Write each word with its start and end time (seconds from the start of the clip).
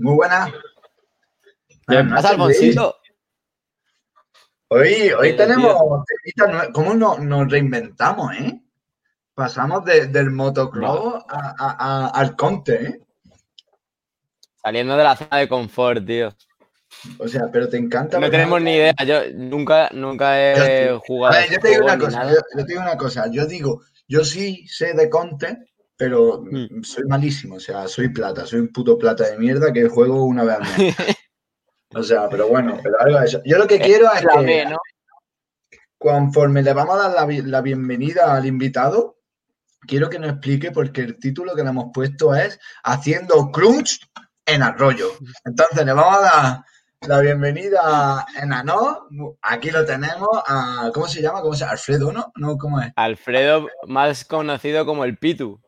Muy 0.00 0.14
buena. 0.14 0.50
¿Qué 1.86 2.04
pasa, 2.04 2.30
Alfonsito? 2.30 2.96
Hoy, 4.68 5.10
hoy 5.10 5.36
tenemos 5.36 5.76
¿Cómo 6.72 6.94
nos, 6.94 7.50
reinventamos, 7.50 8.34
eh? 8.34 8.62
Pasamos 9.34 9.84
del 9.84 10.30
motocross 10.30 11.22
al 11.28 12.34
conte, 12.34 12.84
¿eh? 12.86 13.00
Saliendo 14.62 14.96
de 14.96 15.04
la 15.04 15.16
zona 15.16 15.36
de 15.36 15.48
confort, 15.48 16.06
tío. 16.06 16.34
O 17.18 17.28
sea, 17.28 17.50
pero 17.52 17.68
te 17.68 17.76
encanta. 17.76 18.18
No 18.18 18.30
tenemos 18.30 18.60
ni 18.62 18.76
idea. 18.76 18.94
Yo 19.06 19.20
nunca, 19.34 19.90
nunca 19.92 20.40
he 20.40 20.98
jugado. 21.06 21.36
A 21.36 21.40
ver, 21.40 21.50
yo 21.50 21.60
te 21.60 21.68
digo 21.68 21.84
una 21.84 21.98
cosa. 21.98 22.30
Yo, 22.30 22.40
te 22.56 22.64
digo 22.64 22.80
una 22.80 22.96
cosa. 22.96 23.26
Yo 23.30 23.44
digo, 23.44 23.82
yo 24.08 24.24
sí 24.24 24.66
sé 24.66 24.94
de 24.94 25.10
conte, 25.10 25.69
pero 26.00 26.42
hmm. 26.50 26.82
soy 26.82 27.04
malísimo. 27.04 27.56
O 27.56 27.60
sea, 27.60 27.86
soy 27.86 28.08
plata. 28.08 28.46
Soy 28.46 28.60
un 28.60 28.72
puto 28.72 28.96
plata 28.96 29.28
de 29.28 29.36
mierda 29.36 29.70
que 29.70 29.86
juego 29.86 30.24
una 30.24 30.44
vez 30.44 30.56
al 30.56 30.78
mes. 30.78 30.96
o 31.94 32.02
sea, 32.02 32.26
pero 32.30 32.48
bueno, 32.48 32.78
pero 32.82 32.98
algo 33.02 33.20
de 33.20 33.26
eso. 33.26 33.42
Yo 33.44 33.58
lo 33.58 33.66
que 33.66 33.78
quiero 33.78 34.10
es 34.10 34.22
que. 34.22 34.64
Conforme 35.98 36.62
le 36.62 36.72
vamos 36.72 36.94
a 36.98 37.10
dar 37.10 37.28
la, 37.28 37.42
la 37.44 37.60
bienvenida 37.60 38.34
al 38.34 38.46
invitado, 38.46 39.18
quiero 39.86 40.08
que 40.08 40.18
nos 40.18 40.30
explique 40.30 40.70
porque 40.70 41.02
el 41.02 41.18
título 41.18 41.54
que 41.54 41.62
le 41.62 41.68
hemos 41.68 41.90
puesto 41.92 42.34
es 42.34 42.58
Haciendo 42.82 43.50
crunch 43.52 44.00
en 44.46 44.62
arroyo. 44.62 45.08
Entonces 45.44 45.84
le 45.84 45.92
vamos 45.92 46.16
a 46.16 46.22
dar 46.22 46.64
la 47.06 47.20
bienvenida 47.20 48.24
en 48.40 48.54
Ano. 48.54 49.06
Aquí 49.42 49.70
lo 49.70 49.84
tenemos 49.84 50.30
a, 50.46 50.90
¿cómo 50.94 51.06
se 51.06 51.20
llama? 51.20 51.42
¿Cómo 51.42 51.52
se 51.52 51.60
llama? 51.60 51.72
Alfredo, 51.72 52.10
¿no? 52.10 52.32
¿no? 52.36 52.56
¿Cómo 52.56 52.80
es? 52.80 52.90
Alfredo, 52.96 53.68
más 53.86 54.24
conocido 54.24 54.86
como 54.86 55.04
el 55.04 55.18
Pitu. 55.18 55.60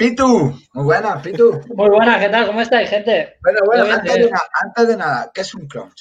Pitu, 0.00 0.58
muy 0.72 0.84
buenas, 0.84 1.22
Pitu. 1.22 1.60
Muy 1.74 1.90
buenas, 1.90 2.18
¿qué 2.20 2.30
tal? 2.30 2.46
¿Cómo 2.46 2.62
estáis, 2.62 2.88
gente? 2.88 3.36
Bueno, 3.42 3.60
bueno, 3.66 3.84
antes 3.84 4.14
de, 4.14 4.30
nada, 4.30 4.48
antes 4.64 4.88
de, 4.88 4.96
nada, 4.96 5.30
¿qué 5.34 5.42
es 5.42 5.54
un 5.54 5.68
clutch? 5.68 6.00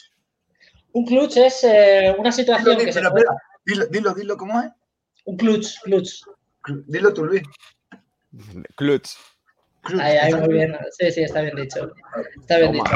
Un 0.94 1.06
clutch 1.06 1.36
es 1.36 1.66
eh, 1.66 2.16
una 2.18 2.32
situación 2.32 2.78
dilo, 2.78 2.86
que 2.86 2.94
se... 2.94 3.02
Espera, 3.02 3.32
dilo, 3.66 3.86
dilo, 3.88 4.14
dilo, 4.14 4.38
¿cómo 4.38 4.62
es? 4.62 4.72
Un 5.26 5.36
clutch, 5.36 5.82
clutch. 5.82 6.22
Dilo 6.88 7.14
tú, 7.14 7.26
Luis. 7.26 7.42
Clutch. 8.78 9.10
Ahí, 10.00 10.34
muy 10.34 10.54
bien. 10.54 10.78
Sí, 10.98 11.12
sí, 11.12 11.24
está 11.24 11.42
bien 11.42 11.58
dicho. 11.58 11.92
Está 12.40 12.58
bien 12.58 12.72
dicho. 12.72 12.96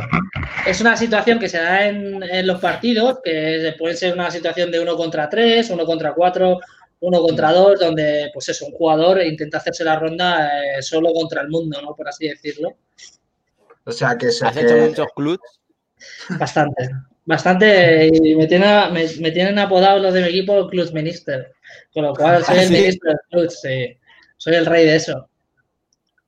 Es 0.66 0.80
una 0.80 0.96
situación 0.96 1.38
que 1.38 1.50
se 1.50 1.58
da 1.58 1.86
en, 1.86 2.48
los 2.48 2.62
partidos, 2.62 3.20
que 3.22 3.76
puede 3.78 3.98
ser 3.98 4.14
una 4.14 4.32
situación 4.32 4.72
de 4.72 4.80
uno 4.80 4.96
contra 4.96 5.28
tres, 5.28 5.70
uno 5.70 5.86
contra 5.86 6.14
cuatro, 6.14 6.60
uno 7.04 7.22
contra 7.22 7.52
dos, 7.52 7.80
donde, 7.80 8.30
pues 8.34 8.48
eso, 8.48 8.66
un 8.66 8.72
jugador 8.72 9.22
intenta 9.22 9.58
hacerse 9.58 9.84
la 9.84 10.00
ronda 10.00 10.64
eh, 10.64 10.82
solo 10.82 11.12
contra 11.14 11.42
el 11.42 11.50
mundo, 11.50 11.82
¿no? 11.82 11.94
Por 11.96 12.08
así 12.08 12.30
decirlo. 12.30 12.78
O 13.84 13.92
sea, 13.92 14.18
que 14.18 14.32
se 14.32 14.46
¿Has 14.46 14.56
hecho 14.56 14.78
muchos 14.78 15.08
clubs? 15.14 15.60
Bastante. 16.40 16.90
Bastante. 17.26 18.10
Y 18.14 18.36
me, 18.36 18.48
tiene, 18.48 18.90
me, 18.92 19.32
tienen 19.32 19.60
apodado 19.60 20.00
los 20.00 20.14
de 20.14 20.22
mi 20.22 20.30
equipo 20.30 20.70
Club 20.70 20.94
Minister. 20.94 21.54
Con 21.94 22.06
lo 22.06 22.14
cual 22.14 22.44
soy 22.46 22.60
el 22.60 22.72
ministro 22.72 23.10
del 23.10 23.20
club, 23.30 23.50
sí. 23.50 23.98
Soy 24.38 24.56
el 24.56 24.66
rey 24.66 24.86
de 24.86 24.96
eso. 24.96 25.28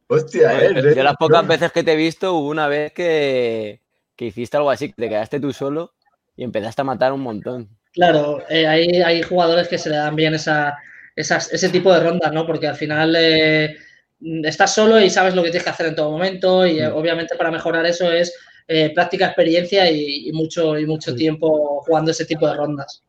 Hostia, 0.08 0.62
eh, 0.62 0.94
Yo 0.94 1.04
las 1.04 1.16
pocas 1.16 1.48
veces 1.48 1.72
que 1.72 1.84
te 1.84 1.94
he 1.94 1.96
visto, 1.96 2.34
hubo 2.34 2.50
una 2.50 2.68
vez 2.68 2.92
que, 2.92 3.80
hiciste 4.18 4.58
algo 4.58 4.72
así, 4.72 4.90
que 4.90 5.02
te 5.02 5.10
quedaste 5.10 5.40
tú 5.40 5.54
solo 5.54 5.94
y 6.36 6.44
empezaste 6.44 6.82
a 6.82 6.86
matar 6.86 7.14
un 7.14 7.22
montón. 7.22 7.70
Claro, 7.96 8.44
eh, 8.50 8.68
hay, 8.68 9.22
jugadores 9.24 9.68
que 9.68 9.78
se 9.78 9.90
le 9.90 9.96
dan 9.96 10.16
bien 10.16 10.36
esa, 10.36 10.78
ese 11.16 11.70
tipo 11.70 11.92
de 11.94 12.02
rondas, 12.02 12.32
¿no? 12.32 12.46
Porque 12.46 12.68
al 12.68 12.76
final 12.76 13.16
eh, 13.18 13.76
estás 14.44 14.76
solo 14.76 15.00
y 15.00 15.10
sabes 15.10 15.34
lo 15.34 15.42
que 15.42 15.50
tienes 15.50 15.64
que 15.64 15.70
hacer 15.70 15.88
en 15.88 15.96
todo 15.96 16.12
momento 16.12 16.66
y 16.68 16.82
mm. 16.82 16.94
obviamente 16.94 17.36
para 17.36 17.52
mejorar 17.52 17.86
eso 17.86 18.12
es 18.12 18.34
práctica, 18.96 19.28
experiencia 19.28 19.90
y, 19.92 20.32
mucho, 20.34 20.78
y 20.78 20.88
mucho 20.88 21.14
tiempo 21.16 21.82
jugando 21.86 22.12
ese 22.12 22.26
tipo 22.26 22.48
de 22.48 22.56
rondas. 22.56 23.04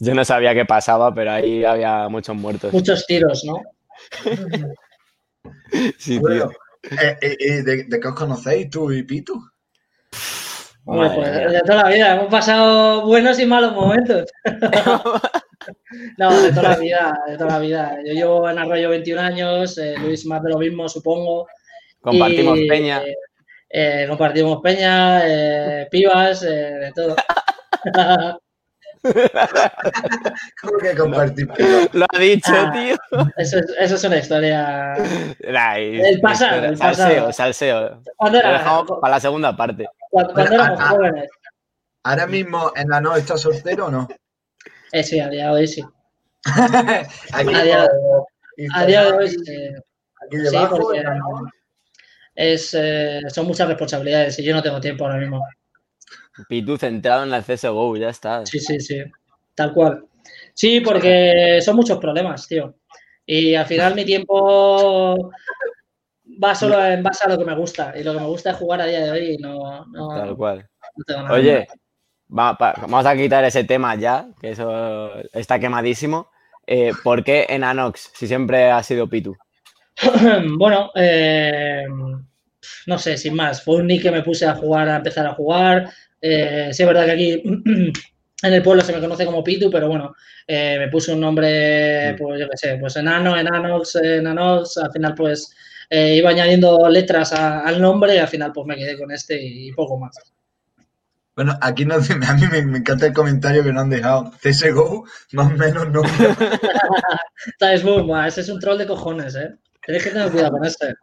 Yo 0.00 0.14
no 0.14 0.24
sabía 0.24 0.54
qué 0.54 0.64
pasaba, 0.64 1.14
pero 1.14 1.32
ahí 1.32 1.64
había 1.64 2.08
muchos 2.08 2.34
muertos. 2.34 2.72
Muchos 2.72 3.06
tiros, 3.06 3.44
¿no? 3.44 3.62
Sí, 5.98 6.20
tío. 6.20 6.50
Eh, 6.90 7.16
eh, 7.20 7.36
eh, 7.40 7.62
¿de, 7.62 8.00
qué 8.00 8.08
os 8.08 8.14
conocéis 8.14 8.70
tú 8.70 8.92
y 8.92 9.02
Pitu? 9.02 9.42
Pues 10.84 11.16
de 11.16 11.60
toda 11.64 11.84
la 11.84 11.88
vida, 11.88 12.14
hemos 12.14 12.28
pasado 12.28 13.06
buenos 13.06 13.38
y 13.38 13.46
malos 13.46 13.72
momentos. 13.72 14.30
no, 16.18 16.42
de 16.42 16.52
toda 16.52 16.70
la 16.70 16.76
vida, 16.76 17.18
de 17.26 17.38
toda 17.38 17.50
la 17.50 17.58
vida. 17.58 17.98
Yo 18.04 18.12
llevo 18.12 18.50
en 18.50 18.58
Arroyo 18.58 18.90
21 18.90 19.20
años, 19.20 19.80
Luis 20.00 20.26
más 20.26 20.42
de 20.42 20.50
lo 20.50 20.58
mismo, 20.58 20.88
supongo. 20.88 21.46
Compartimos 22.00 22.58
peña. 22.68 23.02
compartimos 24.08 24.60
peña, 24.62 25.22
pibas, 25.90 26.42
de 26.42 26.92
todo. 26.94 27.16
¿Cómo 30.60 30.78
que 30.78 30.96
compartir? 30.96 31.48
Lo 31.92 32.06
ha 32.08 32.18
dicho, 32.18 32.52
ah, 32.54 32.72
tío. 32.72 32.96
Eso 33.36 33.58
es, 33.58 33.66
eso 33.78 33.94
es 33.96 34.04
una 34.04 34.16
historia. 34.16 34.94
el 35.40 36.20
pasado. 36.20 36.64
El 36.64 36.76
salseo, 36.78 37.32
salseo. 37.32 38.02
para 38.18 39.14
la 39.14 39.20
segunda 39.20 39.56
parte. 39.56 39.86
Cuando, 40.10 40.40
éramos 40.40 40.82
jóvenes. 40.82 41.28
¿Ahora 42.04 42.26
mismo 42.26 42.72
en 42.76 42.88
la 42.88 43.00
no 43.00 43.16
está 43.16 43.36
soltero 43.36 43.86
o 43.86 43.90
no? 43.90 44.08
Eh, 44.92 45.02
sí, 45.02 45.20
a 45.20 45.28
día 45.28 45.46
de 45.46 45.52
hoy 45.52 45.66
sí. 45.66 45.82
a, 46.44 47.42
día, 47.42 47.86
a, 48.74 48.86
día, 48.86 49.04
de 49.04 49.12
hoy 49.12 49.28
sí. 49.28 49.68
Aquí 50.26 50.36
debajo, 50.36 50.92
sí, 50.92 51.00
es, 52.34 52.74
eh, 52.74 53.20
son 53.28 53.46
muchas 53.46 53.68
responsabilidades 53.68 54.38
y 54.38 54.44
yo 54.44 54.54
no 54.54 54.62
tengo 54.62 54.80
tiempo 54.80 55.04
ahora 55.04 55.18
mismo. 55.18 55.42
Pitu 56.48 56.76
centrado 56.76 57.22
en 57.22 57.30
la 57.30 57.42
CSGO, 57.42 57.96
ya 57.96 58.08
está. 58.08 58.44
Sí, 58.46 58.58
sí, 58.58 58.80
sí. 58.80 58.96
Tal 59.54 59.72
cual. 59.72 60.04
Sí, 60.52 60.80
porque 60.80 61.60
son 61.62 61.76
muchos 61.76 61.98
problemas, 61.98 62.46
tío. 62.48 62.74
Y 63.26 63.54
al 63.54 63.66
final 63.66 63.94
mi 63.94 64.04
tiempo 64.04 65.30
va 66.42 66.54
solo 66.54 66.84
en 66.84 67.02
base 67.02 67.24
a 67.24 67.28
lo 67.28 67.38
que 67.38 67.44
me 67.44 67.54
gusta. 67.54 67.92
Y 67.96 68.02
lo 68.02 68.12
que 68.12 68.20
me 68.20 68.26
gusta 68.26 68.50
es 68.50 68.56
jugar 68.56 68.80
a 68.80 68.86
día 68.86 69.04
de 69.04 69.10
hoy. 69.10 69.36
No, 69.38 69.86
Tal 70.14 70.36
cual. 70.36 70.68
Oye, 71.30 71.66
vamos 72.28 73.06
a 73.06 73.16
quitar 73.16 73.44
ese 73.44 73.64
tema 73.64 73.94
ya, 73.94 74.28
que 74.40 74.50
eso 74.50 75.12
está 75.32 75.58
quemadísimo. 75.58 76.30
Eh, 76.66 76.92
¿Por 77.02 77.24
qué 77.24 77.46
en 77.48 77.62
Anox, 77.62 78.10
si 78.14 78.26
siempre 78.26 78.70
ha 78.70 78.82
sido 78.82 79.08
Pitu? 79.08 79.36
bueno, 80.58 80.90
eh, 80.94 81.84
no 82.86 82.98
sé, 82.98 83.16
sin 83.16 83.34
más. 83.34 83.62
Fue 83.62 83.76
un 83.76 83.86
nick 83.86 84.02
que 84.02 84.10
me 84.10 84.22
puse 84.22 84.46
a 84.46 84.54
jugar, 84.54 84.88
a 84.88 84.96
empezar 84.96 85.26
a 85.26 85.34
jugar. 85.34 85.90
Eh, 86.26 86.70
sí, 86.72 86.82
es 86.82 86.88
verdad 86.88 87.04
que 87.04 87.10
aquí 87.10 87.42
en 88.42 88.52
el 88.52 88.62
pueblo 88.62 88.82
se 88.82 88.94
me 88.94 89.00
conoce 89.00 89.26
como 89.26 89.44
Pitu, 89.44 89.70
pero 89.70 89.88
bueno, 89.88 90.14
eh, 90.46 90.76
me 90.78 90.88
puse 90.88 91.12
un 91.12 91.20
nombre, 91.20 92.14
mm. 92.14 92.16
pues 92.16 92.40
yo 92.40 92.48
qué 92.48 92.56
sé, 92.56 92.78
pues 92.80 92.96
enano, 92.96 93.36
enanos, 93.36 93.94
enanos, 93.96 94.78
al 94.78 94.90
final 94.90 95.14
pues 95.14 95.54
eh, 95.90 96.14
iba 96.16 96.30
añadiendo 96.30 96.88
letras 96.88 97.34
al 97.34 97.78
nombre 97.78 98.14
y 98.14 98.18
al 98.18 98.28
final 98.28 98.52
pues 98.54 98.66
me 98.66 98.74
quedé 98.74 98.96
con 98.96 99.10
este 99.10 99.38
y, 99.38 99.70
poco 99.72 99.98
más. 99.98 100.16
Bueno, 101.36 101.58
aquí 101.60 101.84
no, 101.84 101.96
a 101.96 102.34
mí 102.34 102.46
me, 102.50 102.78
encanta 102.78 103.04
el 103.04 103.12
comentario 103.12 103.62
que 103.62 103.72
nos 103.72 103.82
han 103.82 103.90
dejado. 103.90 104.32
CSGO, 104.42 105.04
más 105.32 105.52
o 105.52 105.56
menos 105.56 105.90
no. 105.90 106.02
es 107.70 107.84
muy 107.84 108.26
ese 108.26 108.40
es 108.40 108.48
un 108.48 108.60
troll 108.60 108.78
de 108.78 108.86
cojones, 108.86 109.34
¿eh? 109.34 109.54
Tienes 109.84 110.04
que 110.04 110.10
tener 110.10 110.30
cuidado 110.30 110.52
con 110.52 110.64
este. 110.64 110.94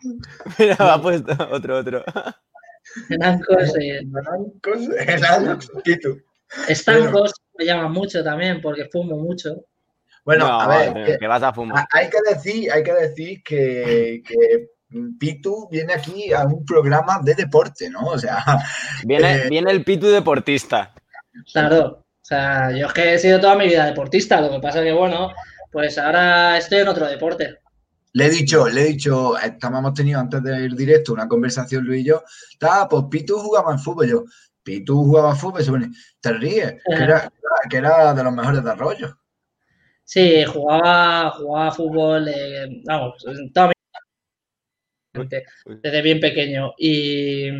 Mira, 0.58 0.76
ha 0.80 1.00
puesto 1.00 1.36
otro, 1.52 1.78
otro. 1.78 2.04
Enancos, 3.10 3.74
eh, 3.80 4.00
Estancos 6.68 7.32
me 7.58 7.64
llaman 7.64 7.92
mucho 7.92 8.22
también 8.22 8.60
porque 8.60 8.86
fumo 8.86 9.16
mucho. 9.16 9.64
Bueno, 10.24 10.46
a 10.46 10.66
ver, 10.66 11.18
que, 11.18 11.26
vas 11.26 11.42
a 11.42 11.52
fumar. 11.52 11.86
Hay 11.92 12.10
que 12.10 12.18
decir, 12.28 12.70
hay 12.72 12.82
que, 12.82 12.92
decir 12.92 13.42
que, 13.44 14.22
que 14.26 14.68
Pitu 15.18 15.68
viene 15.70 15.94
aquí 15.94 16.32
a 16.32 16.44
un 16.44 16.64
programa 16.64 17.20
de 17.22 17.34
deporte, 17.34 17.88
¿no? 17.88 18.06
O 18.06 18.18
sea. 18.18 18.44
Viene, 19.04 19.34
eh, 19.34 19.48
viene 19.48 19.70
el 19.70 19.84
Pitu 19.84 20.08
deportista. 20.08 20.92
Claro. 21.52 22.06
O 22.26 22.28
sea, 22.28 22.72
yo 22.72 22.88
es 22.88 22.92
que 22.92 23.14
he 23.14 23.18
sido 23.18 23.40
toda 23.40 23.54
mi 23.54 23.68
vida 23.68 23.86
deportista. 23.86 24.40
Lo 24.40 24.50
que 24.50 24.58
pasa 24.58 24.80
es 24.80 24.86
que, 24.86 24.92
bueno, 24.92 25.30
pues 25.70 25.96
ahora 25.96 26.58
estoy 26.58 26.80
en 26.80 26.88
otro 26.88 27.06
deporte. 27.06 27.60
Le 28.16 28.24
he 28.24 28.30
dicho, 28.30 28.66
le 28.66 28.80
he 28.80 28.84
dicho, 28.86 29.34
hemos 29.38 29.92
tenido 29.92 30.18
antes 30.18 30.42
de 30.42 30.64
ir 30.64 30.74
directo 30.74 31.12
una 31.12 31.28
conversación 31.28 31.84
Luis 31.84 32.00
y 32.00 32.04
yo. 32.06 32.22
Está, 32.50 32.88
pues 32.88 33.04
Pitu 33.10 33.38
jugaba 33.38 33.72
en 33.72 33.78
fútbol. 33.78 34.08
Yo, 34.08 34.24
Pitu 34.62 35.04
jugaba 35.04 35.36
fútbol. 35.36 35.62
Se 35.62 35.70
pone, 35.70 35.90
te 36.18 36.32
ríes, 36.32 36.76
que 36.86 36.94
era, 36.94 37.30
que 37.68 37.76
era 37.76 38.14
de 38.14 38.24
los 38.24 38.32
mejores 38.32 38.64
de 38.64 38.70
arroyo. 38.70 39.18
Sí, 40.02 40.44
jugaba, 40.46 41.30
jugaba 41.32 41.70
fútbol, 41.72 42.28
eh, 42.28 42.82
vamos, 42.86 43.22
toda 43.52 43.72
desde 45.82 46.00
bien 46.00 46.18
pequeño. 46.18 46.72
Y, 46.78 47.50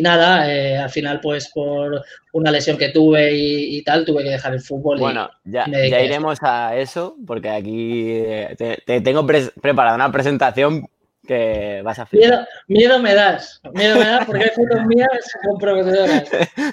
nada, 0.00 0.52
eh, 0.52 0.78
al 0.78 0.90
final, 0.90 1.20
pues 1.20 1.48
por 1.48 2.02
una 2.32 2.50
lesión 2.52 2.78
que 2.78 2.90
tuve 2.90 3.32
y, 3.32 3.82
tal, 3.82 4.04
tuve 4.04 4.22
que 4.22 4.30
dejar 4.30 4.54
el 4.54 4.60
fútbol. 4.60 4.98
Bueno, 4.98 5.28
ya, 5.44 5.66
ya 5.68 6.00
iremos 6.00 6.38
a 6.42 6.76
eso, 6.76 7.16
porque 7.26 7.50
aquí 7.50 8.10
eh, 8.10 8.54
te, 8.86 9.00
tengo 9.00 9.26
preparada 9.26 9.96
una 9.96 10.12
presentación 10.12 10.86
que 11.26 11.82
vas 11.84 11.98
a 11.98 12.08
Miedo, 12.12 12.46
miedo, 12.66 12.98
me 12.98 13.14
das, 13.14 13.60
miedo 13.74 13.98
me 13.98 14.04
das 14.04 14.26
porque 14.26 14.44
hay 14.44 14.50
fotos 14.50 14.84
mías 14.86 15.08
comprometedoras. 15.44 16.30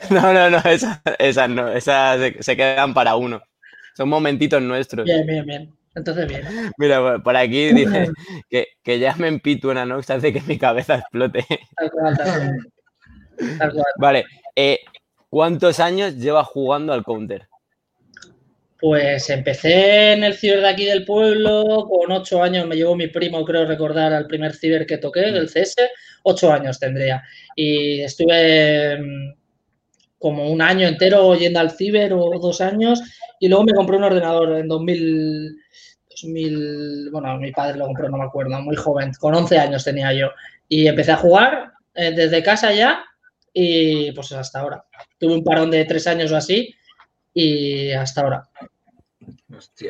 No, 0.09 0.33
no, 0.33 0.49
no, 0.49 0.57
esas, 1.19 1.49
no, 1.49 1.69
esas 1.69 2.19
se 2.39 2.55
quedan 2.55 2.93
para 2.93 3.15
uno. 3.15 3.41
Son 3.95 4.07
momentitos 4.09 4.61
nuestros. 4.61 5.05
Bien, 5.05 5.25
bien, 5.25 5.45
bien. 5.45 5.73
Entonces, 5.95 6.27
bien. 6.27 6.43
Mira, 6.77 7.17
por 7.19 7.35
aquí 7.35 7.73
dice 7.73 8.09
que, 8.49 8.67
que 8.83 8.99
llamen 8.99 9.39
Pitu 9.39 9.71
en 9.71 9.79
Anox 9.79 10.09
hace 10.11 10.31
que 10.31 10.41
mi 10.41 10.59
cabeza 10.59 10.95
explote. 10.95 11.43
Tal 11.75 11.91
cual, 11.91 12.17
tal 12.17 12.27
cual. 12.27 12.73
Vale. 13.97 14.25
Eh, 14.55 14.79
¿Cuántos 15.29 15.79
años 15.79 16.15
llevas 16.15 16.47
jugando 16.47 16.93
al 16.93 17.03
counter? 17.03 17.47
Pues 18.79 19.29
empecé 19.29 20.13
en 20.13 20.23
el 20.23 20.35
ciber 20.35 20.61
de 20.61 20.69
aquí 20.69 20.85
del 20.85 21.03
pueblo, 21.03 21.87
con 21.89 22.11
ocho 22.11 22.43
años 22.43 22.67
me 22.67 22.75
llevó 22.75 22.95
mi 22.95 23.07
primo, 23.07 23.43
creo 23.43 23.65
recordar, 23.65 24.13
al 24.13 24.27
primer 24.27 24.53
ciber 24.53 24.85
que 24.85 24.99
toqué, 24.99 25.25
el 25.25 25.49
CS, 25.49 25.75
ocho 26.23 26.51
años 26.51 26.79
tendría. 26.79 27.23
Y 27.55 28.01
estuve 28.01 28.99
mm, 28.99 29.33
como 30.19 30.49
un 30.49 30.61
año 30.61 30.87
entero 30.87 31.35
yendo 31.35 31.59
al 31.59 31.71
ciber 31.71 32.13
o 32.13 32.39
dos 32.39 32.61
años 32.61 33.01
y 33.39 33.47
luego 33.47 33.65
me 33.65 33.73
compré 33.73 33.97
un 33.97 34.03
ordenador 34.03 34.57
en 34.57 34.67
2000, 34.67 35.57
2000, 36.09 37.09
bueno, 37.11 37.37
mi 37.37 37.51
padre 37.51 37.79
lo 37.79 37.85
compró, 37.85 38.09
no 38.09 38.17
me 38.17 38.25
acuerdo, 38.25 38.61
muy 38.61 38.75
joven, 38.75 39.11
con 39.19 39.33
11 39.35 39.57
años 39.57 39.83
tenía 39.83 40.13
yo. 40.13 40.29
Y 40.69 40.87
empecé 40.87 41.13
a 41.13 41.17
jugar 41.17 41.73
eh, 41.95 42.11
desde 42.11 42.43
casa 42.43 42.71
ya 42.73 43.03
y 43.59 44.11
pues 44.11 44.31
hasta 44.33 44.59
ahora. 44.59 44.85
Tuve 45.17 45.33
un 45.33 45.43
parón 45.43 45.71
de 45.71 45.83
tres 45.85 46.05
años 46.05 46.31
o 46.31 46.35
así 46.37 46.75
y 47.33 47.91
hasta 47.91 48.21
ahora. 48.21 48.43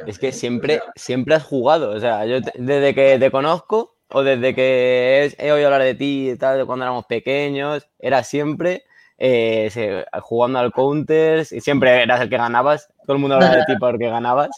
es 0.05 0.19
que 0.19 0.31
siempre, 0.31 0.81
siempre 0.95 1.35
has 1.35 1.43
jugado, 1.43 1.91
o 1.91 1.99
sea, 1.99 2.25
yo 2.25 2.39
desde 2.55 2.95
que 2.95 3.19
te 3.19 3.29
conozco 3.29 3.97
o 4.09 4.23
desde 4.23 4.55
que 4.55 5.33
he, 5.37 5.51
oído 5.51 5.67
hablar 5.67 5.83
de 5.83 5.95
ti 5.95 6.29
y 6.29 6.37
tal, 6.37 6.59
de 6.59 6.65
cuando 6.65 6.85
éramos 6.85 7.05
pequeños, 7.07 7.89
era 7.99 8.23
siempre 8.23 8.85
eh, 9.17 10.05
jugando 10.21 10.59
al 10.59 10.71
counters 10.71 11.51
y 11.51 11.59
siempre 11.59 12.03
eras 12.03 12.21
el 12.21 12.29
que 12.29 12.37
ganabas. 12.37 12.87
Todo 13.05 13.17
el 13.17 13.19
mundo 13.19 13.35
hablaba 13.35 13.57
de 13.57 13.65
ti 13.65 13.73
porque 13.81 14.07
ganabas. 14.07 14.49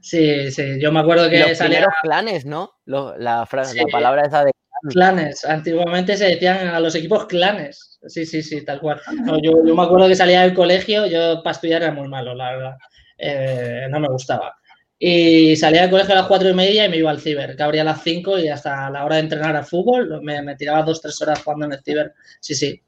Sí, 0.00 0.50
sí, 0.50 0.80
yo 0.80 0.90
me 0.90 1.00
acuerdo 1.00 1.28
que 1.28 1.38
los 1.38 1.58
salía. 1.58 1.86
clanes, 2.02 2.46
¿no? 2.46 2.72
la, 2.86 3.44
frase, 3.44 3.76
la 3.76 3.86
palabra 3.92 4.22
esa 4.26 4.44
de. 4.44 4.52
Clanes, 4.90 5.44
antiguamente 5.44 6.16
se 6.16 6.26
decían 6.26 6.68
a 6.68 6.80
los 6.80 6.94
equipos 6.94 7.26
clanes. 7.26 7.98
Sí, 8.06 8.26
sí, 8.26 8.42
sí, 8.42 8.64
tal 8.64 8.80
cual. 8.80 9.00
yo, 9.42 9.62
me 9.62 9.82
acuerdo 9.82 10.08
que 10.08 10.16
salía 10.16 10.42
del 10.42 10.54
colegio, 10.54 11.06
yo 11.06 11.42
para 11.42 11.52
estudiar 11.52 11.82
era 11.82 11.92
muy 11.92 12.08
malo, 12.08 12.34
la 12.34 12.50
verdad. 12.50 12.76
Eh, 13.16 13.86
no 13.90 14.00
me 14.00 14.08
gustaba. 14.08 14.56
Y 14.98 15.56
salía 15.56 15.82
del 15.82 15.90
colegio 15.90 16.14
a 16.14 16.18
las 16.18 16.26
cuatro 16.26 16.48
y 16.48 16.54
media 16.54 16.84
y 16.84 16.88
me 16.88 16.96
iba 16.96 17.10
al 17.10 17.20
ciber, 17.20 17.56
que 17.56 17.62
abría 17.62 17.82
a 17.82 17.86
las 17.86 18.02
cinco 18.02 18.38
y 18.38 18.48
hasta 18.48 18.90
la 18.90 19.04
hora 19.04 19.16
de 19.16 19.22
entrenar 19.22 19.56
al 19.56 19.64
fútbol 19.64 20.20
me, 20.22 20.42
me 20.42 20.56
tiraba 20.56 20.82
dos, 20.82 21.00
tres 21.00 21.20
horas 21.22 21.42
jugando 21.42 21.66
en 21.66 21.72
el 21.72 21.82
ciber. 21.82 22.14
Sí, 22.40 22.54
sí. 22.54 22.80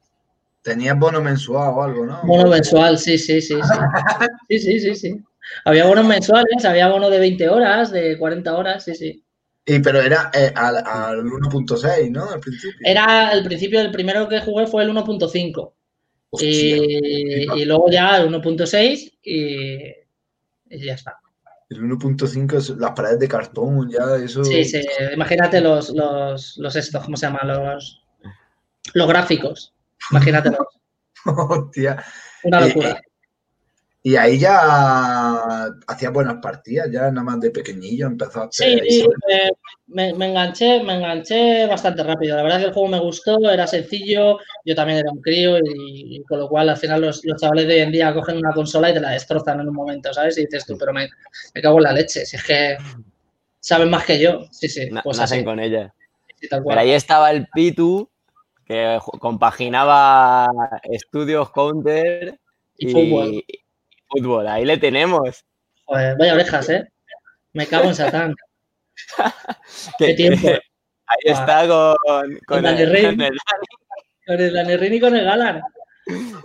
Tenías 0.61 0.97
bono 0.97 1.21
mensual 1.21 1.73
o 1.75 1.83
algo, 1.83 2.05
¿no? 2.05 2.21
Bono 2.23 2.49
mensual, 2.49 2.97
sí, 2.97 3.17
sí, 3.17 3.41
sí. 3.41 3.55
Sí, 4.49 4.59
sí, 4.59 4.79
sí, 4.79 4.95
sí. 4.95 5.23
Había 5.63 5.85
bonos 5.85 6.05
mensuales, 6.05 6.65
había 6.65 6.87
bono 6.87 7.09
de 7.09 7.19
20 7.19 7.49
horas, 7.49 7.91
de 7.91 8.17
40 8.17 8.57
horas, 8.57 8.83
sí, 8.83 8.95
sí. 8.95 9.24
Y 9.65 9.79
pero 9.79 9.99
era 9.99 10.29
eh, 10.33 10.51
al, 10.55 10.75
1.6, 11.23 12.11
¿no? 12.11 12.29
Al 12.29 12.39
principio. 12.39 12.79
Era 12.83 13.31
el 13.31 13.43
principio, 13.43 13.81
el 13.81 13.91
primero 13.91 14.29
que 14.29 14.41
jugué 14.41 14.67
fue 14.67 14.83
el 14.83 14.91
1.5. 14.91 15.73
Y, 16.39 17.61
y, 17.61 17.65
luego 17.65 17.89
ya 17.89 18.17
el 18.17 18.29
1.6 18.29 19.19
y, 19.23 19.75
y, 20.69 20.85
ya 20.85 20.93
está. 20.93 21.17
El 21.69 21.81
1.5 21.81 22.77
las 22.77 22.91
paredes 22.91 23.19
de 23.19 23.27
cartón, 23.27 23.89
ya 23.89 24.17
eso. 24.23 24.43
Sí, 24.43 24.65
sí, 24.65 24.81
imagínate 25.13 25.61
los, 25.61 25.89
los, 25.91 26.57
los 26.57 26.75
estos, 26.75 27.03
¿cómo 27.03 27.17
se 27.17 27.25
llama? 27.25 27.43
Los, 27.43 28.03
los 28.93 29.07
gráficos. 29.07 29.73
Imagínatelo. 30.11 30.57
Hostia. 31.25 32.03
Una 32.43 32.67
locura. 32.67 33.01
Y, 34.05 34.15
ahí 34.17 34.37
ya 34.37 35.67
hacía 35.87 36.11
buenas 36.11 36.35
partidas, 36.35 36.91
ya 36.91 37.09
nada 37.09 37.23
más 37.23 37.39
de 37.41 37.49
pequeñillo 37.49 38.05
empezó 38.05 38.43
a 38.43 38.45
hacer 38.45 38.83
Sí, 38.87 39.03
me, 39.87 40.09
enganché, 40.09 40.83
me 40.83 40.93
enganché 40.93 41.65
bastante 41.65 42.03
rápido. 42.03 42.35
La 42.35 42.43
verdad 42.43 42.59
es 42.59 42.65
que 42.65 42.67
el 42.67 42.73
juego 42.75 42.89
me 42.89 42.99
gustó, 42.99 43.49
era 43.49 43.65
sencillo, 43.65 44.37
yo 44.63 44.75
también 44.75 44.99
era 44.99 45.11
un 45.11 45.23
crío 45.23 45.57
y, 45.57 46.21
con 46.29 46.37
lo 46.37 46.47
cual 46.47 46.69
al 46.69 46.77
final 46.77 47.01
los, 47.01 47.23
chavales 47.41 47.67
de 47.67 47.73
hoy 47.73 47.79
en 47.79 47.91
día 47.91 48.13
cogen 48.13 48.37
una 48.37 48.53
consola 48.53 48.91
y 48.91 48.93
te 48.93 48.99
la 48.99 49.09
destrozan 49.09 49.61
en 49.61 49.69
un 49.69 49.73
momento, 49.73 50.13
¿sabes? 50.13 50.37
Y 50.37 50.45
dices 50.45 50.67
tú, 50.67 50.77
pero 50.77 50.93
me, 50.93 51.09
cago 51.59 51.77
en 51.77 51.83
la 51.85 51.93
leche, 51.93 52.27
si 52.27 52.35
es 52.35 52.43
que 52.43 52.77
saben 53.59 53.89
más 53.89 54.05
que 54.05 54.19
yo. 54.19 54.41
Sí, 54.51 54.69
sí. 54.69 54.87
Pues 55.03 55.17
nacen 55.17 55.43
con 55.43 55.59
ella. 55.59 55.91
pero 56.39 56.79
ahí 56.79 56.91
estaba 56.91 57.31
el 57.31 57.47
Pitu 57.47 58.07
que 58.67 58.99
compaginaba 59.19 60.47
estudios 60.83 61.49
counter 61.49 62.39
y, 62.77 62.91
fútbol. 62.91 63.43
Ahí 64.47 64.65
le 64.65 64.77
tenemos. 64.77 65.45
Joder, 65.85 66.17
vaya 66.17 66.33
orejas, 66.33 66.69
¿eh? 66.69 66.87
Me 67.53 67.67
cago 67.67 67.85
en 67.85 67.95
Satán. 67.95 68.35
¿Qué, 69.97 70.13
tiempo? 70.13 70.47
Ahí 70.47 71.31
está 71.31 71.67
con, 71.67 71.95
con, 72.47 72.65
el, 72.65 72.87
con 72.87 73.21
el, 73.21 73.37
con 74.25 74.39
el 74.39 74.53
Dani 74.53 74.95
y 74.95 74.99
con 74.99 75.15
el 75.15 75.25
Galán. 75.25 75.61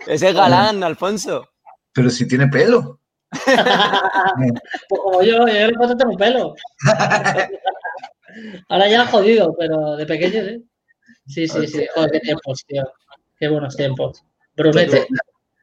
Ese 0.07 0.29
es 0.29 0.35
Galán, 0.35 0.83
Alfonso. 0.83 1.49
Pero 1.93 2.11
si 2.11 2.29
tiene 2.29 2.49
pelo. 2.49 3.01
pues 4.89 5.01
como 5.01 5.23
yo, 5.23 5.47
yo 5.47 5.67
le 5.67 5.73
puedo 5.75 5.97
un 6.09 6.17
pelo. 6.17 6.55
Ahora 8.69 8.89
ya 8.89 9.07
jodido, 9.07 9.55
pero 9.59 9.97
de 9.97 10.07
pequeño, 10.07 10.41
¿eh? 10.41 10.61
Sí, 11.27 11.49
sí, 11.49 11.67
sí. 11.67 11.87
Joder, 11.95 12.11
qué 12.13 12.21
tiempos, 12.21 12.65
tío. 12.67 12.85
Qué 13.39 13.49
buenos 13.49 13.77
tiempos. 13.77 14.25
Promete. 14.55 15.07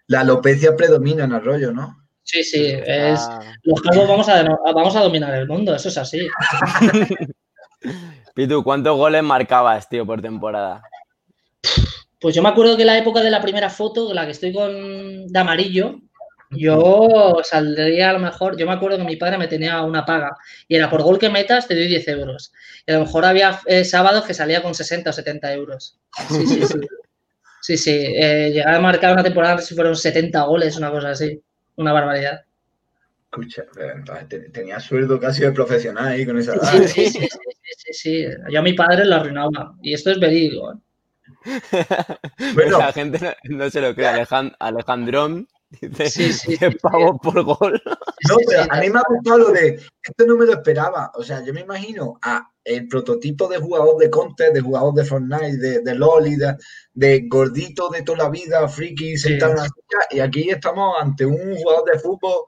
La, 0.07 0.21
alopecia 0.21 0.75
predomina 0.75 1.25
en 1.25 1.33
Arroyo, 1.33 1.71
¿no? 1.71 2.07
Sí, 2.23 2.43
sí. 2.43 2.65
Es, 2.65 3.19
ah. 3.21 3.39
Los 3.63 3.81
calvos 3.81 4.07
vamos 4.07 4.29
a, 4.29 4.43
vamos 4.73 4.95
a 4.95 5.01
dominar 5.01 5.33
el 5.35 5.47
mundo, 5.47 5.75
eso 5.75 5.89
es 5.89 5.97
así. 5.97 6.27
Pitu, 8.35 8.63
¿cuántos 8.63 8.97
goles 8.97 9.23
marcabas, 9.23 9.87
tío, 9.89 10.05
por 10.05 10.21
temporada? 10.21 10.81
Pues 12.19 12.35
yo 12.35 12.41
me 12.41 12.49
acuerdo 12.49 12.75
que 12.77 12.85
la 12.85 12.97
época 12.97 13.21
de 13.21 13.29
la 13.29 13.41
primera 13.41 13.69
foto, 13.69 14.13
la 14.13 14.25
que 14.25 14.31
estoy 14.31 14.53
con 14.53 15.27
de 15.27 15.39
amarillo, 15.39 15.99
yo 16.49 17.39
saldría 17.43 18.09
a 18.09 18.13
lo 18.13 18.19
mejor, 18.19 18.57
yo 18.57 18.65
me 18.65 18.73
acuerdo 18.73 18.97
que 18.97 19.03
mi 19.03 19.17
padre 19.17 19.37
me 19.37 19.47
tenía 19.47 19.81
una 19.81 20.05
paga 20.05 20.35
y 20.67 20.75
era 20.75 20.89
por 20.89 21.03
gol 21.03 21.19
que 21.19 21.29
metas 21.29 21.67
te 21.67 21.75
doy 21.75 21.87
10 21.87 22.07
euros. 22.07 22.53
Y 22.85 22.91
a 22.91 22.95
lo 22.95 23.05
mejor 23.05 23.25
había 23.25 23.59
eh, 23.65 23.83
sábados 23.83 24.23
que 24.25 24.33
salía 24.33 24.61
con 24.61 24.73
60 24.73 25.09
o 25.09 25.13
70 25.13 25.53
euros. 25.53 25.99
Sí, 26.29 26.47
sí, 26.47 26.65
sí. 26.65 26.79
Sí, 27.67 27.75
sí. 27.75 27.91
Eh, 27.91 28.51
llegar 28.53 28.75
a 28.75 28.79
marcar 28.79 29.11
una 29.11 29.23
temporada 29.23 29.57
si 29.57 29.75
fueron 29.75 29.93
70 29.93 30.41
goles, 30.43 30.77
una 30.77 30.89
cosa 30.89 31.09
así. 31.09 31.37
Una 31.75 31.91
barbaridad. 31.91 32.45
Escucha, 33.29 33.63
eh, 33.77 34.39
tenía 34.53 34.79
sueldo 34.79 35.19
casi 35.19 35.41
de 35.41 35.51
profesional 35.51 36.07
ahí 36.07 36.25
con 36.25 36.37
esa 36.37 36.53
edad. 36.53 36.71
Sí, 36.71 36.87
sí, 36.87 37.09
sí, 37.09 37.27
sí, 37.75 37.93
sí, 37.93 38.25
Yo 38.49 38.59
a 38.59 38.63
mi 38.63 38.71
padre 38.71 39.03
lo 39.03 39.15
arruinaba. 39.15 39.75
Y 39.81 39.93
esto 39.93 40.11
es 40.11 40.19
verídico. 40.19 40.79
Bueno, 42.53 42.79
la 42.79 42.93
gente 42.93 43.19
no, 43.43 43.69
se 43.69 43.81
lo 43.81 43.93
cree. 43.93 44.25
Alejandrón 44.59 45.49
sí, 46.09 46.33
sí, 46.33 46.57
pavo 46.81 47.17
por 47.19 47.43
gol. 47.43 47.81
No, 48.29 48.37
pero 48.47 48.63
a 48.69 48.79
mí 48.79 48.89
me 48.89 48.99
ha 48.99 49.03
gustado 49.09 49.37
lo 49.37 49.51
de, 49.51 49.79
esto 50.01 50.25
no 50.25 50.35
me 50.35 50.45
lo 50.45 50.53
esperaba. 50.53 51.11
O 51.15 51.23
sea, 51.23 51.43
yo 51.43 51.53
me 51.53 51.61
imagino 51.61 52.17
a 52.21 52.49
el 52.63 52.87
prototipo 52.87 53.47
de 53.47 53.57
jugador 53.57 53.97
de 53.97 54.09
Counter, 54.09 54.51
de 54.51 54.61
jugador 54.61 54.93
de 54.93 55.05
Fortnite, 55.05 55.57
de, 55.57 55.79
de 55.81 55.95
LOL 55.95 56.25
de, 56.93 57.21
gordito 57.27 57.89
de 57.89 58.01
toda 58.03 58.25
la 58.25 58.29
vida, 58.29 58.67
friki, 58.67 59.17
sentado 59.17 59.53
en 59.63 59.69
y 60.11 60.19
aquí 60.19 60.49
estamos 60.49 60.95
ante 61.01 61.25
un 61.25 61.55
jugador 61.55 61.89
de 61.89 61.99
fútbol. 61.99 62.45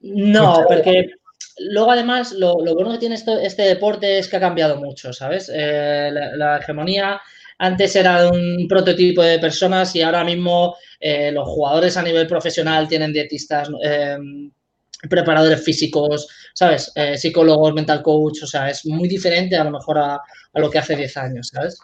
No, 0.00 0.64
porque 0.68 1.10
luego 1.58 1.90
además 1.90 2.32
lo, 2.32 2.56
bueno 2.56 2.92
que 2.92 2.98
tiene 2.98 3.14
este 3.14 3.62
deporte 3.62 4.18
es 4.18 4.28
que 4.28 4.36
ha 4.36 4.40
cambiado 4.40 4.76
mucho, 4.76 5.12
¿sabes? 5.12 5.50
Eh, 5.52 6.10
la, 6.12 6.58
hegemonía 6.58 7.20
antes 7.62 7.94
era 7.94 8.26
un 8.30 8.66
prototipo 8.66 9.22
de 9.22 9.38
personas 9.38 9.94
y 9.94 10.00
ahora 10.00 10.24
mismo 10.24 10.76
eh, 10.98 11.30
los 11.30 11.46
jugadores 11.46 11.94
a 11.98 12.02
nivel 12.02 12.26
profesional 12.26 12.88
tienen 12.88 13.12
dietistas, 13.12 13.68
em, 13.82 14.50
preparadores 15.08 15.62
físicos, 15.62 16.26
¿sabes? 16.54 16.90
Eh, 16.94 17.18
psicólogos, 17.18 17.74
mental 17.74 18.02
coach, 18.02 18.44
o 18.44 18.46
sea, 18.46 18.70
es 18.70 18.86
muy 18.86 19.08
diferente 19.08 19.56
a 19.56 19.64
lo 19.64 19.72
mejor 19.72 19.98
a, 19.98 20.14
a 20.14 20.60
lo 20.60 20.70
que 20.70 20.78
hace 20.78 20.96
10 20.96 21.16
años, 21.18 21.50
¿sabes? 21.52 21.78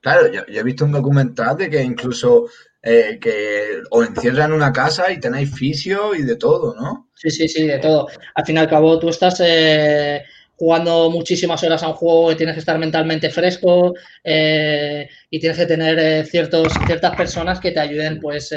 Claro, 0.00 0.32
yo, 0.32 0.42
he 0.48 0.62
visto 0.62 0.86
un 0.86 0.92
documental 0.92 1.58
de 1.58 1.68
que 1.68 1.82
incluso 1.82 2.46
eh, 2.82 3.18
que 3.20 3.82
os 3.90 4.08
encierran 4.08 4.50
en 4.50 4.56
una 4.56 4.72
casa 4.72 5.12
y 5.12 5.20
tenéis 5.20 5.54
fisio 5.54 6.14
y 6.14 6.22
de 6.22 6.36
todo, 6.36 6.74
¿no? 6.74 7.10
Sí, 7.14 7.30
sí, 7.30 7.48
sí, 7.48 7.66
de 7.66 7.78
todo. 7.78 8.08
Al 8.34 8.46
fin 8.46 8.56
y 8.56 8.60
al 8.60 8.68
cabo, 8.68 8.98
tú 8.98 9.10
estás 9.10 9.42
eh, 9.44 10.22
jugando 10.60 11.10
muchísimas 11.10 11.64
horas 11.64 11.82
a 11.82 11.88
un 11.88 11.94
juego 11.94 12.30
y 12.30 12.36
tienes 12.36 12.54
que 12.54 12.60
estar 12.60 12.78
mentalmente 12.78 13.30
fresco 13.30 13.94
eh, 14.22 15.08
y 15.28 15.40
tienes 15.40 15.58
que 15.58 15.66
tener 15.66 16.24
ciertos, 16.26 16.72
ciertas 16.86 17.16
personas 17.16 17.58
que 17.58 17.72
te 17.72 17.80
ayuden, 17.80 18.20
pues, 18.20 18.54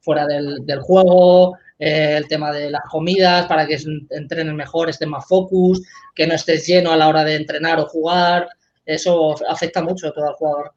fuera 0.00 0.26
del, 0.26 0.80
juego, 0.80 1.56
el 1.78 2.26
tema 2.26 2.50
de 2.52 2.70
las 2.70 2.82
comidas 2.90 3.46
para 3.46 3.66
que 3.66 3.78
entrenen 4.10 4.56
mejor, 4.56 4.88
estén 4.88 5.10
más 5.10 5.26
focus, 5.28 5.82
que 6.14 6.26
no 6.26 6.34
estés 6.34 6.66
lleno 6.66 6.90
a 6.90 6.96
la 6.96 7.08
hora 7.08 7.22
de 7.22 7.36
entrenar 7.36 7.78
o 7.78 7.86
jugar 7.86 8.48
eso 8.86 9.34
afecta 9.50 9.82
mucho 9.82 10.08
a 10.08 10.12
todo 10.12 10.30
el 10.30 10.36
jugador. 10.36 10.72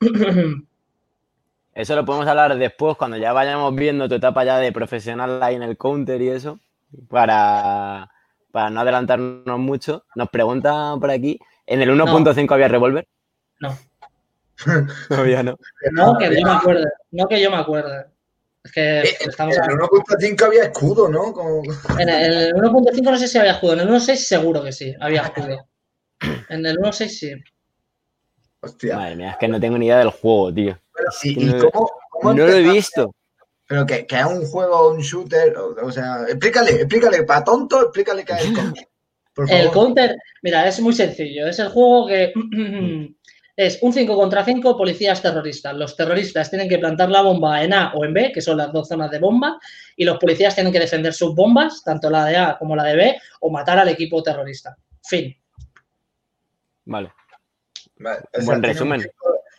Eso 1.74 1.96
lo 1.96 2.04
podemos 2.04 2.26
hablar 2.26 2.58
después, 2.58 2.98
cuando 2.98 3.16
ya 3.16 3.32
vayamos 3.32 3.74
viendo 3.74 4.06
tu 4.06 4.16
etapa 4.16 4.44
ya 4.44 4.58
de 4.58 4.72
profesional 4.72 5.42
ahí 5.42 5.54
en 5.54 5.62
el 5.62 5.78
counter 5.78 6.20
y 6.20 6.28
eso, 6.28 6.60
para, 7.08 8.10
para 8.52 8.70
no 8.70 8.80
adelantarnos 8.80 9.58
mucho. 9.58 10.04
Nos 10.14 10.28
preguntan 10.28 11.00
por 11.00 11.10
aquí, 11.10 11.40
¿en 11.66 11.82
el 11.82 11.90
1.5 11.90 12.52
había 12.52 12.68
revólver? 12.68 13.08
No. 13.58 13.76
Todavía 15.08 15.42
no. 15.42 15.58
No, 15.92 16.16
que 16.18 16.38
yo 16.38 16.46
me 16.46 16.52
acuerdo. 16.52 16.84
No 17.10 17.26
que 17.26 17.40
yo 17.40 17.50
me 17.50 17.56
acuerde. 17.56 18.06
Es 18.64 18.72
que 18.72 19.00
eh, 19.00 19.16
estamos 19.20 19.56
En 19.56 19.64
el 19.64 19.78
1.5 19.78 20.42
había 20.44 20.64
escudo, 20.64 21.08
¿no? 21.08 21.34
En 21.98 22.08
el 22.08 22.54
1.5 22.54 23.02
no 23.02 23.18
sé 23.18 23.26
si 23.26 23.38
había 23.38 23.52
escudo. 23.52 23.72
En 23.72 23.80
el 23.80 23.88
1.6 23.88 24.14
seguro 24.16 24.62
que 24.62 24.70
sí, 24.70 24.94
había 25.00 25.22
escudo. 25.34 25.66
En 26.48 26.64
el 26.64 26.78
1.6 26.78 27.08
sí. 27.08 27.34
Hostia. 28.60 28.96
Madre 28.96 29.16
mía, 29.16 29.30
es 29.32 29.36
que 29.38 29.48
no 29.48 29.58
tengo 29.58 29.76
ni 29.76 29.86
idea 29.86 29.98
del 29.98 30.10
juego, 30.10 30.54
tío. 30.54 30.78
¿y, 31.24 31.46
no, 31.46 31.70
cómo, 31.70 32.34
no 32.34 32.46
lo 32.46 32.52
he 32.52 32.62
visto. 32.62 33.12
Pero 33.72 33.86
que, 33.86 34.06
que, 34.06 34.20
es 34.20 34.26
un 34.26 34.44
juego, 34.44 34.90
un 34.90 35.00
shooter, 35.00 35.56
o, 35.56 35.90
sea, 35.90 36.26
explícale, 36.28 36.72
explícale, 36.72 37.22
para 37.22 37.42
tonto, 37.42 37.80
explícale 37.80 38.22
qué 38.22 38.34
es 38.34 38.44
el 38.44 38.52
counter. 38.54 38.88
El 39.48 39.70
counter, 39.70 40.16
mira, 40.42 40.68
es 40.68 40.78
muy 40.80 40.92
sencillo. 40.92 41.46
Es 41.46 41.58
el 41.58 41.70
juego 41.70 42.06
que 42.06 42.34
es 43.56 43.78
un 43.80 43.92
5 43.94 44.14
contra 44.14 44.44
5 44.44 44.76
policías 44.76 45.22
terroristas. 45.22 45.74
Los 45.74 45.96
terroristas 45.96 46.50
tienen 46.50 46.68
que 46.68 46.76
plantar 46.76 47.08
la 47.08 47.22
bomba 47.22 47.64
en 47.64 47.72
A 47.72 47.94
o 47.94 48.04
en 48.04 48.12
B, 48.12 48.30
que 48.30 48.42
son 48.42 48.58
las 48.58 48.70
dos 48.74 48.88
zonas 48.88 49.10
de 49.10 49.20
bomba, 49.20 49.58
y 49.96 50.04
los 50.04 50.18
policías 50.18 50.54
tienen 50.54 50.70
que 50.70 50.78
defender 50.78 51.14
sus 51.14 51.34
bombas, 51.34 51.82
tanto 51.82 52.10
la 52.10 52.26
de 52.26 52.36
A 52.36 52.58
como 52.58 52.76
la 52.76 52.84
de 52.84 52.96
B, 52.96 53.18
o 53.40 53.50
matar 53.50 53.78
al 53.78 53.88
equipo 53.88 54.22
terrorista. 54.22 54.76
Fin. 55.02 55.34
Vale. 56.84 57.10
buen 58.44 58.62
resumen. 58.62 59.00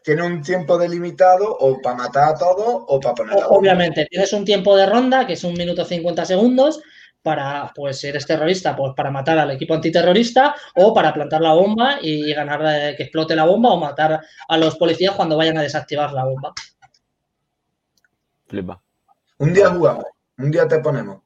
Tiene 0.04 0.24
un, 0.24 0.42
tiempo, 0.42 0.78
delimitado 0.78 1.56
o 1.58 1.82
para 1.82 1.96
matar 1.96 2.36
a 2.36 2.38
todos 2.38 2.84
o 2.88 3.00
para 3.00 3.16
poner 3.16 3.38
Obviamente, 3.48 4.06
tienes 4.10 4.34
un 4.34 4.44
tiempo 4.44 4.76
de 4.76 4.86
ronda 4.86 5.26
que 5.26 5.34
es 5.34 5.44
un 5.44 5.54
minuto 5.54 5.86
50 5.86 6.26
segundos 6.26 6.82
para, 7.22 7.72
pues 7.74 8.00
si 8.00 8.08
eres 8.08 8.28
terrorista, 8.28 8.76
pues 8.76 8.94
para 8.96 9.10
matar 9.10 9.40
al 9.40 9.52
equipo 9.52 9.74
antiterrorista 9.74 10.54
o 10.76 10.94
para 10.94 11.14
plantar 11.14 11.42
la 11.42 11.54
bomba 11.54 11.98
y 12.02 12.34
ganar 12.34 12.62
eh, 12.66 12.96
que 12.98 13.04
explote 13.04 13.36
la 13.36 13.46
bomba 13.46 13.72
o 13.72 13.80
matar 13.80 14.22
a 14.48 14.58
los 14.58 14.76
policías 14.76 15.16
cuando 15.16 15.38
vayan 15.38 15.58
a 15.58 15.62
desactivar 15.62 16.12
la 16.12 16.26
bomba. 16.26 16.54
Flipa. 18.48 18.82
Un 19.38 19.54
día 19.54 19.70
jugamos, 19.70 20.06
un 20.38 20.52
día 20.52 20.68
te 20.68 20.80
ponemos. 20.80 21.23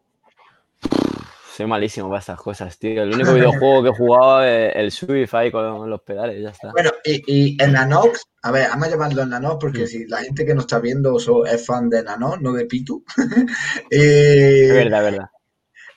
Soy 1.57 1.65
malísimo 1.65 2.07
para 2.07 2.19
estas 2.19 2.39
cosas, 2.39 2.77
tío. 2.77 3.01
El 3.01 3.15
único 3.15 3.33
videojuego 3.33 3.81
que 3.81 3.89
he 3.89 3.93
jugado 3.93 4.43
es 4.43 4.75
el 4.75 4.91
Swift 4.91 5.33
ahí 5.33 5.49
con 5.49 5.89
los 5.89 6.01
pedales, 6.01 6.39
ya 6.39 6.49
está. 6.49 6.69
Bueno, 6.71 6.91
y, 7.03 7.59
en 7.59 7.71
Nanox, 7.73 8.27
a 8.43 8.51
ver, 8.51 8.69
vamos 8.69 8.87
a 8.87 8.91
llamarlo 8.91 9.23
en 9.23 9.29
Nanox 9.29 9.57
porque 9.59 9.87
si 9.87 10.05
la 10.05 10.19
gente 10.19 10.45
que 10.45 10.53
nos 10.53 10.65
está 10.65 10.77
viendo 10.77 11.17
es 11.17 11.65
fan 11.65 11.89
de 11.89 12.03
Nanox, 12.03 12.41
no 12.41 12.53
de 12.53 12.67
Pitu. 12.67 13.03
eh, 13.89 14.67
es 14.67 14.71
verdad, 14.71 14.99
es 14.99 15.11
verdad. 15.11 15.29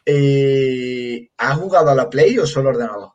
Eh, 0.07 1.29
¿Has 1.37 1.59
jugado 1.59 1.91
a 1.91 1.95
la 1.95 2.09
Play 2.09 2.39
o 2.39 2.47
solo 2.47 2.71
ordenador? 2.71 3.11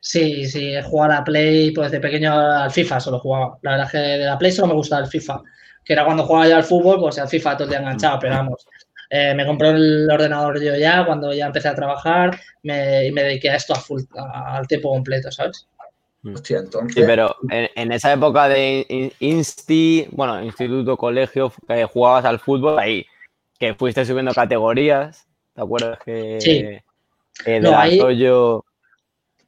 Sí, 0.00 0.48
sí, 0.48 0.74
he 0.74 0.82
jugado 0.82 1.12
a 1.12 1.16
la 1.18 1.24
Play, 1.24 1.70
pues 1.70 1.92
de 1.92 2.00
pequeño 2.00 2.32
al 2.32 2.72
FIFA 2.72 2.98
solo 2.98 3.20
jugaba. 3.20 3.56
La 3.62 3.70
verdad 3.70 3.86
es 3.86 3.92
que 3.92 3.98
de 3.98 4.24
la 4.24 4.36
Play 4.36 4.50
solo 4.50 4.66
me 4.66 4.74
gusta 4.74 4.98
el 4.98 5.06
FIFA. 5.06 5.40
Que 5.84 5.92
era 5.92 6.04
cuando 6.04 6.24
jugaba 6.24 6.48
yo 6.48 6.56
al 6.56 6.64
fútbol, 6.64 6.98
pues 6.98 7.20
al 7.20 7.28
FIFA 7.28 7.52
todo 7.52 7.64
el 7.64 7.70
día 7.70 7.78
enganchado, 7.78 8.18
pero 8.18 8.34
vamos. 8.34 8.66
Eh, 9.10 9.34
me 9.34 9.46
compré 9.46 9.70
el 9.70 10.08
ordenador 10.10 10.60
yo 10.60 10.76
ya 10.76 11.04
cuando 11.04 11.32
ya 11.32 11.46
empecé 11.46 11.68
a 11.68 11.74
trabajar 11.74 12.38
me, 12.62 13.06
y 13.06 13.12
me 13.12 13.22
dediqué 13.22 13.50
a 13.50 13.56
esto 13.56 13.74
al 14.32 14.66
tiempo 14.66 14.90
completo, 14.90 15.30
¿sabes? 15.30 15.68
Mm. 16.22 16.34
Hostia, 16.34 16.58
entonces... 16.58 16.94
Sí, 16.94 17.02
pero 17.06 17.36
en, 17.50 17.92
esa 17.92 18.12
época 18.14 18.48
de 18.48 19.12
insti, 19.20 20.08
bueno, 20.10 20.42
instituto, 20.42 20.96
colegio, 20.96 21.52
que 21.68 21.84
jugabas 21.84 22.24
al 22.24 22.40
fútbol, 22.40 22.78
ahí, 22.78 23.06
que 23.58 23.74
fuiste 23.74 24.06
subiendo 24.06 24.32
categorías, 24.32 25.26
¿te 25.54 25.60
acuerdas? 25.60 25.98
Que, 26.04 26.38
sí. 26.40 26.64
del 27.44 27.66
arroyo... 27.66 28.64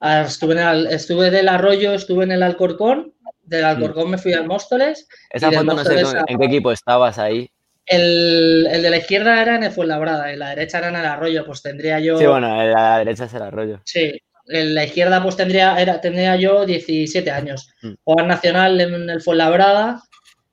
Ah, 0.01 0.23
estuve, 0.23 0.53
en 0.53 0.59
el, 0.59 0.87
estuve 0.89 1.31
del 1.31 1.49
arroyo, 1.49 1.95
estuve 1.95 2.25
en 2.25 2.33
el 2.33 2.43
Alcorcón, 2.43 3.15
del 3.45 3.63
mm. 3.63 3.67
Alcorcón 3.67 4.11
me 4.11 4.19
fui 4.19 4.35
al 4.35 4.47
Móstoles. 4.47 5.09
Esa 5.31 5.51
foto 5.51 5.65
no 5.65 5.83
sé 5.83 6.03
en 6.27 6.39
qué 6.39 6.45
equipo 6.45 6.71
estabas 6.71 7.19
ahí. 7.19 7.51
El, 7.87 8.64
de 8.64 8.90
la 8.90 8.97
izquierda 8.97 9.40
era 9.40 9.57
en 9.57 9.62
el 9.62 9.71
Fuenlabrada 9.71 10.33
y 10.33 10.37
la 10.37 10.50
derecha 10.50 10.78
era 10.78 10.88
en 10.88 10.97
el 10.97 11.07
Arroyo, 11.07 11.47
pues 11.47 11.62
tendría 11.62 12.00
yo... 12.00 12.19
Sí, 12.19 12.26
bueno, 12.26 12.64
la 12.64 12.99
derecha 12.99 13.25
es 13.26 13.35
el 13.35 13.43
Arroyo. 13.43 13.81
Sí, 13.85 14.21
en 14.49 14.75
la 14.75 14.85
izquierda 14.85 15.23
pues 15.23 15.37
tendría, 15.37 15.81
era, 15.81 16.00
tendría 16.00 16.37
yo 16.37 16.66
17 16.66 17.31
años. 17.31 17.71
Mm. 17.83 17.93
Jugar 18.02 18.26
nacional 18.26 18.81
en 18.81 19.11
el 19.11 19.23
Fuenlabrada 19.23 20.02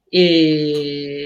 y... 0.10 1.26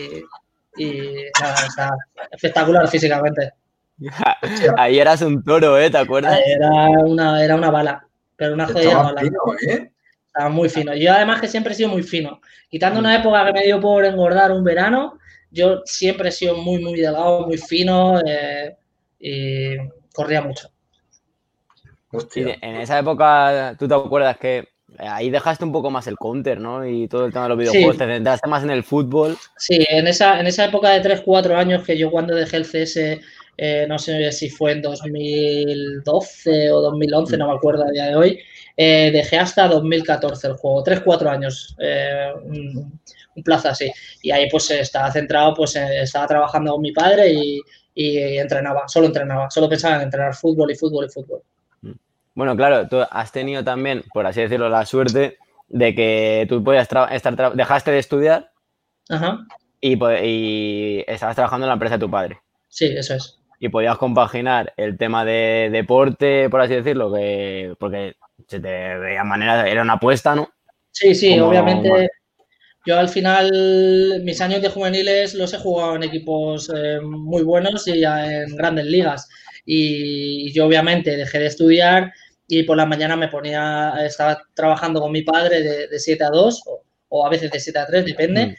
Y 0.79 1.25
nada, 1.41 1.55
está 1.67 1.89
espectacular 2.31 2.87
físicamente. 2.87 3.51
Ahí 4.77 4.99
eras 4.99 5.21
un 5.23 5.43
toro, 5.43 5.77
¿eh? 5.79 5.89
¿Te 5.89 5.97
acuerdas? 5.97 6.39
Era 6.45 6.69
una, 7.03 7.43
era 7.43 7.55
una 7.55 7.71
bala, 7.71 8.07
pero 8.35 8.53
una 8.53 8.67
jodida 8.67 9.01
bala. 9.01 9.21
¿eh? 9.67 9.91
Estaba 10.27 10.49
muy 10.49 10.69
fino. 10.69 10.93
Yo 10.93 11.11
además 11.13 11.41
que 11.41 11.47
siempre 11.47 11.73
he 11.73 11.75
sido 11.75 11.89
muy 11.89 12.03
fino. 12.03 12.41
Quitando 12.69 12.99
mm. 12.99 13.03
una 13.03 13.15
época 13.15 13.45
que 13.45 13.53
me 13.53 13.63
dio 13.63 13.81
por 13.81 14.05
engordar 14.05 14.51
un 14.51 14.63
verano, 14.63 15.17
yo 15.51 15.81
siempre 15.85 16.29
he 16.29 16.31
sido 16.31 16.55
muy, 16.55 16.81
muy 16.81 16.99
delgado, 16.99 17.47
muy 17.47 17.57
fino 17.57 18.19
eh, 18.25 18.75
y 19.19 19.77
corría 20.13 20.41
mucho. 20.41 20.69
en 22.11 22.75
esa 22.77 22.99
época, 22.99 23.75
¿tú 23.77 23.87
te 23.87 23.93
acuerdas 23.93 24.37
que 24.37 24.67
ahí 24.99 25.29
dejaste 25.29 25.65
un 25.65 25.71
poco 25.71 25.89
más 25.91 26.07
el 26.07 26.17
counter, 26.17 26.59
¿no? 26.59 26.85
Y 26.87 27.07
todo 27.07 27.25
el 27.25 27.33
tema 27.33 27.43
de 27.45 27.49
los 27.49 27.57
videojuegos, 27.57 27.97
te 27.97 28.05
centraste 28.05 28.47
más 28.49 28.63
en 28.63 28.71
el 28.71 28.83
fútbol. 28.83 29.37
Sí, 29.57 29.85
en 29.89 30.07
esa, 30.07 30.39
en 30.39 30.47
esa 30.47 30.65
época 30.65 30.89
de 30.89 31.01
3, 31.01 31.21
4 31.21 31.57
años 31.57 31.83
que 31.83 31.97
yo 31.97 32.09
cuando 32.09 32.35
dejé 32.35 32.57
el 32.57 32.65
CS, 32.65 33.19
eh, 33.57 33.85
no 33.87 33.99
sé 33.99 34.31
si 34.31 34.49
fue 34.49 34.73
en 34.73 34.81
2012 34.81 36.71
o 36.71 36.81
2011, 36.81 37.35
mm. 37.35 37.39
no 37.39 37.47
me 37.47 37.57
acuerdo 37.57 37.85
a 37.85 37.91
día 37.91 38.05
de 38.05 38.15
hoy, 38.15 38.39
eh, 38.75 39.09
dejé 39.11 39.37
hasta 39.37 39.67
2014 39.67 40.47
el 40.47 40.53
juego, 40.53 40.83
3, 40.83 41.01
4 41.01 41.29
años 41.29 41.75
un 43.37 43.43
plazo 43.43 43.69
así. 43.69 43.89
Y 44.21 44.31
ahí 44.31 44.49
pues 44.49 44.69
estaba 44.71 45.11
centrado, 45.11 45.53
pues 45.53 45.75
eh, 45.75 46.01
estaba 46.01 46.27
trabajando 46.27 46.73
con 46.73 46.81
mi 46.81 46.91
padre 46.91 47.31
y, 47.31 47.61
entrenaba, 47.95 48.87
solo 48.87 49.07
entrenaba, 49.07 49.49
solo 49.49 49.67
pensaba 49.67 49.95
en 49.95 50.01
entrenar 50.03 50.35
fútbol 50.35 50.69
y 50.69 50.75
fútbol 50.75 51.05
y 51.05 51.09
fútbol. 51.09 51.41
Bueno, 52.35 52.55
claro, 52.55 52.87
tú 52.87 52.97
has 53.09 53.31
tenido 53.31 53.63
también, 53.63 54.03
por 54.13 54.27
así 54.27 54.41
decirlo, 54.41 54.69
la 54.69 54.85
suerte 54.85 55.39
de 55.67 55.95
que 55.95 56.45
tú 56.47 56.63
podías 56.63 56.83
estar, 56.83 57.55
dejaste 57.55 57.91
de 57.91 57.99
estudiar 57.99 58.51
Y, 59.81 59.97
y 60.23 61.03
estabas 61.07 61.35
trabajando 61.35 61.65
en 61.65 61.69
la 61.69 61.73
empresa 61.73 61.95
de 61.95 62.05
tu 62.05 62.11
padre. 62.11 62.39
Sí, 62.67 62.85
eso 62.85 63.15
es. 63.15 63.39
Y 63.59 63.69
podías 63.69 63.97
compaginar 63.97 64.73
el 64.77 64.97
tema 64.99 65.25
de 65.25 65.69
deporte, 65.71 66.47
por 66.51 66.61
así 66.61 66.75
decirlo, 66.75 67.11
que 67.11 67.75
porque 67.79 68.15
se 68.47 68.59
te 68.59 68.97
veía 68.99 69.23
manera, 69.23 69.67
era 69.67 69.81
una 69.81 69.93
apuesta, 69.93 70.35
¿no? 70.35 70.49
Sí, 70.91 71.15
sí, 71.15 71.39
obviamente. 71.39 72.09
Yo 72.87 72.97
al 72.97 73.09
final, 73.09 74.21
mis 74.23 74.39
años 74.39 74.61
de 74.61 74.69
juveniles 74.69 75.33
los 75.33 75.53
he 75.53 75.57
jugado 75.57 75.97
en 75.97 76.03
equipos 76.03 76.71
eh, 76.73 77.01
muy 77.01 77.43
buenos 77.43 77.85
y 77.89 78.05
en 78.05 78.55
grandes 78.55 78.85
ligas. 78.85 79.27
Y 79.65 80.53
yo 80.53 80.67
obviamente 80.67 81.17
dejé 81.17 81.39
de 81.39 81.47
estudiar 81.47 82.13
y 82.47 82.63
por 82.63 82.77
la 82.77 82.85
mañana 82.85 83.17
me 83.17 83.27
ponía, 83.27 83.93
estaba 84.05 84.41
trabajando 84.53 85.01
con 85.01 85.11
mi 85.11 85.23
padre 85.23 85.87
de, 85.89 85.99
7 85.99 86.23
a 86.23 86.29
2 86.29 86.63
o, 87.09 87.25
a 87.25 87.29
veces 87.29 87.51
de 87.51 87.59
7 87.59 87.77
a 87.77 87.87
3, 87.87 88.05
depende. 88.05 88.45
Mm. 88.47 88.55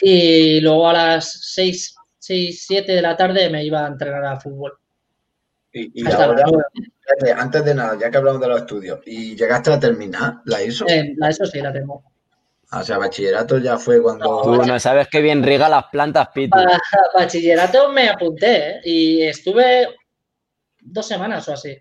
Y 0.00 0.60
luego 0.60 0.88
a 0.88 0.94
las 0.94 1.30
6, 1.54 1.94
6, 2.18 2.64
7 2.66 2.92
de 2.92 3.02
la 3.02 3.16
tarde 3.16 3.48
me 3.48 3.64
iba 3.64 3.84
a 3.84 3.88
entrenar 3.88 4.24
a 4.24 4.40
fútbol. 4.40 4.72
¿Y, 5.72 6.04
ahora, 6.10 6.44
Antes 7.36 7.64
de 7.64 7.74
nada, 7.76 7.96
ya 7.96 8.10
que 8.10 8.16
hablamos 8.16 8.40
de 8.40 8.48
los 8.48 8.60
estudios, 8.62 8.98
¿y 9.06 9.36
llegaste 9.36 9.70
a 9.70 9.78
terminar 9.78 10.40
la 10.46 10.64
ISO? 10.64 10.84
la 11.16 11.30
ISO 11.30 11.46
sí 11.46 11.60
la 11.60 11.72
tengo. 11.72 12.02
O 12.70 12.82
sea, 12.82 12.98
bachillerato 12.98 13.58
ya 13.58 13.78
fue 13.78 14.02
cuando. 14.02 14.42
Tú 14.42 14.62
no 14.62 14.78
sabes 14.78 15.08
qué 15.08 15.22
bien 15.22 15.42
riega 15.42 15.68
las 15.68 15.84
plantas, 15.86 16.28
Pito. 16.34 16.58
Bachillerato 17.14 17.90
me 17.92 18.08
apunté 18.10 18.70
¿eh? 18.70 18.80
y 18.84 19.22
estuve 19.22 19.88
dos 20.80 21.06
semanas 21.06 21.48
o 21.48 21.54
así. 21.54 21.76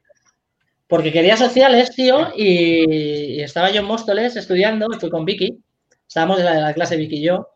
Porque 0.88 1.12
quería 1.12 1.36
sociales, 1.36 1.92
tío, 1.94 2.30
y, 2.36 3.42
estaba 3.42 3.70
yo 3.70 3.82
en 3.82 3.88
Móstoles 3.88 4.38
estudiando, 4.38 4.88
y 4.96 5.00
fui 5.00 5.10
con 5.10 5.26
Vicky. 5.26 5.62
Estábamos 6.08 6.40
en 6.40 6.46
la, 6.46 6.54
la 6.62 6.74
clase 6.74 6.96
Vicky 6.96 7.18
y 7.18 7.24
yo. 7.24 7.50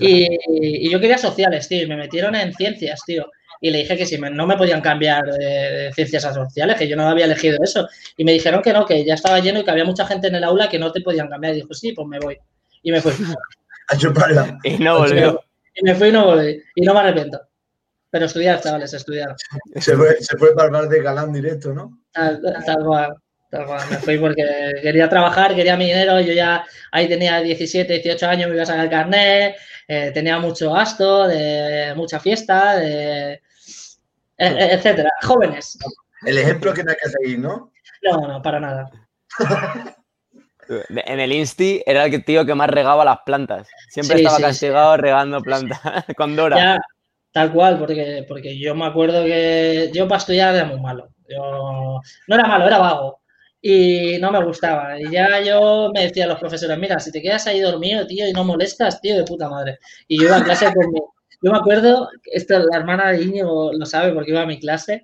Y, 0.00 0.90
yo 0.90 0.98
quería 0.98 1.18
sociales, 1.18 1.68
tío, 1.68 1.84
y 1.84 1.86
me 1.86 1.96
metieron 1.96 2.34
en 2.34 2.52
ciencias, 2.52 3.00
tío. 3.06 3.30
Y 3.60 3.70
le 3.70 3.78
dije 3.78 3.96
que 3.96 4.06
si 4.06 4.18
no 4.18 4.44
me 4.44 4.56
podían 4.56 4.80
cambiar 4.80 5.22
de, 5.24 5.92
ciencias 5.94 6.24
a 6.24 6.34
sociales, 6.34 6.76
que 6.76 6.88
yo 6.88 6.96
no 6.96 7.08
había 7.08 7.26
elegido 7.26 7.58
eso. 7.62 7.86
Y 8.16 8.24
me 8.24 8.32
dijeron 8.32 8.60
que 8.60 8.72
no, 8.72 8.84
que 8.84 9.04
ya 9.04 9.14
estaba 9.14 9.38
lleno 9.38 9.60
y 9.60 9.64
que 9.64 9.70
había 9.70 9.84
mucha 9.84 10.04
gente 10.04 10.26
en 10.26 10.34
el 10.34 10.42
aula 10.42 10.68
que 10.68 10.80
no 10.80 10.90
te 10.90 11.00
podían 11.00 11.28
cambiar. 11.28 11.52
Y 11.52 11.56
dijo, 11.58 11.72
sí, 11.72 11.92
pues 11.92 12.08
me 12.08 12.18
voy. 12.18 12.36
Y 12.82 12.92
me 12.92 13.00
fui. 13.00 13.12
Y 14.64 14.78
no 14.78 14.98
volvió. 14.98 15.44
Y 15.74 15.84
me 15.84 15.94
fui 15.94 16.08
y 16.08 16.12
no 16.12 16.26
volví. 16.26 16.62
Y 16.74 16.82
no 16.82 16.94
me 16.94 17.00
arrepiento. 17.00 17.40
Pero 18.10 18.26
estudiar, 18.26 18.60
chavales, 18.60 18.92
estudiar. 18.92 19.34
Se 19.76 19.96
fue, 19.96 20.20
se 20.20 20.36
fue 20.36 20.54
para 20.54 20.80
el 20.80 20.88
de 20.88 21.02
galán 21.02 21.32
directo, 21.32 21.72
¿no? 21.72 21.98
Tal, 22.12 22.40
cual. 22.84 23.16
Tal 23.50 23.66
cual. 23.66 23.80
Me 23.90 23.96
fui 23.96 24.18
porque 24.18 24.44
quería 24.82 25.08
trabajar, 25.08 25.54
quería 25.54 25.76
mi 25.76 25.86
dinero. 25.86 26.20
Yo 26.20 26.34
ya 26.34 26.64
ahí 26.90 27.08
tenía 27.08 27.40
17, 27.40 28.00
18 28.00 28.26
años, 28.26 28.48
me 28.48 28.54
iba 28.54 28.64
a 28.64 28.66
sacar 28.66 28.84
el 28.84 28.90
carnet. 28.90 29.56
Eh, 29.88 30.10
tenía 30.12 30.38
mucho 30.38 30.72
gasto, 30.72 31.26
de 31.26 31.94
mucha 31.96 32.20
fiesta, 32.20 32.76
de, 32.76 33.32
e, 33.32 34.46
e, 34.46 34.74
etcétera. 34.74 35.10
Jóvenes. 35.22 35.78
El 36.26 36.38
ejemplo 36.38 36.72
que 36.74 36.84
no 36.84 36.90
hay 36.90 36.96
que 37.02 37.10
seguir, 37.10 37.38
¿no? 37.38 37.72
No, 38.02 38.28
no, 38.28 38.42
para 38.42 38.60
nada. 38.60 38.90
En 40.68 41.20
el 41.20 41.32
Insti 41.32 41.82
era 41.84 42.04
el 42.04 42.24
tío 42.24 42.46
que 42.46 42.54
más 42.54 42.70
regaba 42.70 43.04
las 43.04 43.18
plantas. 43.24 43.68
Siempre 43.88 44.18
estaba 44.18 44.38
castigado 44.38 44.96
regando 44.96 45.40
plantas 45.40 45.80
con 46.16 46.36
Dora. 46.36 46.80
tal 47.32 47.52
cual, 47.52 47.78
porque, 47.78 48.24
porque 48.28 48.58
yo 48.58 48.74
me 48.74 48.86
acuerdo 48.86 49.24
que 49.24 49.90
yo 49.92 50.06
para 50.06 50.18
estudiar 50.18 50.54
era 50.54 50.64
muy 50.64 50.80
malo. 50.80 51.08
Yo, 51.28 52.00
no 52.28 52.34
era 52.34 52.46
malo, 52.46 52.66
era 52.66 52.78
vago. 52.78 53.20
Y 53.60 54.18
no 54.20 54.32
me 54.32 54.44
gustaba. 54.44 55.00
Y 55.00 55.10
ya 55.10 55.40
yo 55.40 55.90
me 55.94 56.04
decían 56.04 56.28
los 56.28 56.38
profesores, 56.38 56.78
mira, 56.78 56.98
si 56.98 57.12
te 57.12 57.22
quedas 57.22 57.46
ahí 57.46 57.60
dormido, 57.60 58.06
tío, 58.06 58.26
y 58.26 58.32
no 58.32 58.44
molestas, 58.44 59.00
tío, 59.00 59.16
de 59.16 59.24
puta 59.24 59.48
madre. 59.48 59.78
Y 60.08 60.18
yo 60.18 60.26
iba 60.26 60.38
a 60.38 60.44
clase 60.44 60.72
con 60.72 60.90
mi... 60.90 61.00
Yo 61.44 61.50
me 61.50 61.58
acuerdo, 61.58 62.08
esto 62.24 62.58
la 62.58 62.76
hermana 62.76 63.10
de 63.10 63.22
Íñigo 63.22 63.72
lo 63.72 63.84
sabe 63.84 64.12
porque 64.12 64.30
iba 64.30 64.42
a 64.42 64.46
mi 64.46 64.60
clase, 64.60 65.02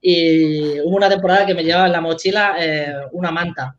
y 0.00 0.80
hubo 0.80 0.96
una 0.96 1.08
temporada 1.08 1.46
que 1.46 1.54
me 1.54 1.64
llevaba 1.64 1.86
en 1.86 1.92
la 1.92 2.00
mochila 2.00 2.56
eh, 2.60 2.94
una 3.12 3.30
manta 3.30 3.74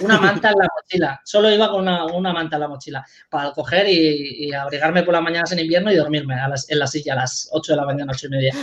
una 0.00 0.20
manta 0.20 0.50
en 0.50 0.58
la 0.58 0.68
mochila. 0.74 1.20
Solo 1.24 1.50
iba 1.50 1.70
con 1.70 1.82
una, 1.82 2.32
manta 2.32 2.56
en 2.56 2.60
la 2.60 2.68
mochila 2.68 3.04
para 3.30 3.52
coger 3.52 3.86
y, 3.88 4.52
abrigarme 4.52 5.02
por 5.02 5.14
las 5.14 5.22
mañanas 5.22 5.52
en 5.52 5.60
invierno 5.60 5.92
y 5.92 5.96
dormirme 5.96 6.34
en 6.34 6.78
la 6.78 6.86
silla 6.86 7.12
a 7.12 7.16
las 7.16 7.48
8 7.52 7.72
de 7.72 7.76
la 7.76 7.86
mañana, 7.86 8.12
8 8.14 8.26
y 8.26 8.30
media. 8.30 8.54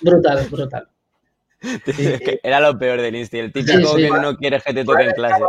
Brutal, 0.00 0.46
brutal. 0.48 0.88
Era 2.42 2.60
lo 2.60 2.78
peor 2.78 3.00
del 3.00 3.16
Insti, 3.16 3.38
el 3.38 3.52
típico 3.52 3.96
que 3.96 4.08
no 4.08 4.36
quieres 4.36 4.62
que 4.62 4.74
te 4.74 4.84
toque 4.84 5.04
en 5.04 5.12
clase. 5.12 5.42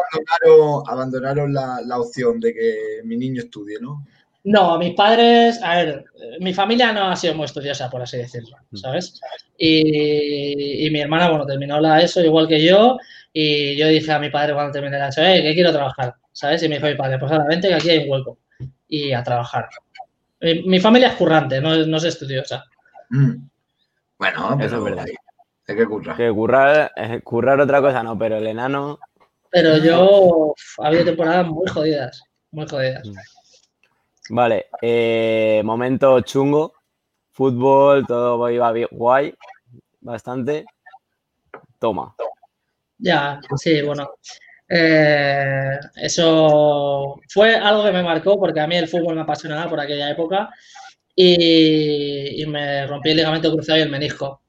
Abandonaron, 0.88 1.54
la, 1.54 2.00
opción 2.00 2.40
de 2.40 2.54
que 2.54 3.02
mi 3.04 3.18
niño 3.18 3.44
estudie, 3.44 3.78
¿no? 3.80 4.06
No, 4.46 4.80
mis 4.80 4.96
padres, 4.96 5.60
a 5.62 5.76
ver, 5.76 6.06
mi 6.40 6.54
familia 6.54 6.94
no 6.94 7.12
ha 7.12 7.16
sido 7.16 7.36
muy 7.36 7.46
estudiosa, 7.46 7.90
por 7.90 8.02
así 8.02 8.18
decirlo, 8.18 8.58
mm. 8.72 8.78
¿sabes? 8.78 9.20
Y, 9.58 10.88
y 10.88 10.90
mi 10.92 11.02
hermana, 11.02 11.30
bueno, 11.30 11.46
terminó 11.46 11.80
la 11.80 12.02
ESO 12.02 12.24
igual 12.24 12.48
que 12.48 12.64
yo 12.64 12.98
y 13.32 13.76
yo 13.78 13.88
dije 13.88 14.12
a 14.12 14.20
mi 14.20 14.30
padre 14.30 14.54
cuando 14.54 14.72
terminé 14.72 14.98
la 14.98 15.10
ESO, 15.10 15.22
eh, 15.22 15.42
que 15.42 15.54
quiero 15.54 15.72
trabajar, 15.72 16.16
¿sabes? 16.32 16.64
Y 16.64 16.70
me 16.70 16.76
dijo 16.76 16.88
mi 16.88 16.96
padre, 16.96 17.20
pues 17.20 17.32
ahora 17.32 17.46
vente 17.48 17.68
que 17.68 17.76
aquí 17.76 17.90
hay 17.90 18.00
un 18.00 18.12
hueco. 18.12 18.38
Y 18.88 19.14
a 19.14 19.24
trabajar. 19.24 19.70
Mi, 20.42 20.80
familia 20.80 21.10
es 21.10 21.16
currante, 21.16 21.62
no, 21.62 21.76
no 21.86 21.98
es 21.98 22.04
estudiosa. 22.06 22.66
Mm. 23.10 23.36
Bueno, 24.18 24.58
eso 24.60 24.78
es 24.78 24.84
verdad. 24.84 25.06
Hay 25.68 25.76
que 25.76 25.86
currar. 25.86 26.18
Que 26.18 26.32
currar, 26.32 26.92
eh, 26.96 27.22
currar 27.24 27.60
otra 27.60 27.82
cosa 27.82 28.02
no, 28.02 28.18
pero 28.18 28.38
el 28.38 28.48
enano. 28.48 29.00
Pero 29.52 29.78
yo 29.78 30.56
ha 30.80 30.88
habido 30.88 31.06
temporadas 31.06 31.48
muy 31.48 31.68
jodidas, 31.68 32.24
muy 32.52 32.68
jodidas. 32.68 33.08
Mm. 33.08 33.16
Vale, 34.36 34.68
eh, 34.82 35.62
momento 35.64 36.20
chungo, 36.22 36.74
fútbol, 37.32 38.06
todo 38.06 38.50
iba 38.50 38.72
bien, 38.72 38.88
guay, 38.92 39.36
bastante. 40.02 40.66
Toma. 41.80 42.16
Ya, 43.00 43.40
sí, 43.56 43.82
bueno. 43.82 44.12
Eh, 44.68 45.80
eso 45.96 47.20
fue 47.28 47.56
algo 47.56 47.84
que 47.84 47.92
me 47.92 48.04
marcó 48.04 48.40
porque 48.40 48.60
a 48.60 48.68
mí 48.68 48.76
el 48.76 48.88
fútbol 48.88 49.16
me 49.16 49.22
apasionaba 49.22 49.68
por 49.68 49.80
aquella 49.80 50.12
época 50.12 50.52
y, 51.16 52.46
me 52.48 52.86
rompí 52.86 53.10
el 53.10 53.18
ligamento 53.18 53.52
cruzado 53.52 53.80
y 53.80 53.82
el 53.82 53.90
menisco. 53.90 54.42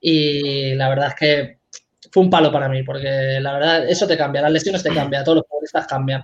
Y 0.00 0.74
la 0.74 0.88
verdad 0.88 1.08
es 1.08 1.14
que 1.14 1.58
fue 2.12 2.22
un 2.22 2.30
palo 2.30 2.52
para 2.52 2.68
mí 2.68 2.82
porque 2.84 3.38
la 3.40 3.54
verdad 3.54 3.88
eso 3.88 4.06
te 4.06 4.16
cambia, 4.16 4.42
las 4.42 4.52
lesiones 4.52 4.82
te 4.82 4.94
cambian, 4.94 5.24
todos 5.24 5.38
los 5.38 5.46
futbolistas 5.48 5.86
cambian. 5.86 6.22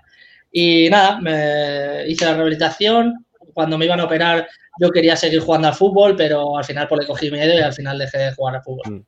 Y 0.53 0.89
nada, 0.91 1.21
me 1.21 2.05
hice 2.09 2.25
la 2.27 2.35
rehabilitación. 2.35 3.27
Cuando 3.53 3.77
me 3.77 3.87
iban 3.87 4.01
a 4.01 4.05
operar 4.05 4.47
yo 4.81 4.91
quería 4.91 5.15
seguir 5.15 5.41
jugando 5.41 5.69
al 5.69 5.75
fútbol, 5.75 6.17
pero 6.17 6.57
al 6.57 6.65
final 6.65 6.89
pues 6.89 7.03
le 7.03 7.07
cogí 7.07 7.31
miedo 7.31 7.53
y 7.55 7.59
al 7.59 7.75
final 7.75 7.99
dejé 7.99 8.19
de 8.19 8.33
jugar 8.33 8.57
al 8.57 8.63
fútbol. 8.63 9.05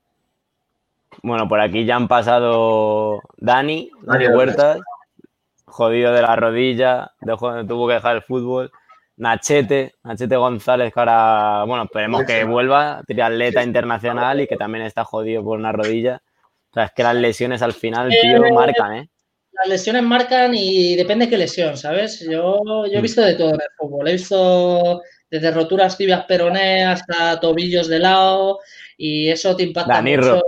Bueno, 1.22 1.48
por 1.48 1.60
aquí 1.60 1.84
ya 1.84 1.96
han 1.96 2.08
pasado 2.08 3.20
Dani, 3.36 3.90
Dani 4.02 4.28
Huertas, 4.28 4.80
jodido 5.66 6.12
de 6.12 6.22
la 6.22 6.36
rodilla, 6.36 7.12
dejó, 7.20 7.64
tuvo 7.66 7.88
que 7.88 7.94
dejar 7.94 8.16
el 8.16 8.22
fútbol. 8.22 8.70
Nachete, 9.16 9.94
Nachete 10.02 10.36
González, 10.36 10.92
que 10.92 10.98
ahora, 11.00 11.64
bueno, 11.64 11.84
esperemos 11.84 12.24
que 12.24 12.44
vuelva, 12.44 13.02
triatleta 13.06 13.62
internacional 13.62 14.40
y 14.40 14.46
que 14.46 14.56
también 14.56 14.84
está 14.84 15.04
jodido 15.04 15.44
por 15.44 15.58
una 15.58 15.70
rodilla. 15.70 16.22
O 16.70 16.74
sea, 16.74 16.84
es 16.84 16.92
que 16.92 17.02
las 17.02 17.14
lesiones 17.14 17.62
al 17.62 17.74
final, 17.74 18.08
tío, 18.08 18.44
eh, 18.44 18.52
marcan, 18.52 18.94
¿eh? 18.96 19.08
Las 19.52 19.68
lesiones 19.68 20.02
marcan 20.02 20.54
y 20.54 20.96
depende 20.96 21.26
de 21.26 21.30
qué 21.30 21.36
lesión, 21.36 21.76
¿sabes? 21.76 22.20
Yo, 22.20 22.62
yo 22.64 22.92
he 22.94 22.98
mm. 22.98 23.02
visto 23.02 23.20
de 23.20 23.34
todo 23.34 23.50
en 23.50 23.60
el 23.60 23.68
fútbol. 23.76 24.08
He 24.08 24.12
visto 24.12 25.02
desde 25.30 25.50
roturas 25.50 25.96
tibias 25.96 26.24
peroné 26.24 26.84
hasta 26.84 27.38
tobillos 27.38 27.88
de 27.88 27.98
lado 27.98 28.60
y 28.96 29.28
eso 29.28 29.54
te 29.54 29.64
impacta 29.64 30.00
mucho. 30.00 30.42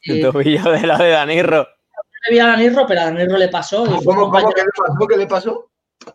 El 0.04 0.22
tobillo 0.22 0.70
de 0.70 0.86
la 0.86 0.98
de 0.98 1.10
Danirro. 1.10 1.58
No 1.58 2.28
le 2.28 2.34
vi 2.34 2.38
a 2.38 2.46
Danirro, 2.46 2.86
pero 2.86 3.00
a 3.00 3.04
Danirro 3.04 3.38
le 3.38 3.48
pasó. 3.48 3.84
¿Cómo, 3.84 4.30
cómo, 4.30 4.50
¿qué 4.52 4.62
le 4.62 4.70
pasó? 4.76 5.06
¿Qué 5.08 5.16
le 5.16 5.26
pasó? 5.26 5.70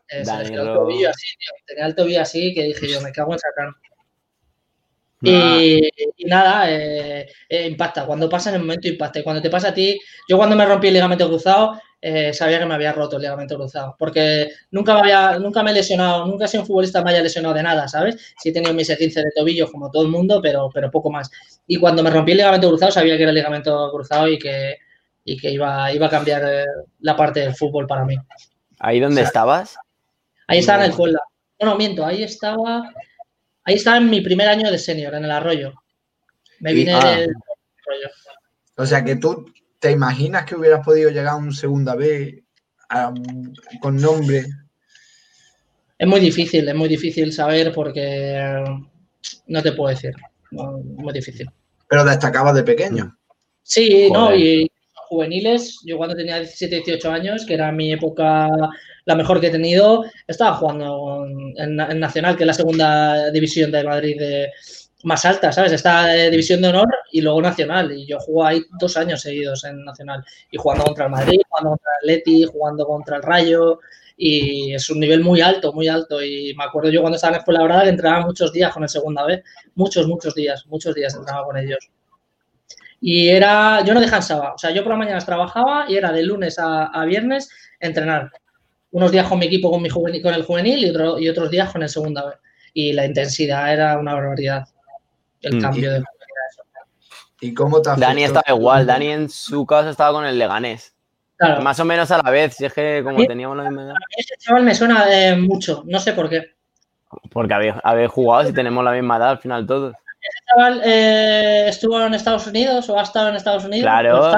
El 0.07 0.25
tobillo 0.25 1.09
así, 1.09 1.27
tío. 1.37 1.51
Tenía 1.65 1.85
el 1.85 1.95
tobillo 1.95 2.21
así 2.21 2.53
que 2.53 2.63
dije 2.63 2.87
yo, 2.87 3.01
me 3.01 3.11
cago 3.11 3.33
en 3.33 3.39
sacar. 3.39 3.69
Y, 5.21 5.89
y, 6.17 6.25
nada, 6.25 6.69
eh, 6.69 7.27
eh, 7.47 7.67
impacta. 7.67 8.05
Cuando 8.05 8.27
pasa 8.27 8.49
en 8.49 8.55
el 8.55 8.61
momento 8.61 8.87
impacta. 8.87 9.19
Y 9.19 9.23
cuando 9.23 9.41
te 9.41 9.49
pasa 9.49 9.69
a 9.69 9.73
ti, 9.73 9.99
yo 10.27 10.37
cuando 10.37 10.55
me 10.55 10.65
rompí 10.65 10.87
el 10.87 10.93
ligamento 10.95 11.27
cruzado, 11.27 11.79
eh, 12.05 12.33
sabía 12.33 12.59
que 12.59 12.65
me 12.65 12.73
había 12.73 12.91
roto 12.91 13.15
el 13.15 13.21
ligamento 13.21 13.55
cruzado. 13.55 13.95
Porque 13.97 14.49
nunca 14.71 14.93
me, 14.93 14.99
había, 14.99 15.39
nunca 15.39 15.63
me 15.63 15.71
he 15.71 15.73
lesionado, 15.73 16.25
nunca 16.25 16.43
he 16.43 16.47
sido 16.49 16.63
un 16.63 16.67
futbolista 16.67 16.99
que 16.99 17.05
me 17.05 17.11
haya 17.11 17.23
lesionado 17.23 17.55
de 17.55 17.63
nada, 17.63 17.87
¿sabes? 17.87 18.35
Sí 18.41 18.49
he 18.49 18.51
tenido 18.51 18.73
mis 18.73 18.93
15 18.93 19.21
de 19.21 19.31
tobillo 19.33 19.71
como 19.71 19.89
todo 19.89 20.03
el 20.03 20.09
mundo, 20.09 20.41
pero, 20.43 20.69
pero 20.73 20.91
poco 20.91 21.09
más. 21.09 21.31
Y 21.65 21.77
cuando 21.77 22.03
me 22.03 22.09
rompí 22.09 22.33
el 22.33 22.39
ligamento 22.39 22.67
cruzado, 22.67 22.91
sabía 22.91 23.15
que 23.15 23.23
era 23.23 23.29
el 23.29 23.35
ligamento 23.35 23.89
cruzado 23.93 24.27
y 24.27 24.37
que, 24.37 24.79
y 25.23 25.37
que 25.37 25.49
iba, 25.51 25.93
iba 25.93 26.07
a 26.07 26.09
cambiar 26.09 26.43
eh, 26.45 26.65
la 26.99 27.15
parte 27.15 27.39
del 27.39 27.55
fútbol 27.55 27.87
para 27.87 28.03
mí. 28.03 28.17
¿Ahí 28.79 28.99
donde 28.99 29.21
estabas? 29.21 29.77
Ahí 30.47 30.59
estaba 30.59 30.83
en 30.83 30.91
el 30.91 30.97
Puebla. 30.97 31.21
No, 31.61 31.77
miento, 31.77 32.05
ahí 32.05 32.21
estaba. 32.21 32.91
Ahí 33.63 33.75
estaba 33.75 33.95
en 33.95 34.09
mi 34.09 34.19
primer 34.19 34.49
año 34.49 34.69
de 34.69 34.77
senior, 34.77 35.15
en 35.15 35.23
el 35.23 35.31
arroyo. 35.31 35.71
Me 36.59 36.73
vine 36.73 36.95
ah. 36.95 37.11
del 37.11 37.29
arroyo. 37.29 38.09
O 38.75 38.85
sea 38.85 39.05
que 39.05 39.15
tú 39.15 39.45
¿Te 39.83 39.91
imaginas 39.91 40.45
que 40.45 40.55
hubieras 40.55 40.79
podido 40.85 41.09
llegar 41.09 41.33
a 41.33 41.35
un 41.35 41.51
segunda 41.51 41.93
B 41.93 42.45
con 43.81 43.97
nombre? 43.97 44.45
Es 45.97 46.07
muy 46.07 46.21
difícil, 46.21 46.69
es 46.69 46.73
muy 46.73 46.87
difícil 46.87 47.33
saber 47.33 47.73
porque 47.73 48.63
no 49.47 49.61
te 49.61 49.73
puedo 49.73 49.89
decir. 49.89 50.13
muy 50.51 51.11
difícil. 51.11 51.49
Pero 51.89 52.05
destacabas 52.05 52.55
de 52.55 52.63
pequeño. 52.63 53.13
Sí, 53.61 54.09
no, 54.09 54.33
y 54.33 54.71
juveniles, 55.09 55.81
yo 55.83 55.97
cuando 55.97 56.15
tenía 56.15 56.37
17, 56.39 56.77
18 56.77 57.11
años, 57.11 57.45
que 57.45 57.55
era 57.55 57.69
mi 57.73 57.91
época 57.91 58.47
la 59.03 59.15
mejor 59.15 59.41
que 59.41 59.47
he 59.47 59.51
tenido, 59.51 60.05
estaba 60.25 60.55
jugando 60.55 61.25
en, 61.57 61.77
en 61.77 61.99
Nacional, 61.99 62.37
que 62.37 62.43
es 62.43 62.47
la 62.47 62.53
segunda 62.53 63.31
división 63.31 63.69
de 63.69 63.83
Madrid 63.83 64.17
de, 64.17 64.49
más 65.03 65.25
alta, 65.25 65.51
¿sabes? 65.51 65.73
Está 65.73 66.05
de 66.07 66.29
División 66.29 66.61
de 66.61 66.69
Honor 66.69 66.87
y 67.11 67.21
luego 67.21 67.41
Nacional. 67.41 67.91
Y 67.91 68.05
yo 68.05 68.19
juego 68.19 68.45
ahí 68.45 68.63
dos 68.79 68.97
años 68.97 69.21
seguidos 69.21 69.63
en 69.65 69.83
Nacional. 69.83 70.23
Y 70.51 70.57
jugando 70.57 70.85
contra 70.85 71.05
el 71.05 71.11
Madrid, 71.11 71.41
jugando 71.49 71.69
contra 71.71 71.91
el 72.01 72.07
Leti, 72.07 72.45
jugando 72.45 72.85
contra 72.85 73.17
el 73.17 73.23
Rayo. 73.23 73.79
Y 74.15 74.73
es 74.73 74.89
un 74.89 74.99
nivel 74.99 75.21
muy 75.21 75.41
alto, 75.41 75.73
muy 75.73 75.87
alto. 75.87 76.23
Y 76.23 76.53
me 76.55 76.63
acuerdo 76.63 76.89
yo 76.89 77.01
cuando 77.01 77.17
estaba 77.17 77.35
en 77.35 77.39
Escuela 77.39 77.83
que 77.83 77.89
entrenaba 77.89 78.25
muchos 78.25 78.53
días 78.53 78.73
con 78.73 78.83
el 78.83 78.89
segunda 78.89 79.25
vez. 79.25 79.43
Muchos, 79.75 80.07
muchos 80.07 80.33
días, 80.35 80.65
muchos 80.67 80.95
días 80.95 81.13
entrenaba 81.15 81.45
con 81.45 81.57
ellos. 81.57 81.89
Y 83.05 83.27
era, 83.27 83.83
yo 83.83 83.93
no 83.93 83.99
descansaba, 83.99 84.53
o 84.53 84.57
sea, 84.57 84.71
yo 84.71 84.81
por 84.81 84.91
las 84.91 84.99
mañanas 84.99 85.25
trabajaba 85.25 85.87
y 85.89 85.97
era 85.97 86.13
de 86.13 86.23
lunes 86.23 86.55
a, 86.57 87.03
viernes 87.03 87.49
entrenar. 87.81 88.31
Unos 88.91 89.11
días 89.11 89.27
con 89.27 89.39
mi 89.39 89.47
equipo, 89.47 89.69
con, 89.69 89.81
mi 89.81 89.89
juvenil, 89.89 90.21
con 90.21 90.33
el 90.33 90.43
juvenil 90.43 90.85
y, 90.85 91.25
y 91.25 91.27
otros 91.27 91.51
días 91.51 91.69
con 91.69 91.83
el 91.83 91.89
segunda 91.89 92.25
vez. 92.29 92.37
Y 92.73 92.93
la 92.93 93.05
intensidad 93.05 93.73
era 93.73 93.99
una 93.99 94.13
barbaridad. 94.13 94.63
El 95.43 95.57
mm. 95.57 95.61
cambio 95.61 95.91
de... 95.91 96.03
¿Y 97.41 97.53
cómo 97.53 97.81
te 97.81 97.91
Dani 97.97 98.23
estaba 98.23 98.45
igual, 98.47 98.85
Dani 98.85 99.07
en 99.07 99.29
su 99.29 99.65
casa 99.65 99.89
estaba 99.89 100.13
con 100.13 100.25
el 100.25 100.39
Leganés. 100.39 100.95
Claro. 101.35 101.61
Más 101.61 101.77
o 101.79 101.85
menos 101.85 102.09
a 102.11 102.21
la 102.23 102.31
vez, 102.31 102.55
si 102.55 102.63
es 102.63 102.73
que 102.73 103.01
como 103.03 103.25
teníamos 103.25 103.57
la 103.57 103.63
misma 103.63 103.83
edad. 103.83 103.95
Ese 104.15 104.35
chaval 104.37 104.63
me 104.63 104.73
suena 104.73 105.05
eh, 105.09 105.35
mucho, 105.35 105.83
no 105.85 105.99
sé 105.99 106.13
por 106.13 106.29
qué. 106.29 106.53
Porque 107.31 107.53
habéis, 107.83 108.09
jugado 108.11 108.47
si 108.47 108.53
tenemos 108.53 108.83
la 108.83 108.93
misma 108.93 109.17
edad 109.17 109.31
al 109.31 109.39
final 109.39 109.67
todos. 109.67 109.93
¿Ese 109.93 110.45
chaval 110.47 110.81
eh, 110.85 111.65
estuvo 111.67 112.01
en 112.01 112.13
Estados 112.13 112.47
Unidos 112.47 112.89
o 112.89 112.97
ha 112.97 113.03
estado 113.03 113.27
en 113.29 113.35
Estados 113.35 113.65
Unidos? 113.65 113.83
Claro, 113.83 114.31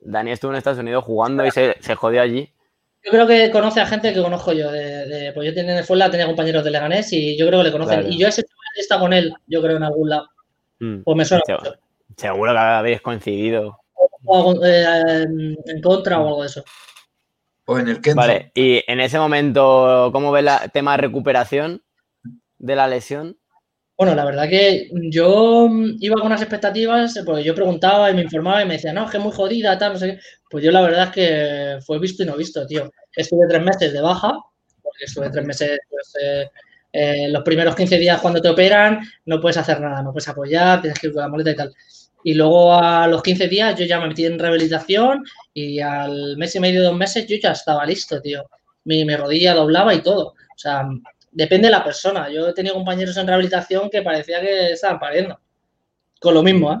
Dani 0.00 0.32
estuvo 0.32 0.52
en 0.52 0.58
Estados 0.58 0.80
Unidos 0.80 1.02
jugando 1.02 1.46
y 1.46 1.50
se, 1.50 1.74
jodió 1.94 2.20
allí. 2.20 2.52
Yo 3.04 3.10
creo 3.10 3.26
que 3.26 3.50
conoce 3.50 3.80
a 3.80 3.86
gente 3.86 4.12
que 4.12 4.20
conozco 4.20 4.52
yo. 4.52 4.70
De, 4.70 5.32
pues 5.34 5.48
yo 5.48 5.54
tenía 5.54 5.78
en 5.78 5.84
Fuela, 5.84 6.10
tenía 6.10 6.26
compañeros 6.26 6.62
de 6.62 6.72
Leganés 6.72 7.10
y 7.12 7.38
yo 7.38 7.46
creo 7.46 7.60
que 7.60 7.68
le 7.68 7.72
conocen. 7.72 8.12
Y 8.12 8.18
yo 8.18 8.28
ese 8.28 8.44
está 8.80 8.98
con 8.98 9.12
él, 9.12 9.32
yo 9.46 9.62
creo, 9.62 9.76
en 9.76 9.82
algún 9.82 10.10
lado. 10.10 10.28
Mm. 10.80 11.02
Pues 11.02 11.16
me 11.16 11.24
suena 11.24 11.42
mucho. 11.48 11.74
Seguro 12.16 12.52
que 12.52 12.58
habéis 12.58 13.00
coincidido. 13.00 13.80
Eh, 14.64 15.24
en 15.66 15.80
contra 15.82 16.20
o 16.20 16.28
algo 16.28 16.42
de 16.42 16.48
eso. 16.48 16.64
O 17.66 17.78
en 17.78 17.88
el 17.88 18.00
Vale, 18.14 18.52
y 18.54 18.82
en 18.86 19.00
ese 19.00 19.18
momento, 19.18 20.10
¿cómo 20.12 20.30
ves 20.32 20.44
el 20.46 20.70
tema 20.70 20.92
de 20.92 20.98
recuperación 20.98 21.82
de 22.58 22.76
la 22.76 22.86
lesión? 22.86 23.38
Bueno, 23.96 24.14
la 24.14 24.24
verdad 24.24 24.48
que 24.48 24.90
yo 25.10 25.68
iba 26.00 26.16
con 26.16 26.26
unas 26.26 26.42
expectativas, 26.42 27.18
porque 27.24 27.42
yo 27.42 27.54
preguntaba 27.54 28.10
y 28.10 28.14
me 28.14 28.22
informaba 28.22 28.62
y 28.62 28.66
me 28.66 28.74
decía, 28.74 28.92
no, 28.92 29.06
es 29.06 29.10
que 29.10 29.18
muy 29.18 29.32
jodida, 29.32 29.78
tal, 29.78 29.94
no 29.94 29.98
sé 29.98 30.12
qué. 30.12 30.18
Pues 30.50 30.62
yo 30.62 30.70
la 30.70 30.82
verdad 30.82 31.04
es 31.04 31.10
que 31.10 31.78
fue 31.84 31.98
visto 31.98 32.22
y 32.22 32.26
no 32.26 32.36
visto, 32.36 32.66
tío. 32.66 32.90
Estuve 33.14 33.46
tres 33.48 33.62
meses 33.62 33.92
de 33.92 34.00
baja, 34.02 34.38
porque 34.82 35.04
estuve 35.04 35.30
tres 35.30 35.46
meses, 35.46 35.78
pues, 35.88 36.14
eh, 36.22 36.50
eh, 36.98 37.28
los 37.28 37.42
primeros 37.42 37.76
15 37.76 37.98
días 37.98 38.22
cuando 38.22 38.40
te 38.40 38.48
operan, 38.48 39.00
no 39.26 39.38
puedes 39.38 39.58
hacer 39.58 39.78
nada, 39.82 40.02
no 40.02 40.12
puedes 40.12 40.28
apoyar, 40.28 40.80
tienes 40.80 40.98
que 40.98 41.08
ir 41.08 41.12
con 41.12 41.20
la 41.20 41.28
muleta 41.28 41.50
y 41.50 41.56
tal. 41.56 41.74
Y 42.24 42.32
luego 42.32 42.72
a 42.72 43.06
los 43.06 43.22
15 43.22 43.48
días 43.48 43.78
yo 43.78 43.84
ya 43.84 44.00
me 44.00 44.08
metí 44.08 44.24
en 44.24 44.38
rehabilitación 44.38 45.22
y 45.52 45.78
al 45.80 46.38
mes 46.38 46.56
y 46.56 46.60
medio, 46.60 46.82
dos 46.82 46.96
meses 46.96 47.26
yo 47.26 47.36
ya 47.36 47.52
estaba 47.52 47.84
listo, 47.84 48.22
tío. 48.22 48.48
Mi, 48.84 49.04
rodilla 49.14 49.52
doblaba 49.52 49.92
y 49.92 50.00
todo. 50.00 50.28
O 50.28 50.58
sea, 50.58 50.88
depende 51.32 51.68
de 51.68 51.72
la 51.72 51.84
persona. 51.84 52.30
Yo 52.30 52.48
he 52.48 52.54
tenido 52.54 52.74
compañeros 52.74 53.16
en 53.18 53.26
rehabilitación 53.26 53.90
que 53.90 54.00
parecía 54.00 54.40
que 54.40 54.72
estaban 54.72 54.98
pariendo. 54.98 55.38
Con 56.18 56.32
lo 56.32 56.42
mismo, 56.42 56.72
¿eh? 56.72 56.78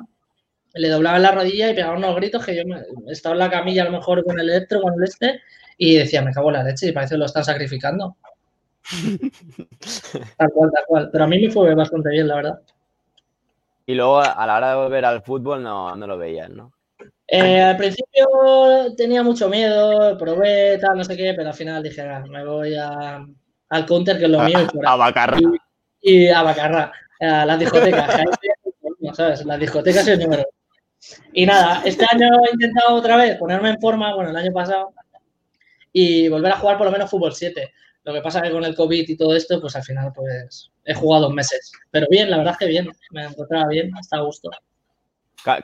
Le 0.76 0.88
doblaban 0.88 1.22
la 1.22 1.32
rodilla 1.32 1.70
y 1.70 1.74
pegaban 1.74 1.98
unos 1.98 2.16
gritos 2.16 2.44
que 2.44 2.56
yo 2.56 2.62
estaba 3.08 3.34
en 3.34 3.40
la 3.40 3.50
camilla 3.50 3.82
a 3.82 3.86
lo 3.86 3.92
mejor 3.92 4.24
con 4.24 4.40
el 4.40 4.48
electro, 4.48 4.80
con 4.80 4.94
el 4.94 5.04
este, 5.04 5.42
y 5.76 5.96
decía, 5.96 6.22
me 6.22 6.32
cago 6.32 6.48
en 6.48 6.54
la 6.54 6.64
leche 6.64 6.88
y 6.88 6.92
parece 6.92 7.14
que 7.14 7.18
lo 7.18 7.26
están 7.26 7.44
sacrificando. 7.44 8.16
tal 10.36 10.50
cual, 10.50 10.70
tal 10.72 10.84
cual. 10.86 11.08
Pero 11.12 11.24
a 11.24 11.26
mí 11.26 11.40
me 11.40 11.50
fue 11.50 11.74
bastante 11.74 12.10
bien, 12.10 12.28
la 12.28 12.36
verdad. 12.36 12.60
Y 13.86 13.94
luego 13.94 14.18
a 14.18 14.46
la 14.46 14.56
hora 14.56 14.70
de 14.70 14.76
volver 14.76 15.04
al 15.04 15.22
fútbol 15.22 15.62
no, 15.62 15.94
no 15.94 16.06
lo 16.06 16.18
veías, 16.18 16.50
¿no? 16.50 16.72
Eh, 17.28 17.60
al 17.60 17.76
principio 17.76 18.26
tenía 18.96 19.22
mucho 19.22 19.48
miedo, 19.48 20.16
probé, 20.16 20.78
tal, 20.78 20.96
no 20.96 21.04
sé 21.04 21.16
qué, 21.16 21.34
pero 21.36 21.48
al 21.48 21.54
final 21.54 21.82
dije, 21.82 22.02
ah, 22.02 22.24
me 22.28 22.44
voy 22.44 22.74
a, 22.76 23.24
al 23.68 23.86
counter, 23.86 24.18
que 24.18 24.24
es 24.24 24.30
lo 24.30 24.40
mío. 24.42 24.58
Y 24.60 24.86
a 24.86 24.96
Bacarra. 24.96 25.38
Y, 26.00 26.28
a 26.28 26.42
Bacarra, 26.42 26.92
a 27.20 27.46
las 27.46 27.58
discotecas. 27.58 28.20
¿sabes? 29.12 29.44
Las 29.44 29.58
discotecas 29.58 30.02
es 30.02 30.18
el 30.18 30.20
número. 30.20 30.44
Y 31.32 31.46
nada, 31.46 31.82
este 31.84 32.04
año 32.10 32.28
he 32.48 32.52
intentado 32.52 32.94
otra 32.94 33.16
vez 33.16 33.36
ponerme 33.36 33.70
en 33.70 33.80
forma, 33.80 34.14
bueno, 34.14 34.30
el 34.30 34.36
año 34.36 34.52
pasado, 34.52 34.92
y 35.92 36.28
volver 36.28 36.52
a 36.52 36.58
jugar 36.58 36.76
por 36.78 36.86
lo 36.86 36.92
menos 36.92 37.10
fútbol 37.10 37.34
7. 37.34 37.72
Lo 38.06 38.12
que 38.12 38.20
pasa 38.20 38.38
es 38.38 38.44
que 38.44 38.52
con 38.52 38.64
el 38.64 38.76
COVID 38.76 39.08
y 39.08 39.16
todo 39.16 39.34
esto, 39.34 39.60
pues 39.60 39.74
al 39.74 39.82
final, 39.82 40.12
pues 40.14 40.70
he 40.84 40.94
jugado 40.94 41.24
dos 41.24 41.34
meses. 41.34 41.72
Pero 41.90 42.06
bien, 42.08 42.30
la 42.30 42.38
verdad 42.38 42.52
es 42.52 42.58
que 42.58 42.66
bien, 42.66 42.88
me 43.10 43.24
encontraba 43.24 43.66
bien, 43.66 43.90
hasta 43.98 44.18
a 44.18 44.20
gusto. 44.20 44.48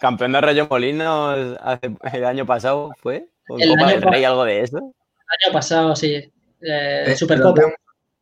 ¿Campeón 0.01 0.33
de 0.33 0.41
Rayo 0.41 0.67
Molino 0.69 1.35
el 1.35 2.25
año 2.25 2.45
pasado 2.45 2.91
fue? 3.01 3.29
el 3.49 3.69
Copa 3.69 3.91
del 3.93 4.03
Rey, 4.03 4.25
algo 4.25 4.45
de 4.45 4.61
eso? 4.61 4.79
El 4.79 5.47
año 5.47 5.53
pasado, 5.53 5.95
sí. 5.95 6.15
Eh, 6.15 7.05
eh, 7.07 7.17
Supercopa. 7.17 7.63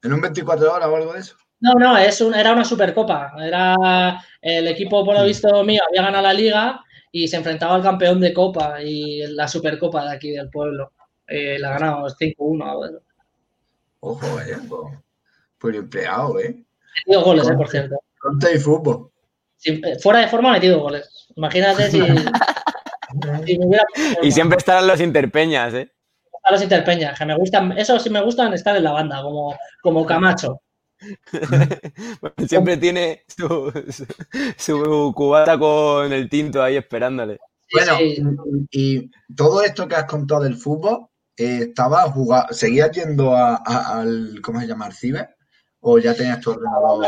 ¿En 0.02 0.12
un 0.12 0.20
24 0.20 0.70
horas 0.70 0.88
o 0.88 0.96
algo 0.96 1.14
de 1.14 1.20
eso? 1.20 1.36
No, 1.60 1.72
no, 1.74 1.96
es 1.96 2.20
un, 2.20 2.34
era 2.34 2.52
una 2.52 2.64
Supercopa. 2.64 3.32
Era 3.42 4.22
el 4.42 4.68
equipo, 4.68 5.02
por 5.02 5.14
lo 5.14 5.22
mm. 5.22 5.26
visto 5.26 5.64
mío, 5.64 5.80
había 5.88 6.02
ganado 6.02 6.24
la 6.24 6.34
liga 6.34 6.84
y 7.10 7.26
se 7.26 7.38
enfrentaba 7.38 7.74
al 7.74 7.82
campeón 7.82 8.20
de 8.20 8.34
Copa 8.34 8.82
y 8.82 9.26
la 9.28 9.48
Supercopa 9.48 10.04
de 10.04 10.12
aquí 10.14 10.30
del 10.32 10.50
pueblo. 10.50 10.92
Eh, 11.26 11.58
la 11.58 11.70
ganamos 11.70 12.18
5-1. 12.18 13.00
Ojo, 14.00 14.40
eh. 14.40 14.58
Pues 15.58 15.76
empleado, 15.76 16.40
eh. 16.40 16.64
Metido 17.06 17.24
goles, 17.24 17.48
eh, 17.48 17.54
por 17.54 17.68
cierto. 17.68 18.02
Conte 18.18 18.54
y 18.54 18.58
fútbol. 18.58 19.10
Eh, 19.64 19.98
fuera 20.00 20.20
de 20.20 20.28
forma, 20.28 20.52
metido 20.52 20.80
goles. 20.80 21.28
Imagínate 21.36 21.90
si. 21.90 22.00
y 24.22 24.32
siempre 24.32 24.58
estarán 24.58 24.86
los 24.86 25.00
interpeñas, 25.00 25.74
¿eh? 25.74 25.92
los 26.50 26.62
interpeñas, 26.62 27.18
que 27.18 27.26
me 27.26 27.36
gustan. 27.36 27.76
Eso 27.78 27.98
sí 27.98 28.10
me 28.10 28.22
gustan 28.22 28.52
estar 28.52 28.76
en 28.76 28.84
la 28.84 28.92
banda, 28.92 29.22
como, 29.22 29.56
como 29.82 30.06
Camacho. 30.06 30.60
siempre 32.46 32.76
tiene 32.76 33.24
su, 33.26 33.72
su, 34.58 35.12
cubata 35.14 35.58
con 35.58 36.12
el 36.12 36.28
tinto 36.28 36.62
ahí 36.62 36.76
esperándole. 36.76 37.38
Bueno, 37.72 37.96
y 38.70 39.10
todo 39.34 39.62
esto 39.62 39.86
que 39.86 39.94
has 39.94 40.04
contado 40.04 40.42
del 40.42 40.56
fútbol, 40.56 41.06
eh, 41.36 41.60
estaba 41.68 42.02
jugando, 42.10 42.52
¿seguías 42.52 42.90
yendo 42.92 43.34
al, 43.34 44.40
¿cómo 44.42 44.60
se 44.60 44.66
llama? 44.66 44.86
¿Al 44.86 44.92
ciber? 44.92 45.28
¿O 45.80 45.98
ya 45.98 46.14
tenías 46.14 46.40
tu 46.40 46.50
ordenador? 46.50 47.06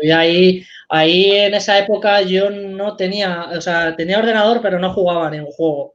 Y 0.00 0.10
ahí, 0.10 0.64
ahí 0.88 1.30
en 1.32 1.54
esa 1.54 1.78
época 1.78 2.22
yo 2.22 2.50
no 2.50 2.96
tenía, 2.96 3.50
o 3.56 3.60
sea, 3.60 3.94
tenía 3.94 4.18
ordenador, 4.18 4.60
pero 4.60 4.78
no 4.78 4.92
jugaba 4.92 5.30
ningún 5.30 5.52
juego. 5.52 5.94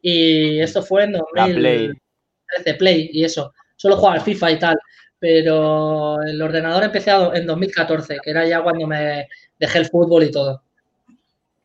Y 0.00 0.60
esto 0.60 0.82
fue 0.82 1.04
en 1.04 1.12
2013, 1.12 2.74
Play. 2.78 3.10
y 3.12 3.24
eso. 3.24 3.52
Solo 3.76 3.96
jugaba 3.96 4.16
al 4.16 4.22
FIFA 4.22 4.50
y 4.52 4.58
tal. 4.58 4.78
Pero 5.18 6.22
el 6.22 6.40
ordenador 6.40 6.84
empecé 6.84 7.10
en 7.10 7.46
2014, 7.46 8.18
que 8.22 8.30
era 8.30 8.46
ya 8.46 8.62
cuando 8.62 8.86
me 8.86 9.26
dejé 9.58 9.78
el 9.78 9.86
fútbol 9.86 10.24
y 10.24 10.30
todo. 10.30 10.62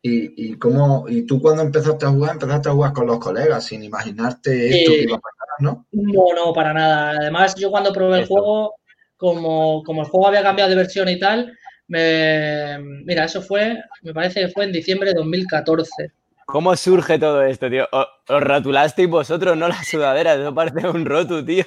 ¿Y, 0.04 0.54
cómo, 0.54 1.04
y 1.08 1.22
tú 1.22 1.40
cuando 1.40 1.62
empezaste 1.62 2.06
a 2.06 2.10
jugar, 2.10 2.32
empezaste 2.32 2.68
a 2.68 2.72
jugar 2.72 2.92
con 2.92 3.06
los 3.06 3.20
colegas 3.20 3.64
sin 3.64 3.84
imaginarte 3.84 4.68
esto 4.68 4.90
que 4.90 5.02
iba 5.02 5.16
a 5.16 5.20
pasar, 5.20 5.48
¿no? 5.60 5.86
No, 5.92 6.24
no, 6.34 6.52
para 6.52 6.74
nada. 6.74 7.10
Además, 7.10 7.54
yo 7.54 7.70
cuando 7.70 7.92
probé 7.92 8.18
el 8.20 8.26
juego, 8.26 8.74
como, 9.16 9.84
como 9.84 10.02
el 10.02 10.08
juego 10.08 10.26
había 10.26 10.42
cambiado 10.42 10.70
de 10.70 10.76
versión 10.76 11.08
y 11.08 11.20
tal, 11.20 11.56
me, 11.86 12.78
mira, 13.04 13.26
eso 13.26 13.42
fue, 13.42 13.78
me 14.02 14.12
parece 14.12 14.40
que 14.40 14.48
fue 14.48 14.64
en 14.64 14.72
diciembre 14.72 15.10
de 15.10 15.18
2014. 15.18 16.10
¿Cómo 16.46 16.74
surge 16.74 17.18
todo 17.18 17.42
esto, 17.42 17.70
tío? 17.70 17.88
¿Os, 17.92 18.06
ratulasteis 18.26 19.08
vosotros, 19.08 19.56
no 19.56 19.68
la 19.68 19.84
sudadera? 19.84 20.34
Eso 20.34 20.52
parece 20.52 20.88
un 20.88 21.04
rotu, 21.04 21.44
tío. 21.44 21.64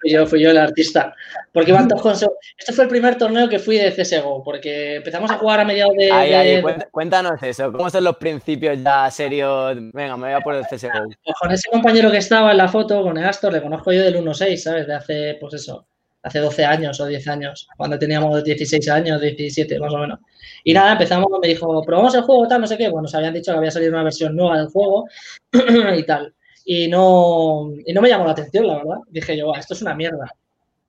Fui 0.00 0.10
yo, 0.10 0.26
fui 0.26 0.40
yo 0.40 0.50
el 0.50 0.58
artista. 0.58 1.14
Porque 1.52 1.70
iban 1.70 1.88
todos 1.88 2.26
Este 2.56 2.72
fue 2.72 2.84
el 2.84 2.90
primer 2.90 3.16
torneo 3.16 3.48
que 3.48 3.58
fui 3.58 3.76
de 3.76 3.92
CSGO, 3.92 4.42
porque 4.42 4.96
empezamos 4.96 5.30
a 5.30 5.38
jugar 5.38 5.60
a 5.60 5.64
mediados 5.64 5.94
de. 5.96 6.10
Ay, 6.10 6.62
cuéntanos 6.90 7.42
eso. 7.42 7.72
¿Cómo 7.72 7.90
son 7.90 8.04
los 8.04 8.16
principios 8.16 8.82
ya 8.82 9.10
serios? 9.10 9.76
Venga, 9.92 10.16
me 10.16 10.28
voy 10.28 10.32
a 10.32 10.40
poner 10.40 10.60
el 10.60 10.78
CSGO. 10.78 11.08
Con 11.40 11.52
ese 11.52 11.68
compañero 11.70 12.10
que 12.10 12.18
estaba 12.18 12.50
en 12.52 12.58
la 12.58 12.68
foto, 12.68 13.02
con 13.02 13.18
Astor, 13.18 13.52
le 13.52 13.62
conozco 13.62 13.92
yo 13.92 14.02
del 14.02 14.16
1.6, 14.16 14.56
¿sabes? 14.56 14.86
De 14.86 14.94
hace, 14.94 15.36
pues 15.40 15.54
eso, 15.54 15.86
hace 16.22 16.38
12 16.38 16.64
años 16.64 17.00
o 17.00 17.06
10 17.06 17.28
años, 17.28 17.68
cuando 17.76 17.98
teníamos 17.98 18.42
16 18.42 18.88
años, 18.88 19.20
17 19.20 19.78
más 19.78 19.92
o 19.92 19.98
menos. 19.98 20.18
Y 20.64 20.74
nada, 20.74 20.92
empezamos, 20.92 21.28
me 21.40 21.48
dijo, 21.48 21.82
probamos 21.82 22.14
el 22.14 22.22
juego, 22.22 22.46
tal, 22.48 22.60
no 22.60 22.66
sé 22.66 22.76
qué. 22.76 22.88
Bueno, 22.88 23.02
nos 23.02 23.14
habían 23.14 23.34
dicho 23.34 23.52
que 23.52 23.58
había 23.58 23.70
salido 23.70 23.92
una 23.92 24.04
versión 24.04 24.36
nueva 24.36 24.58
del 24.58 24.68
juego 24.68 25.06
y 25.96 26.02
tal 26.04 26.34
y 26.64 26.88
no, 26.88 27.72
y 27.84 27.92
no 27.92 28.00
me 28.00 28.08
llamó 28.08 28.24
la 28.24 28.32
atención, 28.32 28.66
la 28.66 28.76
verdad. 28.76 28.98
Dije 29.08 29.36
yo, 29.36 29.54
esto 29.54 29.74
es 29.74 29.82
una 29.82 29.94
mierda. 29.94 30.30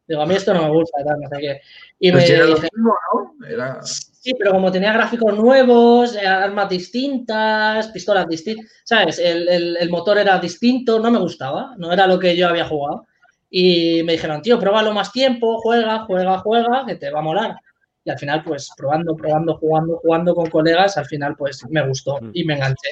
Digo, 0.08 0.22
a 0.22 0.26
mí 0.26 0.36
esto 0.36 0.54
no 0.54 0.64
me 0.64 0.70
gusta, 0.72 1.04
tal, 1.04 1.20
no 1.22 1.30
sé 1.30 1.38
qué. 1.40 1.62
Y 2.00 2.12
me 2.12 2.26
era 2.26 2.46
dije, 2.46 2.68
mismo, 2.74 2.94
¿no? 3.14 3.48
Era... 3.48 3.80
Sí, 3.84 4.34
pero 4.38 4.52
como 4.52 4.72
tenía 4.72 4.94
gráficos 4.94 5.38
nuevos, 5.38 6.16
eh, 6.16 6.28
armas 6.28 6.70
distintas, 6.70 7.88
pistolas 7.88 8.28
distintas, 8.28 8.70
¿sabes? 8.84 9.20
El, 9.20 9.48
el, 9.48 9.78
el, 9.78 9.90
motor 9.90 10.18
era 10.18 10.38
distinto, 10.38 11.00
no 11.00 11.10
me 11.10 11.18
gustaba, 11.18 11.74
no 11.78 11.92
era 11.92 12.06
lo 12.08 12.20
que 12.20 12.36
yo 12.36 12.48
había 12.48 12.68
jugado. 12.68 13.08
Y 13.50 14.04
me 14.04 14.14
dijeron, 14.14 14.42
tío, 14.42 14.60
pruébalo 14.60 14.94
más 14.94 15.12
tiempo, 15.12 15.60
juega, 15.62 16.06
juega, 16.06 16.38
juega, 16.40 16.86
que 16.86 16.96
te 16.96 17.10
va 17.10 17.20
a 17.20 17.24
molar. 17.24 17.56
Y 18.04 18.10
al 18.10 18.18
final, 18.18 18.44
pues 18.44 18.70
probando, 18.76 19.16
probando, 19.16 19.58
jugando, 19.58 19.98
jugando 19.98 20.34
con 20.34 20.50
colegas, 20.50 20.98
al 20.98 21.06
final, 21.06 21.36
pues 21.36 21.64
me 21.70 21.86
gustó 21.88 22.20
y 22.34 22.44
me 22.44 22.56
enganché. 22.56 22.90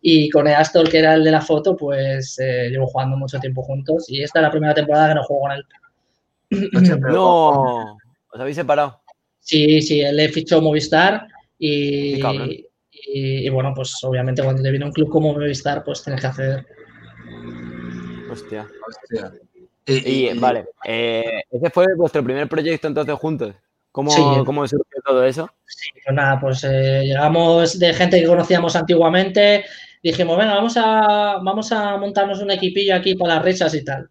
Y 0.00 0.30
con 0.30 0.46
Astor, 0.46 0.88
que 0.88 0.98
era 0.98 1.14
el 1.14 1.24
de 1.24 1.30
la 1.30 1.40
foto, 1.40 1.76
pues 1.76 2.38
eh, 2.38 2.68
llevo 2.70 2.86
jugando 2.86 3.16
mucho 3.16 3.38
tiempo 3.38 3.62
juntos. 3.62 4.06
Y 4.08 4.22
esta 4.22 4.38
es 4.38 4.42
la 4.44 4.50
primera 4.50 4.74
temporada 4.74 5.08
que 5.08 5.14
no 5.14 5.24
juego 5.24 5.42
con 5.42 5.52
él. 5.52 5.64
No, 7.00 7.96
¿os 8.32 8.40
habéis 8.40 8.56
separado? 8.56 9.00
Sí, 9.40 9.80
sí, 9.82 10.00
él 10.00 10.16
le 10.16 10.28
fichó 10.28 10.60
Movistar 10.60 11.26
y, 11.58 12.20
Y, 12.90 13.48
bueno, 13.48 13.72
pues 13.74 14.02
obviamente 14.04 14.42
cuando 14.42 14.62
te 14.62 14.70
viene 14.70 14.86
un 14.86 14.92
club 14.92 15.08
como 15.08 15.32
Movistar, 15.32 15.82
pues 15.84 16.02
tienes 16.02 16.20
que 16.20 16.26
hacer. 16.26 16.66
Hostia. 18.30 18.66
Hostia. 18.86 19.32
Y, 19.86 20.36
vale, 20.38 20.66
eh, 20.84 21.42
ese 21.50 21.70
fue 21.70 21.86
vuestro 21.96 22.24
primer 22.24 22.48
proyecto 22.48 22.88
entonces 22.88 23.14
juntos. 23.14 23.54
¿Cómo, 23.92 24.44
¿cómo 24.44 24.66
surgió 24.68 25.00
todo 25.06 25.24
eso? 25.24 25.48
Sí, 25.64 25.88
pues 26.04 26.14
nada, 26.14 26.38
pues 26.38 26.62
eh, 26.64 27.02
llegamos 27.04 27.78
de 27.78 27.94
gente 27.94 28.20
que 28.20 28.26
conocíamos 28.26 28.76
antiguamente, 28.76 29.64
dijimos, 30.10 30.38
venga, 30.38 30.54
vamos 30.54 30.76
a, 30.76 31.38
vamos 31.42 31.72
a 31.72 31.96
montarnos 31.96 32.40
un 32.40 32.50
equipillo 32.50 32.94
aquí 32.94 33.14
para 33.14 33.34
las 33.36 33.44
risas 33.44 33.74
y 33.74 33.84
tal. 33.84 34.08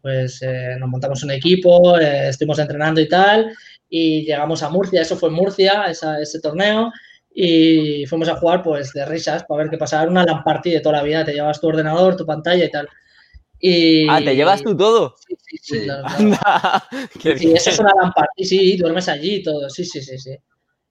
Pues 0.00 0.40
eh, 0.42 0.76
nos 0.78 0.88
montamos 0.88 1.22
un 1.22 1.30
equipo, 1.32 1.98
estuvimos 1.98 2.58
entrenando 2.58 3.00
y 3.00 3.08
tal, 3.08 3.52
y 3.88 4.24
llegamos 4.24 4.62
a 4.62 4.70
Murcia, 4.70 5.02
eso 5.02 5.16
fue 5.16 5.28
en 5.28 5.34
Murcia, 5.34 5.86
ese 5.86 6.40
torneo, 6.40 6.90
y 7.34 8.06
fuimos 8.06 8.28
a 8.28 8.36
jugar 8.36 8.62
pues 8.62 8.92
de 8.92 9.04
risas 9.04 9.44
para 9.44 9.62
ver 9.62 9.70
qué 9.70 9.78
pasaba. 9.78 10.08
una 10.08 10.24
LAN 10.24 10.42
de 10.64 10.80
toda 10.80 10.98
la 10.98 11.02
vida, 11.02 11.24
te 11.24 11.32
llevas 11.32 11.60
tu 11.60 11.68
ordenador, 11.68 12.16
tu 12.16 12.26
pantalla 12.26 12.64
y 12.64 12.70
tal. 12.70 12.88
Y... 13.60 14.08
Ah, 14.08 14.20
¿te 14.24 14.34
llevas 14.36 14.62
tú 14.62 14.76
todo? 14.76 15.14
Sí, 15.26 15.36
sí, 15.40 15.58
sí. 15.60 17.38
sí, 17.38 17.52
eso 17.52 17.70
es 17.70 17.78
una 17.78 17.92
LAN 18.00 18.12
sí, 18.38 18.76
duermes 18.76 19.08
allí 19.08 19.36
y 19.36 19.42
todo, 19.42 19.68
sí, 19.68 19.84
sí, 19.84 20.00
sí, 20.00 20.18
sí. 20.18 20.36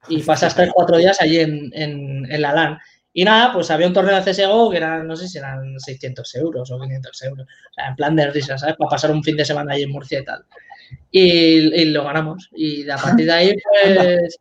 Y 0.10 0.22
pasas 0.22 0.56
tres, 0.56 0.70
cuatro 0.74 0.98
días 0.98 1.20
allí 1.22 1.40
en, 1.40 1.72
en, 1.74 2.42
la 2.42 2.54
LAN. 2.54 2.78
Y 3.18 3.26
nada, 3.26 3.52
pues 3.52 3.72
había 3.72 3.88
un 3.88 3.94
torneo 3.94 4.16
de 4.16 4.32
CSGO 4.32 4.70
que 4.70 4.78
eran, 4.78 5.08
no 5.08 5.16
sé 5.16 5.28
si 5.28 5.40
eran 5.40 5.80
600 5.80 6.36
euros 6.36 6.70
o 6.70 6.80
500 6.80 7.24
euros. 7.24 7.48
O 7.48 7.74
sea, 7.74 7.88
en 7.88 7.96
plan 7.96 8.16
de 8.16 8.30
risas, 8.30 8.62
¿sabes? 8.62 8.76
Para 8.78 8.92
pasar 8.92 9.10
un 9.10 9.24
fin 9.24 9.36
de 9.36 9.44
semana 9.44 9.74
allí 9.74 9.82
en 9.82 9.90
Murcia 9.90 10.20
y 10.20 10.24
tal. 10.24 10.46
Y, 11.10 11.82
y 11.82 11.86
lo 11.86 12.04
ganamos. 12.04 12.48
Y 12.54 12.88
a 12.88 12.96
partir 12.96 13.26
de 13.26 13.32
ahí, 13.34 13.56
pues 13.84 14.38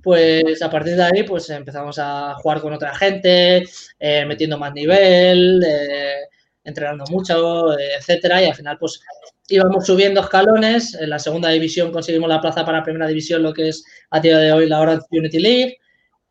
pues 0.00 0.62
a 0.62 0.70
partir 0.70 0.94
de 0.94 1.02
ahí 1.02 1.22
pues 1.24 1.50
empezamos 1.50 1.98
a 1.98 2.34
jugar 2.34 2.60
con 2.60 2.72
otra 2.72 2.94
gente, 2.94 3.64
eh, 3.98 4.24
metiendo 4.26 4.58
más 4.58 4.72
nivel, 4.74 5.60
eh, 5.66 6.20
entrenando 6.62 7.04
mucho, 7.10 7.76
eh, 7.76 7.96
etcétera, 7.98 8.44
y 8.44 8.46
al 8.46 8.54
final 8.54 8.78
pues 8.78 9.00
íbamos 9.48 9.84
subiendo 9.84 10.20
escalones, 10.20 10.94
en 10.94 11.10
la 11.10 11.18
segunda 11.18 11.48
división 11.48 11.90
conseguimos 11.90 12.28
la 12.28 12.40
plaza 12.40 12.64
para 12.64 12.84
primera 12.84 13.08
división, 13.08 13.42
lo 13.42 13.52
que 13.52 13.70
es 13.70 13.84
a 14.10 14.20
día 14.20 14.38
de 14.38 14.52
hoy 14.52 14.68
la 14.68 14.78
Orange 14.78 15.06
Unity 15.10 15.40
League, 15.40 15.79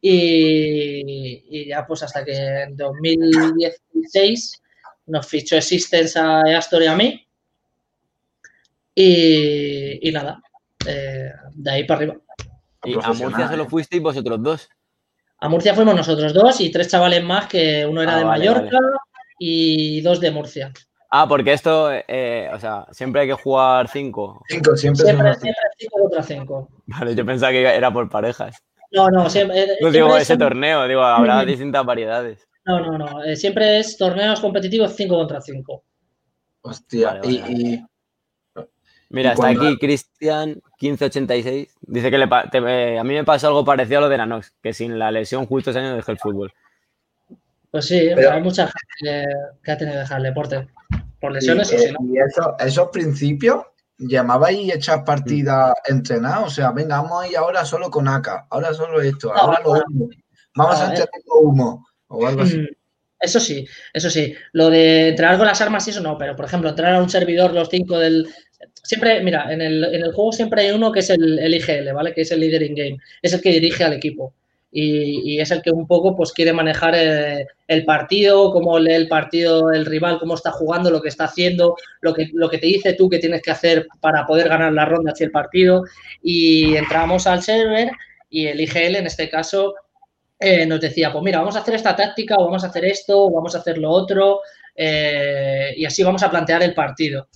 y, 0.01 1.67
ya 1.67 1.85
pues 1.85 2.03
hasta 2.03 2.23
que 2.23 2.33
en 2.33 2.75
2016 2.75 4.61
nos 5.07 5.27
fichó 5.27 5.55
Existence 5.57 6.17
a 6.17 6.41
Astor 6.57 6.83
y 6.83 6.87
a 6.87 6.95
mí, 6.95 7.27
y, 8.95 10.11
nada, 10.11 10.41
de 10.85 11.71
ahí 11.71 11.83
para 11.85 11.99
arriba. 11.99 12.17
Y 12.83 12.93
a 12.93 13.13
Murcia 13.13 13.47
solo 13.49 13.67
fuisteis 13.67 14.01
vosotros 14.01 14.41
dos. 14.41 14.69
A 15.39 15.49
Murcia 15.49 15.73
fuimos 15.73 15.95
nosotros 15.95 16.33
dos 16.33 16.59
y 16.59 16.71
tres 16.71 16.89
chavales 16.89 17.23
más, 17.23 17.47
que 17.47 17.85
uno 17.85 18.01
era 18.01 18.15
ah, 18.15 18.19
de 18.19 18.25
Mallorca 18.25 18.77
y 19.37 20.01
dos 20.01 20.19
de 20.19 20.31
Murcia. 20.31 20.73
Ah, 21.11 21.27
porque 21.27 21.53
esto, 21.53 21.89
eh, 21.91 22.49
o 22.53 22.59
sea, 22.59 22.85
siempre 22.91 23.21
hay 23.21 23.27
que 23.27 23.33
jugar 23.33 23.87
cinco. 23.87 24.43
Cinco, 24.47 24.75
siempre. 24.75 25.05
Siempre, 25.05 25.33
siempre 25.35 25.63
cinco 25.77 25.99
contra 26.01 26.23
cinco. 26.23 26.69
Vale, 26.85 27.15
yo 27.15 27.25
pensaba 27.25 27.51
que 27.51 27.61
era 27.61 27.91
por 27.91 28.09
parejas. 28.09 28.61
No, 28.91 29.09
no, 29.09 29.29
siempre. 29.29 29.63
Eh, 29.63 29.77
no 29.81 29.91
digo 29.91 30.17
ese 30.17 30.37
torneo, 30.37 30.87
digo, 30.87 31.03
habrá 31.03 31.45
distintas 31.45 31.85
variedades. 31.85 32.47
No, 32.65 32.79
no, 32.79 32.97
no. 32.97 33.23
Eh, 33.23 33.35
siempre 33.35 33.79
es 33.79 33.97
torneos 33.97 34.39
competitivos 34.39 34.95
cinco 34.95 35.17
contra 35.17 35.41
cinco. 35.41 35.83
Hostia, 36.61 37.21
y, 37.23 37.81
Mira, 39.09 39.33
está 39.33 39.49
aquí 39.49 39.77
Cristian 39.79 40.61
1586. 40.79 41.67
Dice 41.81 42.11
que 42.11 42.17
le 42.17 42.99
a 42.99 43.03
mí 43.03 43.13
me 43.15 43.23
pasa 43.23 43.47
algo 43.47 43.65
parecido 43.65 43.99
a 43.99 44.01
lo 44.01 44.09
de 44.09 44.17
Nanox, 44.17 44.53
que 44.61 44.73
sin 44.73 44.99
la 44.99 45.11
lesión 45.11 45.47
justo 45.47 45.71
ese 45.71 45.79
año 45.79 45.95
dejé 45.95 46.11
el 46.11 46.19
fútbol. 46.19 46.53
Pues 47.71 47.85
sí, 47.85 48.09
hay 48.09 48.41
mucha 48.41 48.67
gente 48.67 49.25
que 49.63 49.71
ha 49.71 49.77
tenido 49.77 49.95
que 49.95 49.99
dejar 49.99 50.17
el 50.17 50.23
deporte. 50.23 50.67
Por 51.19 51.31
lesiones 51.31 51.73
o 51.73 51.77
si 51.77 51.91
no. 51.91 51.99
Y 52.03 52.17
eso, 52.19 52.55
esos 52.59 52.89
principios, 52.89 53.63
llamabais 53.99 54.59
y 54.59 54.71
echas 54.71 55.03
partida 55.05 55.69
mm. 55.69 55.91
entrenada. 55.91 56.39
O 56.41 56.49
sea, 56.49 56.71
venga, 56.71 57.01
vamos 57.01 57.23
a 57.23 57.27
ir 57.27 57.37
ahora 57.37 57.65
solo 57.65 57.91
con 57.91 58.07
AK, 58.07 58.47
ahora 58.49 58.73
solo 58.73 59.01
esto, 59.01 59.33
ahora 59.33 59.61
lo 59.63 59.71
humo. 59.71 60.09
Vamos 60.55 60.79
a 60.79 60.85
entrenar 60.85 61.09
con 61.25 61.47
humo 61.47 61.87
o 62.07 62.27
algo 62.27 62.41
así. 62.41 62.57
Mm, 62.57 62.67
eso 63.19 63.39
sí, 63.39 63.67
eso 63.93 64.09
sí. 64.09 64.33
Lo 64.53 64.69
de 64.69 65.09
entrenar 65.09 65.37
con 65.37 65.47
las 65.47 65.61
armas 65.61 65.85
y 65.87 65.91
eso 65.91 66.01
no, 66.01 66.17
pero 66.17 66.35
por 66.35 66.45
ejemplo, 66.45 66.69
entrenar 66.69 66.95
a 66.95 67.03
un 67.03 67.09
servidor 67.09 67.53
los 67.53 67.69
cinco 67.69 67.97
del, 67.97 68.27
siempre, 68.83 69.21
mira, 69.23 69.51
en 69.51 69.61
el, 69.61 69.83
en 69.83 70.03
el, 70.03 70.13
juego 70.13 70.31
siempre 70.31 70.61
hay 70.61 70.71
uno 70.71 70.91
que 70.91 70.99
es 71.01 71.09
el, 71.09 71.39
el, 71.39 71.53
IGL, 71.53 71.93
¿vale? 71.93 72.13
Que 72.13 72.21
es 72.21 72.31
el 72.31 72.39
líder 72.39 72.63
in 72.63 72.75
game. 72.75 72.97
Es 73.21 73.33
el 73.33 73.41
que 73.41 73.51
dirige 73.51 73.83
al 73.83 73.93
equipo. 73.93 74.33
Y, 74.71 75.39
es 75.39 75.49
el 75.51 75.61
que 75.61 75.71
un 75.71 75.87
poco 75.87 76.15
pues 76.15 76.31
quiere 76.31 76.53
manejar 76.53 76.93
el, 76.93 77.45
el, 77.67 77.85
partido, 77.85 78.51
cómo 78.51 78.77
lee 78.77 78.93
el 78.93 79.07
partido 79.07 79.71
el 79.71 79.85
rival, 79.85 80.19
cómo 80.19 80.35
está 80.35 80.51
jugando, 80.51 80.91
lo 80.91 81.01
que 81.01 81.09
está 81.09 81.23
haciendo, 81.23 81.75
lo 82.01 82.13
que, 82.13 82.29
lo 82.33 82.49
que 82.49 82.59
te 82.59 82.67
dice 82.67 82.93
tú 82.93 83.09
que 83.09 83.17
tienes 83.17 83.41
que 83.41 83.51
hacer 83.51 83.87
para 83.99 84.27
poder 84.27 84.47
ganar 84.49 84.71
la 84.73 84.85
ronda 84.85 85.11
hacia 85.11 85.25
el 85.25 85.31
partido. 85.31 85.85
Y 86.21 86.75
entramos 86.75 87.25
al 87.25 87.41
server 87.41 87.89
y 88.29 88.47
el 88.47 88.61
IGL 88.61 88.97
en 88.97 89.07
este 89.07 89.29
caso 89.29 89.73
eh, 90.39 90.65
nos 90.65 90.79
decía, 90.79 91.11
pues 91.11 91.23
mira, 91.23 91.39
vamos 91.39 91.55
a 91.55 91.59
hacer 91.59 91.75
esta 91.75 91.95
táctica, 91.95 92.35
o 92.37 92.45
vamos 92.45 92.63
a 92.63 92.67
hacer 92.67 92.85
esto, 92.85 93.25
o 93.25 93.31
vamos 93.31 93.55
a 93.55 93.59
hacer 93.59 93.77
lo 93.77 93.89
otro, 93.89 94.41
eh, 94.75 95.73
y 95.75 95.85
así 95.85 96.03
vamos 96.03 96.23
a 96.23 96.29
plantear 96.29 96.61
el 96.63 96.73
partido 96.73 97.27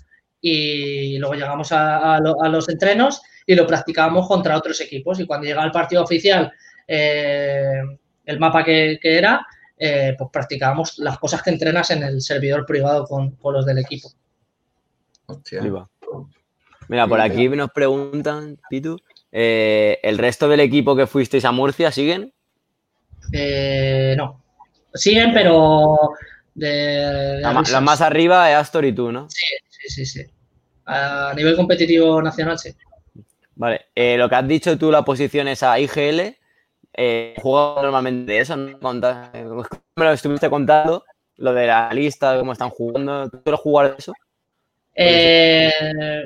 y 0.46 1.18
luego 1.20 1.36
llegamos 1.36 1.70
a, 1.72 2.20
los 2.20 2.68
entrenos 2.68 3.22
y 3.48 3.56
lo 3.56 3.66
practicábamos 3.66 4.28
contra 4.28 4.58
otros 4.58 4.82
equipos. 4.82 5.18
Y 5.20 5.26
cuando 5.26 5.48
llega 5.48 5.64
el 5.64 5.72
partido 5.72 6.04
oficial, 6.04 6.52
eh, 6.88 7.82
el 8.26 8.40
mapa 8.40 8.64
que, 8.64 9.00
era, 9.02 9.46
eh, 9.78 10.16
pues 10.18 10.30
practicábamos 10.32 10.98
las 11.00 11.18
cosas 11.20 11.42
que 11.42 11.50
entrenas 11.50 11.92
en 11.92 12.04
el 12.04 12.22
servidor 12.22 12.66
privado 12.66 13.06
con, 13.06 13.38
los 13.44 13.66
del 13.66 13.80
equipo. 13.80 14.12
Hostia. 15.26 15.62
Mira, 16.90 17.08
por 17.08 17.22
aquí 17.22 17.48
nos 17.50 17.72
preguntan, 17.72 18.58
Pitu, 18.70 19.00
eh, 19.32 20.00
¿el 20.04 20.18
resto 20.18 20.48
del 20.48 20.60
equipo 20.60 20.96
que 20.96 21.08
fuisteis 21.08 21.46
a 21.46 21.52
Murcia 21.52 21.92
siguen? 21.92 22.34
no. 24.18 24.42
Siguen, 24.94 25.34
pero 25.34 25.98
de, 26.54 27.40
la, 27.42 27.82
más 27.82 28.02
arriba 28.02 28.52
es 28.52 28.58
Astor 28.58 28.86
y 28.86 28.94
tú, 28.94 29.12
¿no? 29.12 29.28
Sí, 29.30 29.90
sí, 29.90 30.06
sí, 30.06 30.26
A 30.86 31.34
nivel 31.36 31.56
competitivo 31.56 32.22
nacional, 32.22 32.60
sí. 32.60 32.76
Vale, 33.56 33.88
eh, 33.96 34.18
lo 34.18 34.30
que 34.30 34.36
has 34.36 34.48
dicho 34.48 34.78
tú, 34.78 34.92
la 34.92 35.04
posición 35.04 35.48
es 35.48 35.64
a 35.64 35.80
IGL. 35.80 36.36
Eh, 36.96 37.34
¿Juego 37.42 37.82
normalmente 37.82 38.38
eso? 38.38 38.56
¿no? 38.56 38.78
Me 39.96 40.06
lo 40.06 40.12
estuviste 40.12 40.50
contando, 40.50 41.04
lo 41.38 41.54
de 41.54 41.68
la 41.68 41.92
lista, 41.94 42.38
cómo 42.38 42.54
están 42.54 42.70
jugando. 42.70 43.30
¿Tú 43.30 43.42
quieres 43.44 43.62
jugar 43.62 43.96
eso? 43.98 44.14
Eh, 44.96 45.72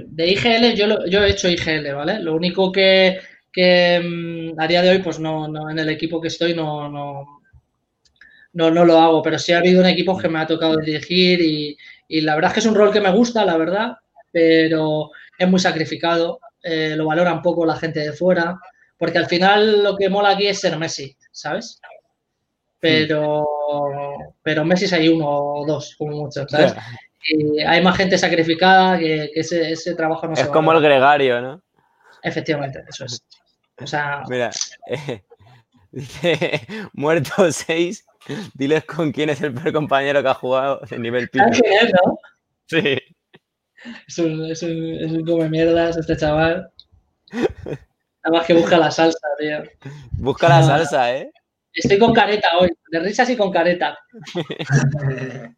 de 0.06 0.28
IGL, 0.28 0.76
yo, 0.76 1.06
yo 1.06 1.24
he 1.24 1.30
hecho 1.30 1.50
IGL, 1.50 1.94
¿vale? 1.94 2.20
Lo 2.20 2.36
único 2.36 2.72
que, 2.72 3.18
que 3.52 4.02
mm, 4.04 4.60
a 4.60 4.68
día 4.68 4.82
de 4.82 4.90
hoy, 4.90 5.00
pues 5.00 5.20
no, 5.20 5.48
no, 5.48 5.70
en 5.70 5.80
el 5.80 5.90
equipo 5.90 6.20
que 6.20 6.28
estoy 6.28 6.54
no, 6.54 6.90
no, 6.90 7.42
no, 8.54 8.72
no 8.72 8.86
lo 8.86 9.00
hago, 9.00 9.22
pero 9.22 9.40
sí 9.40 9.54
ha 9.54 9.60
habido 9.60 9.80
un 9.80 9.88
equipo 9.88 10.18
que 10.18 10.28
me 10.28 10.40
ha 10.40 10.48
tocado 10.48 10.78
dirigir 10.78 11.40
y, 11.42 11.78
y 12.08 12.22
la 12.22 12.36
verdad 12.36 12.50
es 12.50 12.54
que 12.56 12.60
es 12.62 12.66
un 12.66 12.76
rol 12.76 12.92
que 12.92 13.02
me 13.02 13.12
gusta, 13.12 13.46
la 13.46 13.56
verdad, 13.56 13.98
pero 14.32 15.12
es 15.38 15.48
muy 15.48 15.60
sacrificado, 15.60 16.40
eh, 16.62 16.94
lo 16.98 17.06
valora 17.06 17.34
un 17.34 17.42
poco 17.42 17.66
la 17.66 17.76
gente 17.76 18.00
de 18.02 18.14
fuera, 18.14 18.60
porque 18.98 19.18
al 19.18 19.28
final 19.28 19.84
lo 19.84 19.96
que 19.96 20.10
mola 20.10 20.30
aquí 20.32 20.48
es 20.48 20.60
ser 20.60 20.78
Messi, 20.78 21.16
¿sabes? 21.32 21.80
Pero, 22.80 23.46
pero 24.44 24.66
Messi 24.66 24.94
hay 24.94 25.10
uno 25.10 25.28
o 25.28 25.66
dos, 25.66 25.96
como 25.98 26.16
mucho, 26.16 26.48
¿sabes? 26.48 26.74
Y 27.30 27.60
hay 27.62 27.82
más 27.84 27.98
gente 27.98 28.18
sacrificada 28.18 28.98
que, 28.98 29.32
ese, 29.36 29.96
trabajo 29.96 30.28
no 30.28 30.34
es 30.34 30.40
se 30.40 30.46
Es 30.46 30.52
como 30.52 30.72
el 30.72 30.82
gregario, 30.82 31.42
¿no? 31.42 31.62
Efectivamente, 32.24 32.84
eso 32.88 33.06
es. 33.06 33.24
O 33.82 33.88
sea. 33.88 34.24
Mira, 34.30 34.52
eh, 34.88 35.22
dice 35.92 36.62
muerto 36.94 37.52
seis 37.52 38.06
Diles 38.54 38.84
con 38.84 39.12
quién 39.12 39.30
es 39.30 39.42
el 39.42 39.54
peor 39.54 39.74
compañero 39.74 40.22
que 40.22 40.30
ha 40.30 40.34
jugado 40.34 40.82
de 40.90 41.00
nivel 41.00 41.30
pico. 41.30 41.46
¿no? 41.46 42.18
Sí. 42.66 43.00
Es 44.08 44.18
un, 44.18 44.46
es, 44.46 44.64
un, 44.64 44.94
es 44.96 45.12
un 45.12 45.26
come 45.26 45.50
mierdas 45.50 45.98
este 45.98 46.18
chaval. 46.18 46.70
Nada 48.28 48.40
más 48.40 48.48
que 48.48 48.56
busca 48.56 48.78
la 48.78 48.92
salsa, 48.92 49.26
tío. 49.40 49.64
Busca 50.12 50.50
la 50.50 50.62
salsa, 50.62 51.16
¿eh? 51.16 51.32
Estoy 51.74 51.98
con 51.98 52.14
careta 52.14 52.50
hoy, 52.60 52.70
de 52.92 53.00
risas 53.00 53.30
y 53.30 53.38
con 53.38 53.52
careta. 53.54 53.98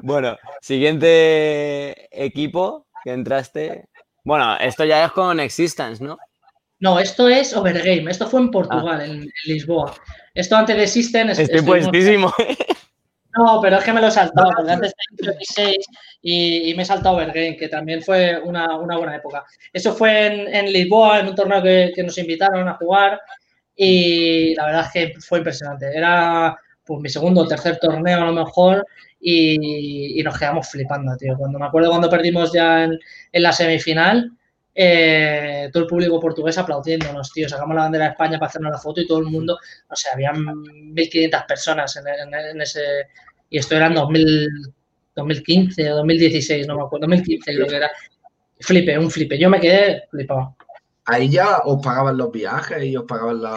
bueno, 0.00 0.38
siguiente 0.62 2.08
equipo 2.10 2.86
que 3.04 3.12
entraste. 3.12 3.90
Bueno, 4.24 4.56
esto 4.56 4.86
ya 4.86 5.04
es 5.04 5.12
con 5.12 5.40
Existence, 5.40 6.02
¿no? 6.02 6.16
No, 6.78 6.98
esto 6.98 7.28
es 7.28 7.54
Overgame. 7.54 8.10
Esto 8.10 8.26
fue 8.26 8.40
en 8.40 8.50
Portugal, 8.50 8.98
ah. 9.02 9.04
en, 9.04 9.30
Lisboa. 9.44 9.94
Esto 10.32 10.56
antes 10.56 10.74
de 10.74 10.86
System... 10.86 11.28
Estoy 11.28 11.60
puestísimo. 11.60 12.32
No, 13.36 13.60
pero 13.60 13.78
es 13.78 13.84
que 13.84 13.92
me 13.92 14.00
lo 14.00 14.08
he 14.08 14.10
saltado, 14.10 14.50
porque 14.56 14.72
antes 14.72 14.94
de 15.10 15.32
16 15.32 15.76
y, 16.22 16.74
me 16.74 16.82
he 16.82 16.86
saltado 16.86 17.16
Overgame, 17.16 17.56
que 17.56 17.68
también 17.68 18.02
fue 18.02 18.40
una, 18.42 18.76
buena 18.78 19.16
época. 19.16 19.44
Eso 19.72 19.94
fue 19.94 20.26
en, 20.58 20.72
Lisboa, 20.72 21.20
en 21.20 21.28
un 21.28 21.34
torneo 21.34 21.62
que, 21.62 22.02
nos 22.02 22.16
invitaron 22.18 22.66
a 22.68 22.74
jugar. 22.74 23.20
y 23.76 24.54
la 24.54 24.66
verdad 24.66 24.86
es 24.86 24.92
que 24.92 25.20
fue 25.20 25.38
impresionante. 25.38 25.86
Era 25.94 26.56
pues 26.86 27.00
mi 27.00 27.08
segundo 27.08 27.42
o 27.42 27.48
tercer 27.48 27.78
torneo 27.78 28.22
a 28.22 28.26
lo 28.26 28.32
mejor 28.32 28.86
y, 29.20 30.22
nos 30.22 30.38
quedamos 30.38 30.68
flipando, 30.68 31.16
tío. 31.16 31.36
Cuando 31.36 31.58
me 31.58 31.66
acuerdo 31.66 31.90
cuando 31.90 32.08
perdimos 32.08 32.52
ya 32.52 32.84
en, 32.84 32.98
la 33.32 33.52
semifinal, 33.52 34.30
eh, 34.74 35.68
todo 35.72 35.82
el 35.82 35.88
público 35.88 36.20
portugués 36.20 36.58
aplaudiéndonos, 36.58 37.32
tío. 37.32 37.48
Sacamos 37.48 37.74
la 37.74 37.82
bandera 37.82 38.04
de 38.06 38.10
España 38.12 38.38
para 38.38 38.48
hacernos 38.48 38.72
la 38.72 38.78
foto 38.78 39.00
y 39.00 39.06
todo 39.06 39.18
el 39.18 39.26
mundo, 39.26 39.58
o 39.88 39.96
sea, 39.96 40.12
habían 40.12 40.36
1.500 40.36 41.46
personas 41.46 41.96
en, 41.96 42.60
ese... 42.60 43.08
Y 43.50 43.58
esto 43.58 43.76
era 43.76 43.86
en 43.86 43.94
2015 43.94 45.92
o 45.92 45.96
2016, 45.96 46.66
no 46.66 46.76
me 46.76 46.82
acuerdo, 46.82 47.06
2015 47.06 47.54
creo 47.54 47.66
que 47.66 47.76
era. 47.76 47.90
Flipe, 48.60 48.98
un 48.98 49.10
flipe. 49.10 49.38
Yo 49.38 49.50
me 49.50 49.60
quedé 49.60 50.04
flipado. 50.10 50.56
Ahí 51.04 51.28
ya 51.28 51.58
os 51.58 51.84
pagaban 51.84 52.16
los 52.16 52.32
viajes 52.32 52.82
y 52.84 52.96
os 52.96 53.04
pagaban 53.04 53.42
la 53.42 53.56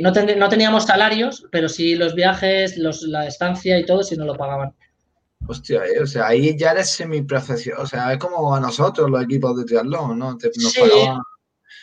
no, 0.00 0.12
no, 0.12 0.48
teníamos 0.48 0.86
salarios, 0.86 1.46
pero 1.50 1.68
sí 1.68 1.96
los 1.96 2.14
viajes, 2.14 2.78
los, 2.78 3.02
la 3.02 3.26
estancia 3.26 3.78
y 3.78 3.84
todo, 3.84 4.04
sí 4.04 4.16
nos 4.16 4.26
lo 4.26 4.36
pagaban. 4.36 4.72
Hostia, 5.48 5.84
eh, 5.86 6.00
o 6.00 6.06
sea, 6.06 6.28
ahí 6.28 6.56
ya 6.56 6.72
eres 6.72 6.90
semiprofesional, 6.90 7.82
o 7.82 7.86
sea, 7.86 8.12
es 8.12 8.18
como 8.18 8.54
a 8.54 8.60
nosotros 8.60 9.10
los 9.10 9.24
equipos 9.24 9.56
de 9.56 9.64
triatlón, 9.64 10.18
¿no? 10.18 10.38
sí, 10.38 10.80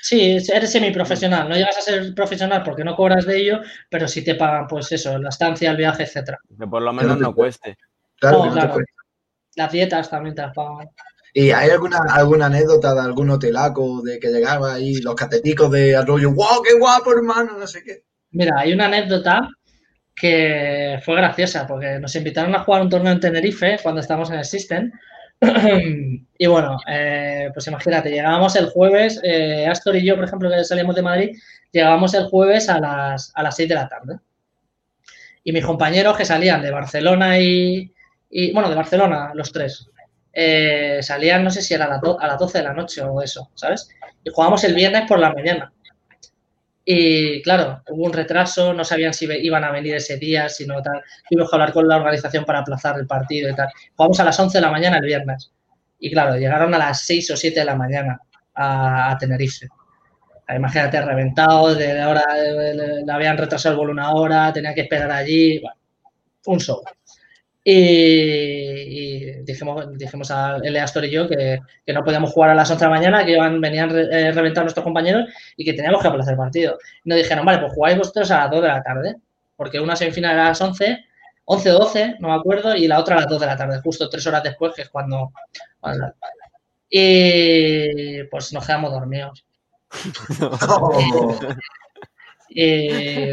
sí, 0.07 0.37
eres 0.53 0.71
semiprofesional, 0.71 1.49
no 1.49 1.55
llegas 1.55 1.77
a 1.77 1.81
ser 1.81 2.15
profesional 2.15 2.63
porque 2.63 2.83
no 2.83 2.95
cobras 2.95 3.25
de 3.25 3.37
ello, 3.37 3.59
pero 3.89 4.07
sí 4.07 4.23
te 4.23 4.35
pagan, 4.35 4.67
pues 4.67 4.89
eso, 4.91 5.17
la 5.17 5.29
estancia, 5.29 5.71
el 5.71 5.77
viaje, 5.77 6.03
etcétera. 6.03 6.39
Que 6.57 6.65
por 6.65 6.81
lo 6.81 6.93
menos 6.93 7.19
no, 7.19 7.33
cueste. 7.33 7.77
Claro, 8.19 8.49
claro. 8.51 8.77
Las 9.55 9.71
dietas 9.71 10.09
también 10.09 10.35
te 10.35 10.43
las 10.43 10.53
pagan. 10.53 10.89
¿Y 11.33 11.51
hay 11.51 11.69
alguna, 11.69 11.99
alguna 12.09 12.45
anécdota 12.45 12.93
de 12.93 13.01
algún 13.01 13.29
hotelaco 13.29 14.01
de 14.01 14.17
que 14.17 14.29
llegaba 14.29 14.75
ahí 14.75 14.95
los 15.01 15.13
cateticos 15.13 15.69
de 15.71 15.95
Arroyo, 15.95 16.31
wow, 16.31 16.63
qué 16.63 16.79
guapo, 16.79 17.11
hermano, 17.11 17.57
no 17.57 17.67
sé 17.67 17.83
qué? 17.83 18.03
Mira, 18.31 18.53
hay 18.57 18.73
una 18.73 18.85
anécdota 18.85 19.49
que 20.15 20.99
fue 21.03 21.15
graciosa 21.15 21.67
porque 21.67 21.99
nos 21.99 22.15
invitaron 22.15 22.55
a 22.55 22.63
jugar 22.63 22.81
un 22.81 22.89
torneo 22.89 23.11
en 23.11 23.19
Tenerife 23.19 23.77
cuando 23.83 24.01
estábamos 24.01 24.31
en 24.31 24.39
el 24.39 24.45
System. 24.45 24.91
y 26.37 26.47
bueno, 26.47 26.79
eh, 26.87 27.49
pues 27.53 27.67
imagínate, 27.67 28.09
llegábamos 28.09 28.55
el 28.55 28.69
jueves, 28.69 29.19
eh, 29.23 29.67
Astor 29.67 29.95
y 29.95 30.05
yo, 30.05 30.15
por 30.15 30.25
ejemplo, 30.25 30.49
que 30.49 30.63
salimos 30.63 30.95
de 30.95 31.01
Madrid, 31.01 31.37
llegábamos 31.71 32.13
el 32.13 32.25
jueves 32.25 32.69
a 32.69 32.79
las, 32.79 33.31
a 33.35 33.43
las 33.43 33.55
6 33.55 33.69
de 33.69 33.75
la 33.75 33.87
tarde. 33.87 34.19
Y 35.43 35.51
mis 35.51 35.65
compañeros 35.65 36.17
que 36.17 36.25
salían 36.25 36.61
de 36.61 36.71
Barcelona 36.71 37.39
y, 37.39 37.93
y 38.29 38.51
bueno, 38.51 38.69
de 38.69 38.75
Barcelona, 38.75 39.31
los 39.33 39.51
tres, 39.51 39.89
eh, 40.33 40.99
salían, 41.01 41.43
no 41.43 41.49
sé 41.49 41.61
si 41.61 41.73
era 41.73 41.85
a, 41.85 41.99
a, 42.19 42.27
las 42.27 42.39
12 42.39 42.57
de 42.57 42.63
la 42.63 42.73
noche 42.73 43.01
o 43.01 43.21
eso, 43.21 43.49
¿sabes? 43.55 43.89
Y 44.23 44.29
jugábamos 44.29 44.63
el 44.65 44.75
viernes 44.75 45.07
por 45.07 45.19
la 45.19 45.33
mañana. 45.33 45.71
Y 46.89 47.41
claro, 47.41 47.83
hubo 47.89 48.05
un 48.05 48.13
retraso, 48.13 48.73
no 48.73 48.85
sabían 48.85 49.13
si 49.13 49.25
iban 49.25 49.65
a 49.65 49.71
venir 49.71 49.95
ese 49.95 50.15
día, 50.15 50.47
si 50.47 50.65
no 50.65 50.81
tal. 50.81 51.01
Tuvimos 51.29 51.49
que 51.49 51.55
hablar 51.57 51.73
con 51.73 51.85
la 51.85 51.97
organización 51.97 52.45
para 52.45 52.59
aplazar 52.59 52.97
el 52.97 53.05
partido 53.05 53.49
y 53.49 53.55
tal. 53.55 53.67
Jugamos 53.93 54.17
a 54.21 54.23
las 54.23 54.39
11 54.39 54.57
de 54.57 54.61
la 54.61 54.71
mañana 54.71 54.97
el 54.99 55.05
viernes. 55.05 55.51
Y 55.99 56.09
claro, 56.09 56.37
llegaron 56.37 56.73
a 56.73 56.77
las 56.77 57.01
6 57.01 57.31
o 57.31 57.35
7 57.35 57.59
de 57.59 57.65
la 57.65 57.75
mañana 57.75 58.21
a, 58.55 59.17
Tenerife. 59.19 59.67
Imagínate, 60.55 61.01
reventado, 61.01 61.75
de 61.75 61.93
la 61.93 63.03
le, 63.03 63.11
habían 63.11 63.37
retrasado 63.37 63.73
el 63.73 63.77
vuelo 63.79 63.91
una 63.91 64.13
hora, 64.13 64.53
tenía 64.53 64.73
que 64.73 64.81
esperar 64.83 65.11
allí. 65.11 65.59
Bueno, 65.59 65.75
un 66.45 66.59
show. 66.61 66.81
Y, 67.69 69.43
dijimos, 69.43 69.97
dijimos 69.97 70.31
a 70.31 70.55
Astor 70.55 71.03
y 71.03 71.11
yo 71.11 71.27
que, 71.27 71.59
no 71.87 72.01
podíamos 72.01 72.31
jugar 72.31 72.51
a 72.51 72.55
las 72.55 72.71
11 72.71 72.79
de 72.79 72.89
la 72.89 72.97
mañana, 72.97 73.25
que 73.25 73.33
iban, 73.33 73.59
venían 73.59 73.89
eh, 73.93 74.31
reventar 74.31 74.63
nuestros 74.63 74.85
compañeros 74.85 75.29
y 75.57 75.65
que 75.65 75.73
teníamos 75.73 76.01
que 76.01 76.07
aplazar 76.07 76.35
el 76.35 76.37
partido. 76.37 76.77
Y 77.03 77.09
nos 77.09 77.17
dijeron, 77.17 77.45
vale, 77.45 77.59
pues 77.59 77.73
jugáis 77.73 77.97
vosotros 77.97 78.31
a 78.31 78.37
las 78.37 78.51
2 78.51 78.61
de 78.61 78.67
la 78.69 78.81
tarde, 78.81 79.15
porque 79.57 79.81
una 79.81 79.97
semifinal 79.97 80.31
era 80.31 80.45
a 80.45 80.49
las 80.49 80.61
11, 80.61 80.97
11 81.43 81.71
o 81.71 81.79
12, 81.79 82.15
no 82.19 82.29
me 82.29 82.35
acuerdo, 82.35 82.73
y 82.73 82.87
la 82.87 82.99
otra 82.99 83.17
a 83.17 83.19
las 83.19 83.29
2 83.29 83.41
de 83.41 83.47
la 83.47 83.57
tarde, 83.57 83.81
justo 83.83 84.07
tres 84.07 84.25
horas 84.27 84.43
después, 84.43 84.73
que 84.73 84.83
es 84.83 84.89
cuando... 84.89 85.33
y 86.89 88.23
pues 88.31 88.53
nos 88.53 88.65
quedamos 88.65 88.93
dormidos. 88.93 89.45
y, 92.49 93.27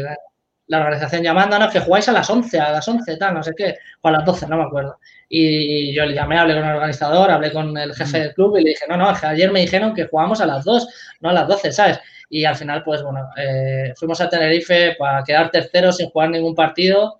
la 0.67 0.79
organización 0.79 1.23
llamándonos 1.23 1.71
que 1.71 1.79
jugáis 1.79 2.09
a 2.09 2.11
las 2.11 2.29
11, 2.29 2.59
a 2.59 2.71
las 2.71 2.87
11, 2.87 3.17
tal, 3.17 3.33
no 3.33 3.43
sé 3.43 3.53
qué, 3.55 3.75
o 4.01 4.07
a 4.07 4.11
las 4.11 4.25
12, 4.25 4.47
no 4.47 4.57
me 4.57 4.63
acuerdo. 4.63 4.97
Y 5.29 5.93
yo 5.93 6.05
le 6.05 6.13
llamé, 6.13 6.37
hablé 6.37 6.55
con 6.55 6.65
el 6.65 6.75
organizador, 6.75 7.31
hablé 7.31 7.51
con 7.51 7.77
el 7.77 7.93
jefe 7.93 8.19
del 8.19 8.33
club 8.33 8.57
y 8.57 8.63
le 8.63 8.69
dije, 8.71 8.85
no, 8.87 8.97
no, 8.97 9.09
ayer 9.09 9.51
me 9.51 9.61
dijeron 9.61 9.93
que 9.93 10.07
jugamos 10.07 10.41
a 10.41 10.45
las 10.45 10.63
2, 10.63 10.87
no 11.21 11.29
a 11.29 11.33
las 11.33 11.47
12, 11.47 11.71
¿sabes? 11.71 11.99
Y 12.29 12.45
al 12.45 12.55
final, 12.55 12.83
pues 12.83 13.03
bueno, 13.03 13.29
eh, 13.37 13.93
fuimos 13.95 14.19
a 14.21 14.29
Tenerife 14.29 14.95
para 14.97 15.23
quedar 15.23 15.51
terceros 15.51 15.97
sin 15.97 16.09
jugar 16.09 16.29
ningún 16.29 16.55
partido 16.55 17.19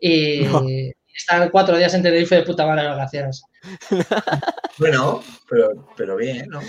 y, 0.00 0.42
estar 1.18 1.50
cuatro 1.50 1.76
días 1.76 1.92
en 1.94 2.02
Tenerife 2.02 2.36
de 2.36 2.42
puta 2.42 2.66
madre 2.66 2.82
de 2.82 2.88
vacaciones. 2.88 3.42
Bueno, 4.78 5.20
pero, 5.50 5.88
pero 5.96 6.14
bien, 6.14 6.46
¿no? 6.50 6.60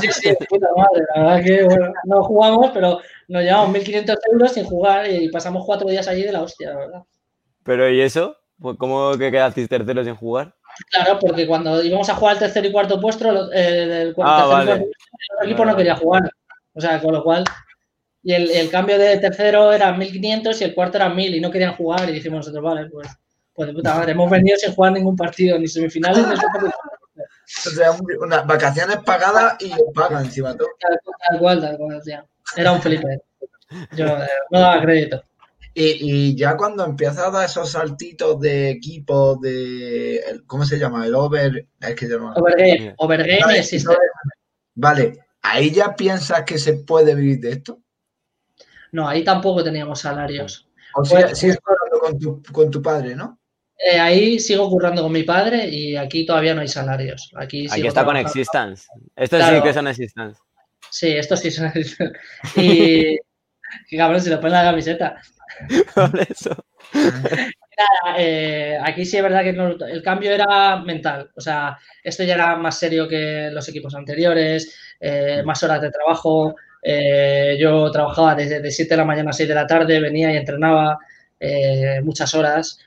Sí, 0.00 0.08
sí, 0.12 0.30
de 0.30 0.46
puta 0.48 0.68
madre, 0.74 1.04
la 1.14 1.22
verdad 1.22 1.44
que, 1.44 1.62
bueno, 1.64 1.92
no 2.04 2.24
jugamos, 2.24 2.70
pero 2.72 3.00
nos 3.28 3.42
llevamos 3.42 3.76
1.500 3.76 4.16
euros 4.32 4.52
sin 4.52 4.64
jugar 4.64 5.10
y 5.10 5.28
pasamos 5.28 5.66
cuatro 5.66 5.86
días 5.90 6.08
allí 6.08 6.22
de 6.22 6.32
la 6.32 6.40
hostia, 6.40 6.70
la 6.70 6.76
verdad. 6.78 7.02
Pero 7.62 7.90
¿y 7.90 8.00
eso? 8.00 8.34
Pues, 8.58 8.78
¿Cómo 8.78 9.12
que 9.18 9.30
quedasteis 9.30 9.68
terceros 9.68 10.06
sin 10.06 10.16
jugar? 10.16 10.54
Claro, 10.90 11.18
porque 11.18 11.46
cuando 11.46 11.82
íbamos 11.82 12.08
a 12.08 12.14
jugar 12.14 12.34
el 12.34 12.40
tercer 12.40 12.64
y 12.64 12.72
cuarto 12.72 13.00
puesto, 13.00 13.52
eh, 13.52 14.02
el, 14.02 14.14
ah, 14.22 14.64
el 14.66 15.46
equipo 15.46 15.64
no 15.64 15.76
quería 15.76 15.96
jugar. 15.96 16.30
O 16.74 16.80
sea, 16.80 17.00
con 17.00 17.12
lo 17.12 17.22
cual. 17.22 17.44
Y 18.22 18.34
el, 18.34 18.70
cambio 18.70 18.98
de 18.98 19.16
tercero 19.18 19.72
era 19.72 19.92
1500 19.92 20.60
y 20.60 20.64
el 20.64 20.74
cuarto 20.74 20.98
era 20.98 21.08
1000 21.08 21.36
y 21.36 21.40
no 21.40 21.50
querían 21.50 21.74
jugar. 21.74 22.08
Y 22.08 22.12
dijimos 22.12 22.38
nosotros, 22.38 22.62
vale, 22.62 22.88
pues, 22.90 23.08
pues 23.60 23.68
de 23.68 23.74
puta 23.74 23.94
madre, 23.94 24.12
hemos 24.12 24.30
venido 24.30 24.56
sin 24.56 24.74
jugar 24.74 24.92
ningún 24.92 25.16
partido, 25.16 25.58
ni 25.58 25.68
semifinales, 25.68 26.26
ni 26.26 26.34
O 27.66 27.70
sea, 27.70 27.90
unas 28.20 28.46
vacaciones 28.46 28.98
pagadas 29.04 29.56
y 29.60 29.70
pagan 29.92 30.24
encima 30.24 30.56
todo. 30.56 30.68
Tal, 30.78 31.38
cual, 31.38 31.60
tal 31.60 31.76
cual, 31.76 32.02
era 32.56 32.72
un 32.72 32.80
Felipe. 32.80 33.18
Yo 33.96 34.06
eh, 34.06 34.28
no 34.50 34.60
daba 34.60 34.80
crédito. 34.80 35.22
Y, 35.74 36.34
ya 36.36 36.56
cuando 36.56 36.84
empiezas 36.84 37.18
a 37.18 37.30
dar 37.30 37.44
esos 37.44 37.72
saltitos 37.72 38.40
de 38.40 38.70
equipo, 38.70 39.36
de. 39.36 40.42
¿Cómo 40.46 40.64
se 40.64 40.78
llama? 40.78 41.06
El 41.06 41.14
over. 41.14 41.66
Es 41.80 41.94
que 41.94 42.06
Overgame. 42.14 42.94
Overgame 42.96 43.40
vale, 43.44 43.58
existe. 43.58 43.94
Vale, 44.74 45.18
¿ahí 45.42 45.70
ya 45.70 45.94
piensas 45.94 46.44
que 46.44 46.56
se 46.56 46.74
puede 46.74 47.14
vivir 47.14 47.40
de 47.40 47.50
esto? 47.50 47.80
No, 48.92 49.06
ahí 49.06 49.22
tampoco 49.22 49.62
teníamos 49.62 50.00
salarios. 50.00 50.66
O 50.94 51.04
sea, 51.04 51.26
pues, 51.26 51.38
sigues 51.38 51.58
con 52.00 52.18
tu, 52.18 52.42
con 52.52 52.70
tu 52.70 52.80
padre, 52.80 53.14
¿no? 53.14 53.39
Eh, 53.82 53.98
ahí 53.98 54.38
sigo 54.38 54.68
currando 54.68 55.02
con 55.02 55.12
mi 55.12 55.22
padre 55.22 55.66
y 55.68 55.96
aquí 55.96 56.26
todavía 56.26 56.54
no 56.54 56.60
hay 56.60 56.68
salarios. 56.68 57.32
Aquí, 57.36 57.66
aquí 57.70 57.86
está 57.86 58.04
con 58.04 58.16
Existence. 58.16 58.86
Esto 59.16 59.38
sí 59.38 59.62
que 59.62 59.72
son 59.72 59.88
Existence. 59.88 60.40
Sí, 60.90 61.08
esto 61.16 61.36
sí 61.36 61.50
son 61.50 61.72
Y, 62.56 63.16
qué 63.88 63.96
cabrón, 63.96 64.20
si 64.20 64.28
le 64.28 64.36
ponen 64.36 64.52
la 64.52 64.64
camiseta. 64.64 65.20
Por 65.94 66.20
eso. 66.20 66.64
Eh, 68.18 68.78
aquí 68.82 69.04
sí 69.06 69.16
es 69.16 69.22
verdad 69.22 69.42
que 69.42 69.50
el 69.92 70.02
cambio 70.02 70.32
era 70.32 70.80
mental. 70.82 71.30
O 71.34 71.40
sea, 71.40 71.78
esto 72.02 72.22
ya 72.24 72.34
era 72.34 72.56
más 72.56 72.78
serio 72.78 73.08
que 73.08 73.48
los 73.50 73.66
equipos 73.68 73.94
anteriores, 73.94 74.76
eh, 75.00 75.42
más 75.44 75.62
horas 75.62 75.80
de 75.80 75.90
trabajo. 75.90 76.54
Eh, 76.82 77.56
yo 77.58 77.90
trabajaba 77.90 78.34
desde 78.34 78.70
7 78.70 78.90
de 78.90 78.96
la 78.96 79.04
mañana 79.04 79.30
a 79.30 79.32
6 79.32 79.48
de 79.48 79.54
la 79.54 79.66
tarde, 79.66 80.00
venía 80.00 80.32
y 80.32 80.36
entrenaba 80.36 80.98
muchas 82.02 82.34
horas. 82.34 82.78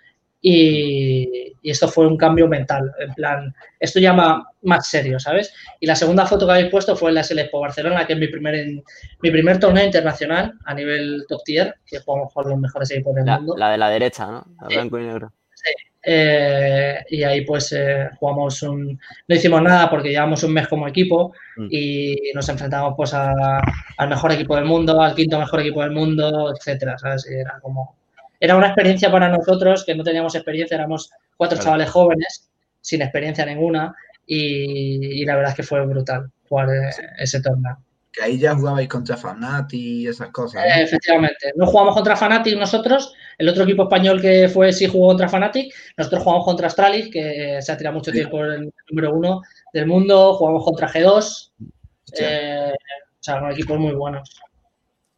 Y, 0.46 1.54
esto 1.64 1.88
fue 1.88 2.06
un 2.06 2.18
cambio 2.18 2.50
mental, 2.50 2.92
en 3.00 3.14
plan, 3.14 3.56
esto 3.80 3.98
ya 3.98 4.12
más 4.14 4.90
serio, 4.90 5.18
¿sabes? 5.18 5.54
Y 5.80 5.88
la 5.88 5.96
segunda 5.96 6.26
foto 6.26 6.46
que 6.46 6.52
habéis 6.52 6.70
puesto 6.70 6.94
fue 6.98 7.10
en 7.10 7.16
la 7.16 7.24
SLEPO 7.24 7.62
Barcelona, 7.62 8.06
que 8.06 8.14
es 8.14 8.20
mi 8.20 8.28
primer, 8.28 8.68
mi 9.22 9.32
primer 9.32 9.60
torneo 9.60 9.86
internacional 9.86 10.56
a 10.66 10.74
nivel 10.74 11.24
top 11.30 11.42
tier, 11.46 11.76
que 11.86 12.00
jugamos 12.00 12.34
con 12.34 12.50
los 12.50 12.60
mejores 12.60 12.92
equipos 12.92 13.16
del 13.16 13.24
mundo. 13.24 13.56
La 13.58 13.72
de 13.72 13.78
la 13.78 13.90
derecha, 13.90 14.26
¿no? 14.28 14.46
La 14.62 14.68
blanco 14.68 15.00
y 15.00 15.04
negro. 15.06 15.32
Sí. 15.54 15.72
Eh, 16.06 17.00
y 17.12 17.24
ahí 17.24 17.46
pues 17.46 17.72
eh, 17.72 18.10
jugamos 18.20 18.62
un... 18.64 19.00
No 19.30 19.36
hicimos 19.36 19.62
nada 19.62 19.90
porque 19.90 20.10
llevamos 20.10 20.44
un 20.44 20.52
mes 20.52 20.68
como 20.68 20.86
equipo 20.86 21.34
mm. 21.56 21.68
y 21.72 22.32
nos 22.36 22.50
enfrentamos 22.50 22.94
pues 22.98 23.14
al 23.14 24.10
mejor 24.10 24.34
equipo 24.34 24.58
del 24.58 24.66
mundo, 24.66 25.02
al 25.02 25.16
quinto 25.16 25.40
mejor 25.40 25.62
equipo 25.62 25.82
del 25.82 25.92
mundo, 25.92 26.54
etcétera, 26.54 26.98
¿sabes? 26.98 27.26
Y 27.32 27.36
era 27.36 27.58
como 27.62 27.96
era 28.44 28.58
una 28.58 28.68
experiencia 28.68 29.10
para 29.10 29.30
nosotros 29.30 29.86
que 29.86 29.96
no 29.96 30.04
teníamos 30.04 30.36
experiencia, 30.36 30.76
éramos 30.76 31.10
cuatro 31.38 31.58
chavales 31.58 31.90
jóvenes, 31.90 32.50
sin 32.82 33.02
experiencia 33.02 33.46
ninguna, 33.46 33.96
y, 34.26 35.24
la 35.24 35.38
verdad 35.38 35.52
es 35.52 35.56
que 35.56 35.64
fue 35.64 35.86
brutal 35.86 36.30
jugar 36.50 36.68
eh, 36.72 36.90
ese 37.20 37.42
torneo. 37.42 37.78
Que 38.12 38.22
ahí 38.22 38.38
ya 38.38 38.54
jugabais 38.54 38.90
contra 38.90 39.16
Fanati 39.16 40.02
y 40.02 40.08
esas 40.10 40.28
cosas. 40.32 40.62
¿no? 40.62 40.84
efectivamente. 40.84 41.54
No 41.56 41.66
jugamos 41.68 41.96
contra 41.96 42.18
Fanatic 42.18 42.60
nosotros. 42.60 43.14
El 43.38 43.48
otro 43.48 43.64
equipo 43.64 43.84
español 43.84 44.22
que 44.22 44.50
fue 44.50 44.74
sí 44.74 44.88
jugó 44.88 45.08
contra 45.08 45.30
Fanatic. 45.30 45.74
Nosotros 45.96 46.24
jugamos 46.24 46.44
contra 46.44 46.68
Astralis, 46.68 47.10
que 47.10 47.60
se 47.62 47.72
ha 47.72 47.78
tirado 47.78 47.96
mucho 47.96 48.12
tiempo 48.12 48.44
el 48.44 48.74
número 48.90 49.16
uno 49.16 49.42
del 49.72 49.88
mundo. 49.88 50.34
Jugamos 50.34 50.66
contra 50.66 50.90
G2. 50.90 51.52
Eh, 52.20 52.74
o 52.74 53.24
sea, 53.24 53.52
equipos 53.52 53.80
muy 53.80 53.94
buenos. 53.94 54.30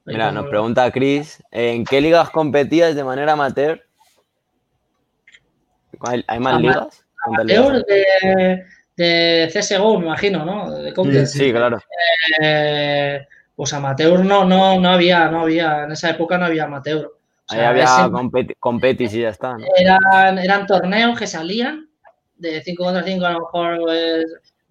Mira, 0.05 0.31
nos 0.31 0.47
pregunta 0.47 0.91
Chris, 0.91 1.43
¿en 1.51 1.83
qué 1.83 1.99
ligas 1.99 2.29
competías 2.29 2.95
de 2.95 3.03
manera 3.03 3.33
amateur? 3.33 3.83
¿Hay, 6.27 6.39
más 6.39 6.61
ligas? 6.61 7.05
Amateur 7.25 7.83
de, 7.85 8.65
de, 8.95 9.49
CSGO, 9.51 9.99
me 9.99 10.05
imagino, 10.05 10.45
¿no? 10.45 10.69
De 10.71 11.25
sí, 11.25 11.51
claro. 11.51 11.79
Eh, 12.39 13.25
pues 13.55 13.73
amateur 13.73 14.23
no, 14.23 14.45
no, 14.45 14.79
no 14.79 14.89
había, 14.89 15.27
no 15.29 15.41
había, 15.41 15.85
en 15.85 15.91
esa 15.91 16.11
época 16.11 16.37
no 16.37 16.45
había 16.45 16.65
amateur. 16.65 17.11
Ahí 17.47 17.61
había 17.61 17.87
competis 18.59 19.13
y 19.13 19.21
ya 19.21 19.29
está. 19.29 19.57
Eran, 19.75 20.37
eran 20.37 20.67
torneos 20.67 21.17
que 21.17 21.25
salían 21.25 21.89
de 22.37 22.61
5 22.61 22.83
contra 22.83 23.03
5, 23.03 23.25
a 23.25 23.31
lo 23.31 23.39
mejor 23.39 23.79
pues, 23.79 24.25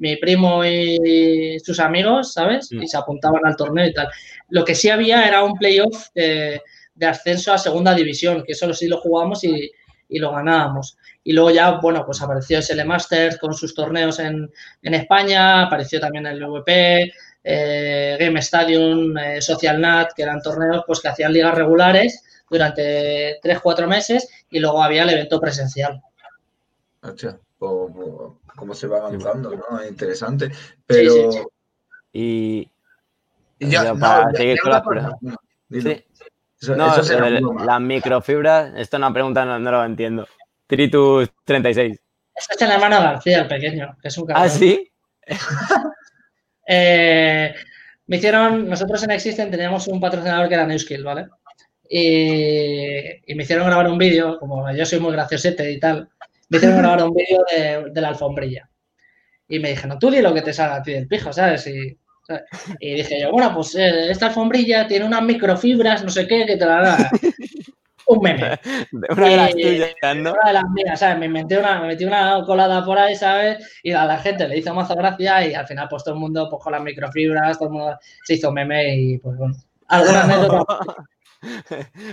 mi 0.05 0.17
primo 0.17 0.63
y 0.67 1.59
sus 1.65 1.81
amigos, 1.81 2.35
¿sabes? 2.35 2.71
Mm. 2.71 2.83
Y 2.83 2.89
se 2.89 2.99
apuntaban 2.99 3.41
al 3.47 3.57
torneo 3.57 3.87
y 3.87 3.95
tal. 3.95 4.09
Lo 4.51 4.63
que 4.63 4.75
sí 4.75 4.91
había 4.91 5.27
era 5.27 5.43
un 5.43 5.55
playoff 5.55 6.09
de, 6.15 6.61
ascenso 7.01 7.55
a 7.55 7.59
segunda 7.59 7.95
división, 7.95 8.45
que 8.45 8.53
eso 8.53 8.73
sí 8.75 8.87
lo 8.87 8.99
jugábamos 8.99 9.43
y, 9.45 9.73
lo 10.11 10.31
ganábamos. 10.31 10.97
Y 11.25 11.33
luego 11.33 11.51
ya, 11.51 11.71
bueno, 11.81 12.05
pues 12.05 12.21
apareció 12.23 12.61
SL 12.61 12.85
Masters 12.85 13.39
con 13.39 13.55
sus 13.55 13.75
torneos 13.75 14.21
en, 14.21 14.51
España, 14.83 15.63
apareció 15.63 15.99
también 15.99 16.27
el 16.27 16.45
VP, 16.45 17.11
eh, 17.43 18.17
Game 18.21 18.39
Stadium, 18.41 19.17
eh, 19.17 19.41
Social 19.41 19.81
Nat, 19.81 20.13
que 20.15 20.23
eran 20.23 20.43
torneos 20.43 20.85
pues 20.87 21.01
que 21.01 21.09
hacían 21.09 21.33
ligas 21.33 21.55
regulares 21.55 22.23
durante 22.49 23.41
3-4 23.41 23.89
meses 23.89 24.29
y 24.51 24.61
luego 24.61 24.83
había 24.83 25.03
el 25.03 25.11
evento 25.11 25.41
presencial. 25.41 26.01
Hostia, 27.03 27.39
cómo 28.57 28.75
se 28.75 28.87
va 28.87 28.99
avanzando, 28.99 29.51
¿no? 29.57 29.81
Es 29.81 29.91
interesante. 29.91 30.51
Pero. 30.87 31.31
Y. 32.13 32.71
ya, 33.59 33.95
para 33.95 34.31
seguir 34.33 34.61
con 34.61 34.73
las 34.73 34.83
las 37.67 37.81
microfibras, 37.81 38.73
esto 38.77 38.97
es 38.97 38.99
una 38.99 39.13
pregunta, 39.13 39.45
no, 39.45 39.59
lo 39.59 39.85
entiendo. 39.85 40.27
Tritus 40.67 41.31
36. 41.45 42.01
Este 42.35 42.55
es 42.55 42.63
el 42.63 42.71
hermano 42.71 43.01
García, 43.01 43.43
el 43.43 43.49
pequeño, 43.49 43.97
que 44.01 44.09
es 44.09 44.19
un 44.19 44.27
cabrón. 44.27 44.45
¿Ah, 44.45 44.49
sí? 44.49 44.91
Eh, 46.67 47.55
me 48.07 48.17
hicieron, 48.17 48.71
nosotros 48.71 49.03
en 49.03 49.11
Existen 49.11 49.51
teníamos 49.51 49.87
un 49.87 50.01
patrocinador 50.01 50.49
que 50.49 50.55
era 50.55 50.67
Newskill, 50.67 51.05
¿vale? 51.05 51.27
Y, 51.89 53.35
me 53.35 53.43
hicieron 53.43 53.67
grabar 53.67 53.89
un 53.89 53.99
vídeo, 53.99 54.39
como 54.39 54.71
yo 54.73 54.87
soy 54.87 54.99
muy 54.99 55.13
graciosete 55.13 55.71
y 55.71 55.79
tal, 55.79 56.09
me 56.49 56.59
hicieron 56.59 56.79
grabar 56.79 57.05
un 57.05 57.15
vídeo 57.15 57.45
de, 57.93 58.01
la 58.01 58.09
alfombrilla. 58.09 58.69
Y 59.49 59.59
me 59.59 59.71
dijeron, 59.71 59.99
tú 59.99 60.11
di 60.11 60.21
lo 60.21 60.33
que 60.33 60.43
te 60.43 60.53
salga 60.53 60.77
a 60.77 60.83
ti 60.83 60.93
del 60.93 61.09
pijo, 61.09 61.33
¿sabes? 61.33 61.67
Y, 61.67 61.97
dije 62.81 63.21
yo, 63.21 63.31
bueno, 63.31 63.55
pues 63.55 63.75
eh, 63.75 64.11
esta 64.11 64.27
alfombrilla 64.27 64.87
tiene 64.87 65.05
unas 65.05 65.23
microfibras, 65.23 66.03
no 66.03 66.11
sé 66.11 66.27
qué, 66.27 66.47
que 66.47 66.57
te 66.57 66.65
la 66.65 66.81
da 66.81 67.11
un 68.07 68.21
meme. 68.21 68.59
una 69.11 69.29
de 69.29 69.37
las 69.37 69.53
tuyas, 69.53 70.17
¿no? 70.17 70.33
Una 70.33 70.47
de 70.47 70.53
las 70.53 70.65
mías, 70.71 71.01
¿sabes? 71.01 71.19
Me, 71.19 71.29
metí 71.29 71.55
una, 71.55 71.81
me 71.81 71.89
metí 71.89 72.05
una 72.05 72.43
colada 72.45 72.85
por 72.85 72.99
ahí, 72.99 73.15
¿sabes? 73.15 73.79
Y 73.83 73.93
a 73.93 74.05
la 74.05 74.19
gente 74.19 74.49
le 74.49 74.59
hizo 74.59 74.75
más 74.75 74.89
gracia 74.89 75.47
y 75.47 75.55
al 75.55 75.67
final, 75.67 75.89
pues 75.89 76.05
todo 76.05 76.15
el 76.15 76.21
mundo, 76.21 76.49
pues 76.51 76.63
con 76.63 76.73
las 76.73 76.83
microfibras, 76.83 77.59
todo 77.59 77.69
el 77.69 77.75
mundo 77.75 77.99
se 78.25 78.35
hizo 78.35 78.53
meme 78.53 78.97
y 78.97 79.19
pues 79.19 79.37
bueno. 79.37 79.55
Algunas 79.89 80.25
anécdotas 80.31 80.79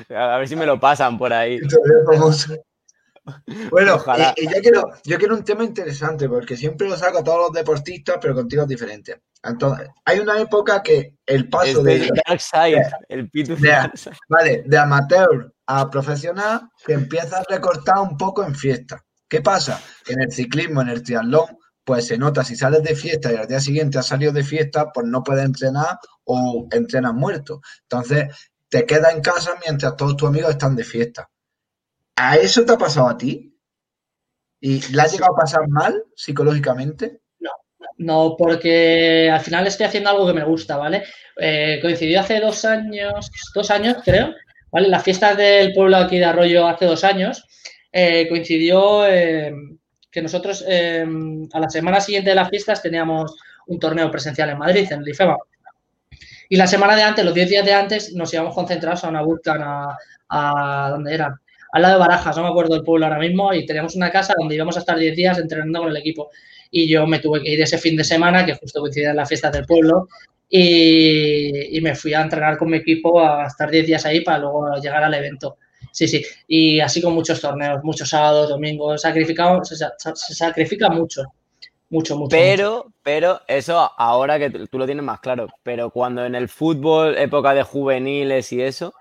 A 0.09 0.37
ver 0.37 0.47
si 0.47 0.55
me 0.55 0.65
lo 0.65 0.79
pasan 0.79 1.17
por 1.17 1.31
ahí. 1.31 1.59
Bueno, 3.69 4.03
y, 4.35 4.45
yo, 4.45 4.61
quiero, 4.61 4.91
yo 5.03 5.17
quiero 5.17 5.35
un 5.35 5.43
tema 5.43 5.63
interesante 5.63 6.27
porque 6.27 6.57
siempre 6.57 6.89
lo 6.89 6.97
saco 6.97 7.19
a 7.19 7.23
todos 7.23 7.37
los 7.37 7.51
deportistas, 7.51 8.17
pero 8.19 8.33
contigo 8.33 8.63
es 8.63 8.67
diferente. 8.67 9.21
Entonces, 9.43 9.89
hay 10.05 10.19
una 10.19 10.39
época 10.39 10.81
que 10.81 11.17
el 11.25 11.49
paso 11.49 11.83
de, 11.83 12.09
el 13.09 13.29
Vale, 14.27 14.63
de 14.65 14.77
amateur 14.77 15.53
a 15.67 15.89
profesional 15.89 16.69
que 16.85 16.93
empieza 16.93 17.39
a 17.39 17.43
recortar 17.47 17.99
un 17.99 18.17
poco 18.17 18.43
en 18.43 18.55
fiesta. 18.55 19.03
¿Qué 19.27 19.41
pasa? 19.41 19.79
En 20.07 20.21
el 20.21 20.31
ciclismo, 20.31 20.81
en 20.81 20.89
el 20.89 21.03
triatlón, 21.03 21.57
pues 21.83 22.07
se 22.07 22.17
nota 22.17 22.43
si 22.43 22.55
sales 22.55 22.83
de 22.83 22.95
fiesta 22.95 23.31
y 23.31 23.35
al 23.35 23.47
día 23.47 23.59
siguiente 23.59 23.97
has 23.97 24.07
salido 24.07 24.31
de 24.31 24.43
fiesta, 24.43 24.91
pues 24.91 25.07
no 25.07 25.23
puedes 25.23 25.45
entrenar 25.45 25.97
o 26.25 26.67
entrenas 26.71 27.13
muerto. 27.13 27.61
Entonces, 27.83 28.27
te 28.69 28.85
quedas 28.85 29.13
en 29.13 29.21
casa 29.21 29.51
mientras 29.65 29.95
todos 29.95 30.17
tus 30.17 30.29
amigos 30.29 30.51
están 30.51 30.75
de 30.75 30.83
fiesta. 30.83 31.29
¿A 32.23 32.35
eso 32.35 32.63
te 32.63 32.71
ha 32.71 32.77
pasado 32.77 33.07
a 33.07 33.17
ti? 33.17 33.51
¿Y 34.59 34.79
le 34.93 35.01
ha 35.01 35.07
llegado 35.07 35.33
a 35.33 35.39
pasar 35.39 35.67
mal 35.67 36.03
psicológicamente? 36.15 37.21
No, 37.39 37.49
no, 37.97 38.35
porque 38.37 39.27
al 39.33 39.39
final 39.39 39.65
estoy 39.65 39.87
haciendo 39.87 40.11
algo 40.11 40.27
que 40.27 40.33
me 40.33 40.43
gusta, 40.43 40.77
¿vale? 40.77 41.03
Eh, 41.39 41.79
coincidió 41.81 42.19
hace 42.19 42.39
dos 42.39 42.63
años, 42.63 43.31
dos 43.55 43.71
años 43.71 43.97
creo, 44.05 44.35
¿vale? 44.71 44.87
Las 44.89 45.03
fiestas 45.03 45.35
del 45.35 45.73
pueblo 45.73 45.97
aquí 45.97 46.19
de 46.19 46.25
Arroyo 46.25 46.67
hace 46.67 46.85
dos 46.85 47.03
años, 47.03 47.43
eh, 47.91 48.29
coincidió 48.29 49.07
eh, 49.07 49.51
que 50.11 50.21
nosotros 50.21 50.63
a 50.63 51.59
la 51.59 51.69
semana 51.71 52.01
siguiente 52.01 52.29
de 52.29 52.35
las 52.35 52.49
fiestas 52.49 52.83
teníamos 52.83 53.35
un 53.65 53.79
torneo 53.79 54.11
presencial 54.11 54.51
en 54.51 54.59
Madrid, 54.59 54.87
en 54.91 55.01
el 55.01 55.09
IFEMA. 55.09 55.37
Y 56.49 56.55
la 56.55 56.67
semana 56.67 56.95
de 56.95 57.01
antes, 57.01 57.25
los 57.25 57.33
10 57.33 57.49
días 57.49 57.65
de 57.65 57.73
antes, 57.73 58.13
nos 58.13 58.31
íbamos 58.31 58.53
concentrados 58.53 59.03
a 59.05 59.09
una 59.09 59.23
Vulcan, 59.23 59.63
a, 59.63 59.97
a 60.29 60.89
¿dónde 60.91 61.15
era? 61.15 61.41
Al 61.71 61.81
lado 61.81 61.95
de 61.95 61.99
Barajas, 61.99 62.35
no 62.37 62.43
me 62.43 62.49
acuerdo 62.49 62.75
del 62.75 62.83
pueblo 62.83 63.05
ahora 63.05 63.19
mismo, 63.19 63.53
y 63.53 63.65
teníamos 63.65 63.95
una 63.95 64.11
casa 64.11 64.33
donde 64.37 64.55
íbamos 64.55 64.75
a 64.77 64.79
estar 64.79 64.97
10 64.97 65.15
días 65.15 65.37
entrenando 65.37 65.79
con 65.79 65.89
el 65.89 65.97
equipo. 65.97 66.29
Y 66.69 66.87
yo 66.87 67.05
me 67.07 67.19
tuve 67.19 67.41
que 67.41 67.51
ir 67.51 67.61
ese 67.61 67.77
fin 67.77 67.95
de 67.95 68.03
semana, 68.03 68.45
que 68.45 68.55
justo 68.55 68.79
coincidía 68.79 69.11
en 69.11 69.17
las 69.17 69.29
fiestas 69.29 69.51
del 69.51 69.65
pueblo, 69.65 70.07
y, 70.49 71.79
me 71.81 71.95
fui 71.95 72.13
a 72.13 72.21
entrenar 72.21 72.57
con 72.57 72.69
mi 72.69 72.77
equipo 72.77 73.21
a 73.21 73.47
estar 73.47 73.69
10 73.69 73.87
días 73.87 74.05
ahí 74.05 74.21
para 74.21 74.39
luego 74.39 74.75
llegar 74.81 75.03
al 75.03 75.13
evento. 75.13 75.57
Sí, 75.91 76.07
sí. 76.07 76.23
Y 76.47 76.79
así 76.79 77.01
con 77.01 77.13
muchos 77.13 77.41
torneos, 77.41 77.83
muchos 77.83 78.09
sábados, 78.09 78.49
domingos, 78.49 79.01
sacrificado, 79.01 79.63
se, 79.63 79.75
se 79.75 80.33
sacrifica 80.35 80.89
mucho 80.89 81.23
mucho, 81.91 82.17
mucho. 82.17 82.29
Pero, 82.29 82.87
pero 83.03 83.41
eso 83.47 83.91
ahora 83.97 84.39
que 84.39 84.49
tú 84.49 84.79
lo 84.79 84.85
tienes 84.85 85.03
más 85.03 85.19
claro. 85.19 85.47
Pero 85.61 85.91
cuando 85.91 86.25
en 86.25 86.33
el 86.33 86.49
fútbol, 86.49 87.17
época 87.17 87.53
de 87.53 87.63
juveniles 87.63 88.51
y 88.53 88.61
eso. 88.61 88.93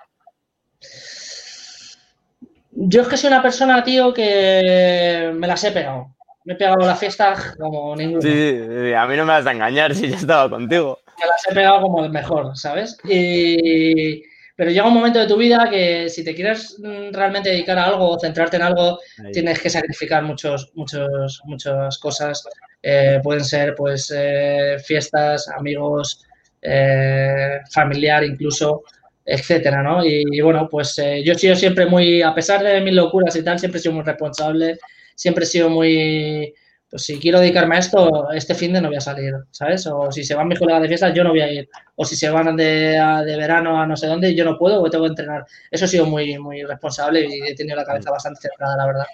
Yo 2.82 3.02
es 3.02 3.08
que 3.08 3.16
soy 3.18 3.28
una 3.28 3.42
persona, 3.42 3.84
tío, 3.84 4.14
que 4.14 5.30
me 5.34 5.46
las 5.46 5.62
he 5.64 5.70
pegado. 5.70 6.14
Me 6.44 6.54
he 6.54 6.56
pegado 6.56 6.78
la 6.86 6.96
fiesta 6.96 7.34
como 7.58 7.94
ninguna. 7.94 8.22
Sí, 8.22 8.92
a 8.96 9.06
mí 9.06 9.16
no 9.16 9.26
me 9.26 9.32
vas 9.34 9.46
a 9.46 9.52
engañar 9.52 9.94
si 9.94 10.08
ya 10.08 10.16
estaba 10.16 10.48
contigo. 10.48 10.98
Me 11.18 11.26
las 11.26 11.46
he 11.50 11.54
pegado 11.54 11.82
como 11.82 12.02
el 12.04 12.10
mejor, 12.10 12.56
¿sabes? 12.56 12.96
Y 13.04 14.22
pero 14.56 14.70
llega 14.72 14.88
un 14.88 14.94
momento 14.94 15.18
de 15.18 15.26
tu 15.26 15.38
vida 15.38 15.68
que 15.70 16.10
si 16.10 16.22
te 16.22 16.34
quieres 16.34 16.78
mm, 16.78 17.12
realmente 17.12 17.48
dedicar 17.48 17.78
a 17.78 17.84
algo 17.84 18.10
o 18.10 18.18
centrarte 18.18 18.56
en 18.56 18.62
algo, 18.62 18.98
tienes 19.32 19.58
que 19.58 19.70
sacrificar 19.70 20.22
muchos, 20.22 20.70
muchos, 20.74 21.40
muchas 21.44 21.96
cosas. 21.98 22.46
Eh, 22.82 23.20
pueden 23.22 23.42
ser 23.42 23.74
pues 23.74 24.12
eh, 24.14 24.76
fiestas, 24.84 25.48
amigos, 25.48 26.26
eh, 26.60 27.60
familiar 27.70 28.22
incluso, 28.22 28.82
etcétera, 29.24 29.82
¿no? 29.82 30.04
Y, 30.04 30.40
bueno, 30.40 30.68
pues 30.68 30.96
yo 30.96 31.32
he 31.32 31.38
sido 31.38 31.56
siempre 31.56 31.86
muy, 31.86 32.22
a 32.22 32.34
pesar 32.34 32.62
de 32.62 32.80
mis 32.80 32.94
locuras 32.94 33.36
y 33.36 33.44
tal, 33.44 33.58
siempre 33.58 33.78
he 33.78 33.82
sido 33.82 33.94
muy 33.94 34.04
responsable, 34.04 34.78
siempre 35.14 35.44
he 35.44 35.46
sido 35.46 35.70
muy 35.70 36.54
pues 36.90 37.04
si 37.04 37.20
quiero 37.20 37.38
dedicarme 37.38 37.76
a 37.76 37.78
esto, 37.78 38.32
este 38.32 38.52
fin 38.52 38.72
de 38.72 38.80
no 38.80 38.88
voy 38.88 38.96
a 38.96 39.00
salir, 39.00 39.32
¿sabes? 39.52 39.86
O 39.86 40.10
si 40.10 40.24
se 40.24 40.34
van 40.34 40.48
mis 40.48 40.58
colegas 40.58 40.82
de 40.82 40.88
fiesta, 40.88 41.14
yo 41.14 41.22
no 41.22 41.30
voy 41.30 41.40
a 41.40 41.52
ir. 41.52 41.68
O 41.94 42.04
si 42.04 42.16
se 42.16 42.28
van 42.28 42.56
de, 42.56 42.98
verano 43.38 43.80
a 43.80 43.86
no 43.86 43.96
sé 43.96 44.08
dónde, 44.08 44.34
yo 44.34 44.44
no 44.44 44.58
puedo 44.58 44.82
o 44.82 44.90
tengo 44.90 45.04
que 45.04 45.10
entrenar. 45.10 45.46
Eso 45.70 45.84
ha 45.84 45.88
sido 45.88 46.04
muy, 46.06 46.36
muy 46.38 46.64
responsable 46.64 47.24
y 47.24 47.42
he 47.42 47.54
tenido 47.54 47.76
la 47.76 47.84
cabeza 47.84 48.10
bastante 48.10 48.40
centrada, 48.40 48.76
la 48.76 48.86
verdad. 48.86 49.06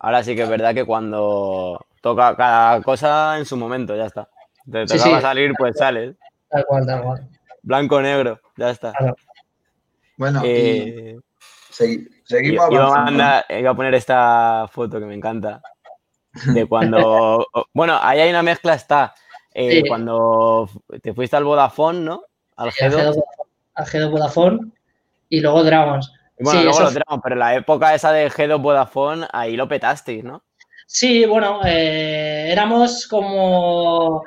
Ahora 0.00 0.24
sí 0.24 0.34
que 0.34 0.42
es 0.42 0.48
verdad 0.48 0.74
que 0.74 0.84
cuando 0.84 1.78
toca 2.00 2.34
cada 2.34 2.82
cosa 2.82 3.38
en 3.38 3.44
su 3.44 3.56
momento, 3.56 3.94
ya 3.94 4.06
está. 4.06 4.28
Te 4.70 4.84
toca 4.84 5.20
salir, 5.20 5.52
pues 5.56 5.76
sales. 5.76 6.16
Tal 6.48 6.64
cual, 6.66 6.86
tal 6.86 7.02
cual. 7.02 7.28
Blanco 7.64 8.00
negro, 8.02 8.40
ya 8.56 8.70
está. 8.70 8.92
Bueno, 10.16 10.42
eh, 10.44 11.16
seguimos 11.70 12.68
iba 12.70 13.70
a 13.70 13.74
poner 13.74 13.94
esta 13.94 14.68
foto 14.70 15.00
que 15.00 15.06
me 15.06 15.14
encanta 15.14 15.62
de 16.52 16.66
cuando, 16.68 17.46
bueno, 17.72 17.98
ahí 18.00 18.20
hay 18.20 18.30
una 18.30 18.42
mezcla, 18.42 18.74
está, 18.74 19.14
eh, 19.54 19.82
cuando 19.88 20.68
te 21.02 21.14
fuiste 21.14 21.36
al 21.36 21.44
Vodafone, 21.44 22.00
¿no? 22.00 22.24
Al 22.56 22.70
G2. 22.70 23.22
Al 23.74 23.86
G2 23.86 24.10
Vodafone 24.10 24.58
y 25.30 25.40
luego 25.40 25.64
Dragons. 25.64 26.12
bueno, 26.38 26.62
luego 26.64 26.80
los 26.80 26.94
Dragons, 26.94 27.22
pero 27.22 27.36
la 27.36 27.54
época 27.54 27.94
esa 27.94 28.12
de 28.12 28.30
G2 28.30 28.60
Vodafone, 28.60 29.26
ahí 29.32 29.56
lo 29.56 29.66
petasteis, 29.66 30.22
¿no? 30.22 30.44
Sí, 30.86 31.24
bueno, 31.24 31.60
eh, 31.64 32.52
éramos 32.52 33.06
como 33.06 34.22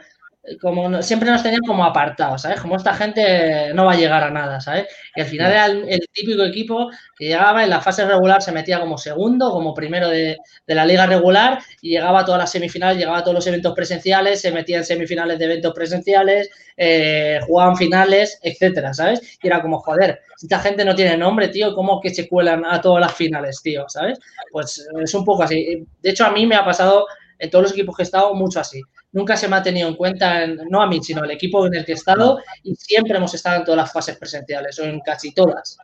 como 0.62 1.02
siempre 1.02 1.30
nos 1.30 1.43
tenían 1.43 1.62
como 1.62 1.84
apartados, 1.84 2.43
¿sabes? 2.43 2.62
Como 2.62 2.78
esta 2.78 2.93
gente 2.93 3.74
no 3.74 3.86
va 3.86 3.93
a 3.93 3.98
llegar 3.98 4.24
a 4.24 4.32
nada, 4.32 4.62
¿sabes? 4.62 4.88
Y 5.16 5.22
al 5.22 5.28
final 5.28 5.52
era 5.52 5.66
el, 5.66 6.08
típico 6.14 6.43
equipo 6.43 6.89
que 7.18 7.26
llegaba 7.26 7.64
en 7.64 7.70
la 7.70 7.82
fase 7.82 8.06
regular, 8.06 8.41
se 8.41 8.52
metía 8.52 8.80
como 8.80 8.98
segundo, 8.98 9.52
como 9.52 9.74
primero 9.74 10.08
de, 10.08 10.38
la 10.68 10.86
liga 10.86 11.06
regular 11.06 11.60
y 11.82 11.91
llegaba 11.91 12.22
a 12.22 12.26
todas 12.26 12.39
las 12.39 12.52
semifinales, 12.52 12.98
llegaba 12.98 13.20
a 13.20 13.24
todos 13.24 13.36
los 13.36 13.48
eventos 13.48 13.74
presenciales, 13.74 14.41
se 14.41 14.52
metía 14.52 14.78
en 14.78 14.86
semifinales 14.86 15.38
de 15.38 15.45
eventos 15.45 15.74
presenciales, 15.74 16.50
eh, 16.78 17.39
jugaban 17.45 17.76
finales, 17.76 18.39
etcétera, 18.41 18.93
¿sabes? 18.93 19.38
Y 19.41 19.48
era 19.48 19.62
como, 19.62 19.80
joder, 19.80 20.22
esta 20.41 20.60
gente 20.60 20.86
no 20.86 20.95
tiene 20.95 21.18
nombre, 21.18 21.50
tío, 21.50 21.76
¿cómo 21.76 22.00
que 22.00 22.10
se 22.10 22.28
cuelan 22.28 22.64
a 22.66 22.80
todas 22.80 23.02
las 23.02 23.14
finales, 23.14 23.62
tío? 23.62 23.88
¿Sabes? 23.89 24.20
Pues 24.52 24.88
es 25.02 25.14
un 25.14 25.26
poco 25.26 25.43
así. 25.43 25.86
De 26.02 26.10
hecho, 26.10 26.26
a 26.26 26.32
mí 26.32 26.45
me 26.45 26.56
ha 26.56 26.64
pasado 26.64 27.06
en 27.39 27.50
todos 27.50 27.64
los 27.64 27.72
equipos 27.74 27.95
que 27.95 28.04
he 28.04 28.06
estado 28.06 28.34
mucho 28.34 28.60
así 28.60 28.82
nunca 29.18 29.36
se 29.36 29.47
me 29.47 29.55
ha 29.55 29.63
tenido 29.63 29.89
en 29.89 29.95
cuenta, 29.95 30.45
no 30.45 30.80
a 30.80 30.88
mí, 30.88 31.03
sino 31.03 31.24
al 31.24 31.32
equipo 31.32 31.65
en 31.65 31.74
el 31.74 31.84
que 31.84 31.93
he 31.93 31.95
estado 31.95 32.39
y 32.63 32.76
siempre 32.76 33.18
hemos 33.18 33.34
estado 33.34 33.57
en 33.57 33.63
todas 33.63 33.78
las 33.78 33.91
fases 33.91 34.15
presenciales 34.15 34.78
o 34.78 34.84
en 34.84 34.99
casi 34.99 35.34
todas. 35.34 35.80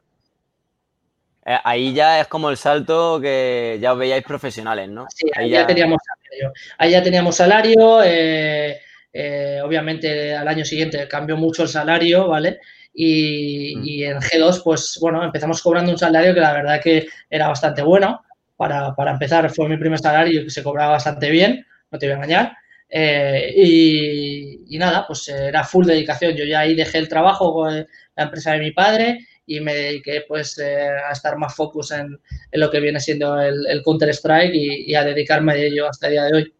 Eh, 1.44 1.58
ahí 1.64 1.94
ya 1.94 2.22
es 2.22 2.28
como 2.28 2.52
el 2.52 2.58
salto 2.58 3.20
que 3.20 3.80
ya 3.82 3.94
os 3.94 4.00
veíais 4.00 4.24
profesionales, 4.24 4.88
¿no? 4.88 5.08
Sí, 5.10 5.28
ahí, 5.36 5.50
ya... 5.50 5.66
teníamos 5.66 5.98
salario. 6.06 6.54
Ahí 6.78 6.92
ya 6.92 7.04
teníamos 7.04 7.36
salario. 7.36 8.04
Eh, 8.04 8.80
eh, 9.12 9.62
obviamente 9.64 10.36
al 10.36 10.48
año 10.48 10.64
siguiente 10.64 11.08
cambió 11.08 11.36
mucho 11.36 11.64
el 11.64 11.70
salario, 11.70 12.28
¿vale? 12.28 12.60
Y, 12.94 13.76
mm. 13.76 13.84
y, 13.84 14.04
en 14.04 14.18
G2, 14.20 14.62
pues 14.64 15.00
bueno, 15.02 15.24
empezamos 15.24 15.62
cobrando 15.62 15.92
un 15.92 15.98
salario 15.98 16.36
que 16.36 16.40
la 16.40 16.54
verdad 16.54 16.80
que 16.82 17.08
era 17.30 17.48
bastante 17.48 17.82
bueno. 17.82 18.24
Para, 18.56 18.94
para 18.94 19.12
empezar, 19.12 19.50
fue 19.50 19.68
mi 19.68 19.78
primer 19.78 20.00
salario 20.00 20.44
que 20.44 20.52
se 20.52 20.62
cobraba 20.62 20.92
bastante 20.92 21.32
bien, 21.32 21.66
no 21.92 21.98
te 21.98 22.06
voy 22.06 22.14
a 22.14 22.16
engañar. 22.18 22.58
Eh, 22.96 23.52
y, 23.56 24.78
nada, 24.78 25.06
pues 25.08 25.28
era 25.28 25.64
full 25.64 25.86
dedicación. 25.86 26.36
Yo 26.36 26.46
ya 26.46 26.60
ahí 26.60 26.76
dejé 26.76 27.00
el 27.00 27.10
trabajo 27.10 27.52
con 27.52 27.88
la 28.16 28.24
empresa 28.24 28.52
de 28.52 28.60
mi 28.60 28.72
padre 28.72 29.18
y 29.48 29.60
me 29.62 29.74
dediqué 29.74 30.26
pues 30.28 30.60
eh, 30.60 30.90
a 30.90 31.12
estar 31.12 31.36
más 31.38 31.56
focus 31.56 31.92
en, 31.92 32.20
lo 32.52 32.70
que 32.70 32.80
viene 32.80 33.00
siendo 33.00 33.40
el, 33.42 33.82
Counter-Strike 33.84 34.54
y, 34.54 34.94
a 34.94 35.04
dedicarme 35.04 35.54
a 35.54 35.56
ello 35.56 35.90
hasta 35.90 36.06
el 36.06 36.14
día 36.14 36.24
de 36.26 36.34
hoy. 36.36 36.54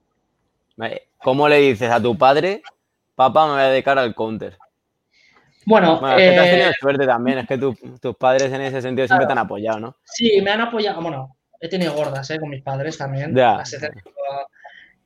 ¿Cómo 1.20 1.48
le 1.48 1.58
dices 1.58 1.92
a 1.92 2.02
tu 2.02 2.18
padre, 2.18 2.64
papá, 3.14 3.46
me 3.46 3.54
voy 3.54 3.62
a 3.62 3.70
dedicar 3.70 4.00
al 4.00 4.16
Counter? 4.16 4.58
Bueno, 5.68 6.00
bueno 6.00 6.18
es 6.18 6.32
que 6.32 6.40
has 6.40 6.50
tenido 6.50 6.70
eh, 6.72 6.76
suerte 6.80 7.06
también, 7.06 7.38
es 7.38 7.48
que 7.48 7.58
tus 7.58 8.16
padres 8.18 8.52
en 8.52 8.62
ese 8.62 8.82
sentido 8.82 9.08
siempre 9.08 9.28
te 9.28 9.32
han 9.34 9.38
apoyado, 9.38 9.80
¿no? 9.80 9.98
Sí, 10.04 10.42
me 10.42 10.50
han 10.50 10.62
apoyado, 10.62 11.00
bueno, 11.00 11.38
he 11.62 11.70
tenido 11.70 11.94
gordas 11.94 12.28
con 12.40 12.50
mis 12.50 12.64
padres 12.64 12.98
también. 12.98 13.36
Ya. 13.36 13.64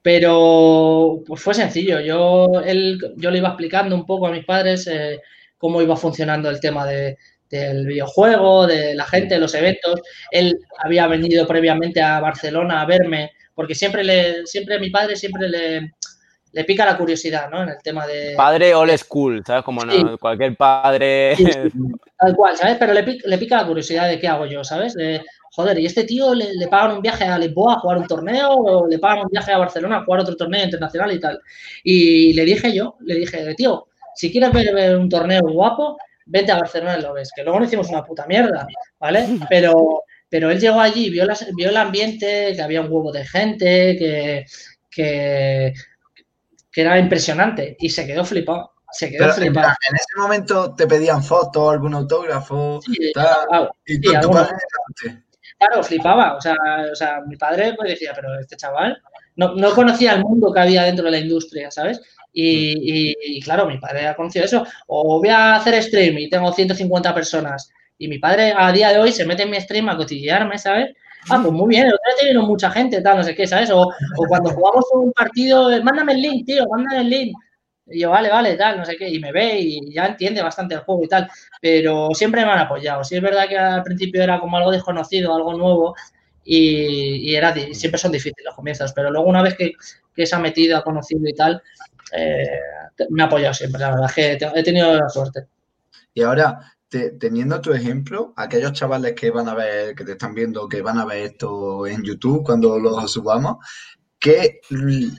Pero 0.07 1.21
pues 1.27 1.41
fue 1.41 1.53
sencillo. 1.53 1.99
Yo, 1.99 2.61
él, 2.65 2.97
yo 3.17 3.29
le 3.29 3.39
iba 3.39 3.49
explicando 3.49 3.93
un 3.93 4.05
poco 4.05 4.27
a 4.27 4.31
mis 4.31 4.45
padres 4.45 4.87
eh, 4.87 5.19
cómo 5.57 5.81
iba 5.81 5.97
funcionando 5.97 6.49
el 6.49 6.61
tema 6.61 6.85
de, 6.85 7.17
del 7.49 7.85
videojuego, 7.85 8.65
de 8.67 8.95
la 8.95 9.03
gente, 9.03 9.33
de 9.33 9.41
los 9.41 9.53
eventos. 9.53 9.99
Él 10.31 10.57
había 10.81 11.07
venido 11.07 11.45
previamente 11.45 12.01
a 12.01 12.21
Barcelona 12.21 12.79
a 12.79 12.85
verme, 12.85 13.31
porque 13.53 13.75
siempre 13.75 14.05
le, 14.05 14.45
siempre 14.45 14.79
mi 14.79 14.89
padre 14.91 15.17
siempre 15.17 15.49
le, 15.49 15.91
le 16.53 16.63
pica 16.63 16.85
la 16.85 16.97
curiosidad, 16.97 17.49
¿no? 17.49 17.63
En 17.63 17.69
el 17.69 17.81
tema 17.83 18.07
de. 18.07 18.33
Padre 18.37 18.73
old 18.73 18.97
school, 18.97 19.43
¿sabes? 19.45 19.65
Como 19.65 19.81
cualquier 20.21 20.55
padre. 20.55 21.35
tal 22.17 22.33
cual, 22.33 22.55
¿sabes? 22.55 22.77
Pero 22.79 22.93
le 22.93 23.03
pica, 23.03 23.27
le 23.27 23.37
pica, 23.37 23.57
la 23.57 23.67
curiosidad 23.67 24.07
de 24.07 24.19
qué 24.19 24.29
hago 24.29 24.45
yo, 24.45 24.63
¿sabes? 24.63 24.93
De, 24.93 25.21
joder, 25.57 25.79
¿y 25.79 25.87
este 25.87 26.03
tío 26.03 26.35
le, 26.35 26.67
pagan 26.67 26.97
un 26.97 27.01
viaje 27.01 27.23
a 27.23 27.39
Lisboa 27.39 27.73
a 27.73 27.79
jugar 27.79 27.97
un 27.97 28.05
torneo 28.05 28.51
o 28.51 28.87
le 28.87 28.99
pagan 28.99 29.23
un 29.25 29.31
viaje 29.31 29.51
a 29.51 29.57
Barcelona 29.57 29.97
a 29.97 30.03
jugar 30.05 30.21
otro 30.21 30.35
torneo 30.35 30.63
internacional 30.63 31.11
y 31.11 31.19
tal? 31.19 31.41
Y 31.83 32.31
le 32.33 32.45
dije 32.45 32.71
yo, 32.71 32.95
le 32.99 33.15
dije, 33.15 33.55
tío, 33.55 33.87
si 34.13 34.31
quieres 34.31 34.53
ver, 34.53 34.95
un 34.95 35.09
torneo 35.09 35.41
guapo, 35.41 35.97
vente 36.27 36.51
a 36.51 36.59
Barcelona 36.59 36.99
y 36.99 37.01
lo 37.01 37.11
ves. 37.11 37.31
Que 37.35 37.41
luego 37.41 37.59
no 37.59 37.65
hicimos 37.65 37.89
una 37.89 38.03
puta 38.03 38.27
mierda, 38.27 38.67
¿vale? 38.99 39.25
Pero, 39.49 40.03
pero 40.29 40.51
él 40.51 40.59
llegó 40.59 40.79
allí, 40.79 41.09
vio, 41.09 41.25
vio 41.55 41.69
el 41.69 41.77
ambiente, 41.77 42.51
que 42.53 42.61
había 42.61 42.81
un 42.81 42.91
huevo 42.91 43.11
de 43.13 43.25
gente, 43.25 43.95
que, 43.97 44.45
que, 44.91 45.73
era 46.75 46.99
impresionante 46.99 47.77
y 47.79 47.89
se 47.89 48.05
quedó 48.05 48.23
flipado. 48.23 48.73
Se 48.91 49.09
quedó 49.09 49.33
flipado. 49.33 49.69
En, 49.89 49.95
ese 49.95 50.21
momento 50.21 50.75
te 50.75 50.85
pedían 50.85 51.23
fotos, 51.23 51.71
algún 51.71 51.95
autógrafo, 51.95 52.79
sí, 52.81 53.11
y 53.85 54.01
tú, 54.19 54.31
Claro, 55.57 55.83
flipaba. 55.83 56.35
O 56.35 56.41
sea, 56.41 56.55
o 56.91 56.95
sea, 56.95 57.21
mi 57.27 57.35
padre 57.35 57.73
pues 57.75 57.89
decía, 57.89 58.11
pero 58.15 58.39
este 58.39 58.55
chaval 58.55 59.01
no, 59.35 59.55
no 59.55 59.71
conocía 59.73 60.13
el 60.13 60.21
mundo 60.23 60.51
que 60.53 60.59
había 60.59 60.83
dentro 60.83 61.05
de 61.05 61.11
la 61.11 61.19
industria, 61.19 61.71
¿sabes? 61.71 62.01
Y, 62.33 63.15
y, 63.37 63.41
claro, 63.41 63.65
mi 63.65 63.79
padre 63.79 64.07
ha 64.07 64.15
conocido 64.15 64.45
eso. 64.45 64.65
O 64.87 65.19
voy 65.19 65.29
a 65.29 65.55
hacer 65.55 65.81
stream 65.81 66.19
y 66.19 66.29
tengo 66.29 66.51
150 66.51 67.13
personas. 67.13 67.71
Y 67.97 68.07
mi 68.07 68.19
padre 68.19 68.53
a 68.55 68.71
día 68.71 68.89
de 68.89 68.99
hoy 68.99 69.11
se 69.11 69.25
mete 69.25 69.43
en 69.43 69.49
mi 69.49 69.59
stream 69.59 69.89
a 69.89 69.97
cotillearme, 69.97 70.59
¿sabes? 70.59 70.93
Ah, 71.29 71.39
pues 71.41 71.51
muy 71.51 71.69
bien, 71.69 71.87
otra 71.87 71.99
vez 72.15 72.29
vino 72.29 72.43
mucha 72.43 72.69
gente, 72.69 73.01
tal, 73.01 73.17
no 73.17 73.23
sé 73.23 73.35
qué, 73.35 73.47
¿sabes? 73.47 73.71
O, 73.71 73.81
o 73.81 74.27
cuando 74.27 74.51
jugamos 74.51 74.85
un 74.93 75.11
partido, 75.13 75.69
mándame 75.83 76.13
el 76.13 76.21
link, 76.21 76.45
tío, 76.45 76.65
mándame 76.69 77.01
el 77.01 77.09
link. 77.09 77.37
Y 77.89 78.01
yo, 78.01 78.09
vale, 78.09 78.29
vale, 78.29 78.55
tal, 78.55 78.77
no 78.77 78.85
sé 78.85 78.97
qué, 78.97 79.09
y 79.09 79.19
me 79.19 79.31
ve 79.31 79.59
y 79.59 79.93
ya 79.93 80.07
entiende 80.07 80.41
bastante 80.41 80.75
el 80.75 80.81
juego 80.81 81.03
y 81.03 81.07
tal, 81.07 81.29
pero 81.61 82.09
siempre 82.13 82.45
me 82.45 82.51
han 82.51 82.59
apoyado. 82.59 83.03
Sí 83.03 83.15
es 83.15 83.21
verdad 83.21 83.47
que 83.47 83.57
al 83.57 83.83
principio 83.83 84.21
era 84.21 84.39
como 84.39 84.57
algo 84.57 84.71
desconocido, 84.71 85.35
algo 85.35 85.53
nuevo, 85.57 85.95
y, 86.43 87.35
era, 87.35 87.53
siempre 87.73 87.97
son 87.99 88.11
difíciles 88.11 88.45
los 88.45 88.55
comienzos, 88.55 88.93
pero 88.93 89.11
luego 89.11 89.27
una 89.27 89.41
vez 89.41 89.55
que, 89.55 89.73
que 90.15 90.25
se 90.25 90.35
ha 90.35 90.39
metido, 90.39 90.77
ha 90.77 90.83
conocido 90.83 91.27
y 91.27 91.33
tal, 91.33 91.61
eh, 92.13 92.59
me 93.09 93.23
ha 93.23 93.25
apoyado 93.25 93.53
siempre, 93.53 93.79
la 93.81 93.91
verdad, 93.91 94.11
que 94.13 94.37
he 94.55 94.63
tenido 94.63 94.95
la 94.95 95.09
suerte. 95.09 95.47
Y 96.13 96.23
ahora, 96.23 96.59
teniendo 96.89 97.59
tu 97.61 97.73
ejemplo, 97.73 98.33
aquellos 98.37 98.73
chavales 98.73 99.13
que 99.13 99.29
van 99.29 99.49
a 99.49 99.53
ver, 99.53 99.93
que 99.93 100.05
te 100.05 100.13
están 100.13 100.33
viendo, 100.33 100.67
que 100.69 100.81
van 100.81 100.97
a 100.97 101.05
ver 101.05 101.25
esto 101.25 101.85
en 101.85 102.03
YouTube 102.03 102.43
cuando 102.43 102.79
lo 102.79 103.07
subamos, 103.07 103.57
que 104.19 104.61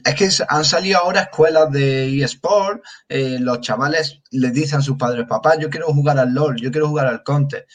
es 0.04 0.14
que 0.14 0.44
han 0.48 0.64
salido 0.64 0.98
ahora 0.98 1.22
escuelas 1.22 1.70
de 1.70 2.22
eSport, 2.22 2.82
eh, 3.08 3.38
los 3.40 3.60
chavales 3.60 4.20
les 4.32 4.52
dicen 4.52 4.80
a 4.80 4.82
sus 4.82 4.96
padres, 4.96 5.26
papá, 5.28 5.58
yo 5.58 5.70
quiero 5.70 5.86
jugar 5.86 6.18
al 6.18 6.34
LOL, 6.34 6.60
yo 6.60 6.70
quiero 6.70 6.88
jugar 6.88 7.06
al 7.06 7.22
Conte. 7.22 7.66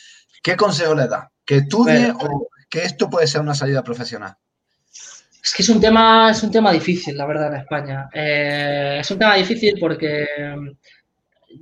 ¿Qué 0.42 0.58
consejo 0.58 0.94
les 0.96 1.10
da? 1.10 1.32
¿Que 1.46 1.58
estudie 1.58 2.12
o 2.12 2.50
que 2.70 2.84
esto 2.84 3.10
puede 3.10 3.28
ser 3.28 3.42
una 3.42 3.56
salida 3.56 3.84
profesional? 3.84 4.36
Es 5.44 5.54
que 5.54 5.64
es 5.64 5.70
un 5.70 5.80
tema, 5.80 6.32
es 6.32 6.42
un 6.44 6.52
tema 6.52 6.72
difícil, 6.72 7.18
la 7.18 7.26
verdad, 7.26 7.54
en 7.54 7.62
España. 7.62 8.10
Eh, 8.14 8.98
es 9.00 9.12
un 9.12 9.20
tema 9.20 9.36
difícil 9.36 9.76
porque 9.80 10.26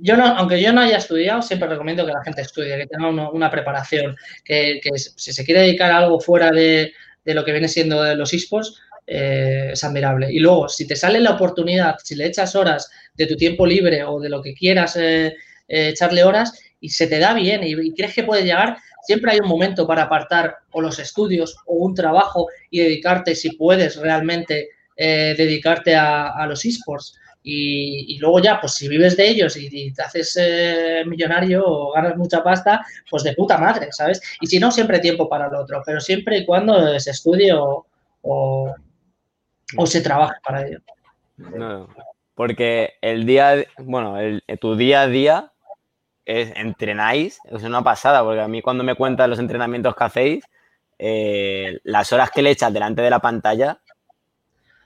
yo 0.00 0.16
no, 0.16 0.26
aunque 0.26 0.60
yo 0.60 0.72
no 0.72 0.80
haya 0.80 0.98
estudiado, 0.98 1.42
siempre 1.42 1.68
recomiendo 1.68 2.04
que 2.06 2.12
la 2.12 2.24
gente 2.24 2.42
estudie, 2.42 2.76
que 2.76 2.86
tenga 2.86 3.08
una 3.08 3.50
preparación, 3.50 4.16
que, 4.44 4.80
si 4.94 5.32
se 5.32 5.44
quiere 5.44 5.62
dedicar 5.62 5.90
a 5.92 5.98
algo 5.98 6.20
fuera 6.20 6.50
de, 6.50 6.92
de 7.24 7.34
lo 7.34 7.44
que 7.44 7.52
viene 7.52 7.68
siendo 7.68 8.02
de 8.02 8.16
los 8.16 8.32
esports, 8.32 8.80
eh, 9.06 9.70
es 9.72 9.82
admirable. 9.82 10.32
Y 10.32 10.38
luego, 10.38 10.68
si 10.68 10.86
te 10.86 10.94
sale 10.94 11.20
la 11.20 11.32
oportunidad, 11.32 11.96
si 12.02 12.14
le 12.14 12.26
echas 12.26 12.54
horas 12.54 12.90
de 13.14 13.26
tu 13.26 13.36
tiempo 13.36 13.66
libre 13.66 14.04
o 14.04 14.20
de 14.20 14.28
lo 14.28 14.40
que 14.40 14.54
quieras 14.54 14.96
eh, 14.96 15.34
eh, 15.68 15.88
echarle 15.88 16.22
horas 16.22 16.58
y 16.80 16.88
se 16.88 17.08
te 17.08 17.18
da 17.18 17.34
bien 17.34 17.62
y, 17.64 17.92
crees 17.94 18.14
que 18.14 18.22
puedes 18.22 18.44
llegar, 18.44 18.76
siempre 19.04 19.32
hay 19.32 19.40
un 19.40 19.48
momento 19.48 19.86
para 19.86 20.04
apartar 20.04 20.58
o 20.70 20.80
los 20.80 20.98
estudios 20.98 21.56
o 21.66 21.74
un 21.74 21.94
trabajo 21.94 22.46
y 22.70 22.80
dedicarte, 22.80 23.34
si 23.34 23.50
puedes 23.56 23.96
realmente 23.96 24.68
dedicarte 24.96 25.96
a, 25.96 26.46
los 26.46 26.64
esports. 26.64 27.18
Y, 27.42 28.18
luego 28.20 28.40
ya, 28.40 28.60
pues 28.60 28.74
si 28.74 28.86
vives 28.86 29.16
de 29.16 29.28
ellos 29.28 29.56
y, 29.56 29.92
te 29.92 30.02
haces 30.02 30.38
millonario 31.06 31.64
o 31.66 31.92
ganas 31.92 32.16
mucha 32.16 32.42
pasta, 32.42 32.84
pues 33.10 33.24
de 33.24 33.34
puta 33.34 33.58
madre, 33.58 33.88
¿sabes? 33.90 34.20
Y 34.40 34.46
si 34.46 34.60
no, 34.60 34.70
siempre 34.70 35.00
tiempo 35.00 35.28
para 35.28 35.48
lo 35.48 35.60
otro, 35.60 35.82
pero 35.84 36.00
siempre 36.00 36.38
y 36.38 36.46
cuando 36.46 36.98
se 37.00 37.10
estudie 37.10 37.52
o 37.52 37.86
se 39.86 40.00
trabaja 40.00 40.34
para 40.44 40.66
ello. 40.66 40.78
No, 41.36 41.88
porque 42.34 42.94
el 43.00 43.26
día, 43.26 43.64
bueno, 43.78 44.18
el, 44.18 44.42
tu 44.60 44.76
día 44.76 45.02
a 45.02 45.06
día 45.08 45.52
es 46.24 46.52
entrenáis, 46.56 47.38
es 47.50 47.62
una 47.62 47.82
pasada, 47.82 48.22
porque 48.22 48.40
a 48.40 48.48
mí 48.48 48.62
cuando 48.62 48.84
me 48.84 48.94
cuentan 48.94 49.30
los 49.30 49.38
entrenamientos 49.38 49.94
que 49.94 50.04
hacéis, 50.04 50.44
eh, 50.98 51.80
las 51.84 52.12
horas 52.12 52.30
que 52.30 52.42
le 52.42 52.50
echas 52.50 52.72
delante 52.72 53.02
de 53.02 53.10
la 53.10 53.18
pantalla. 53.18 53.80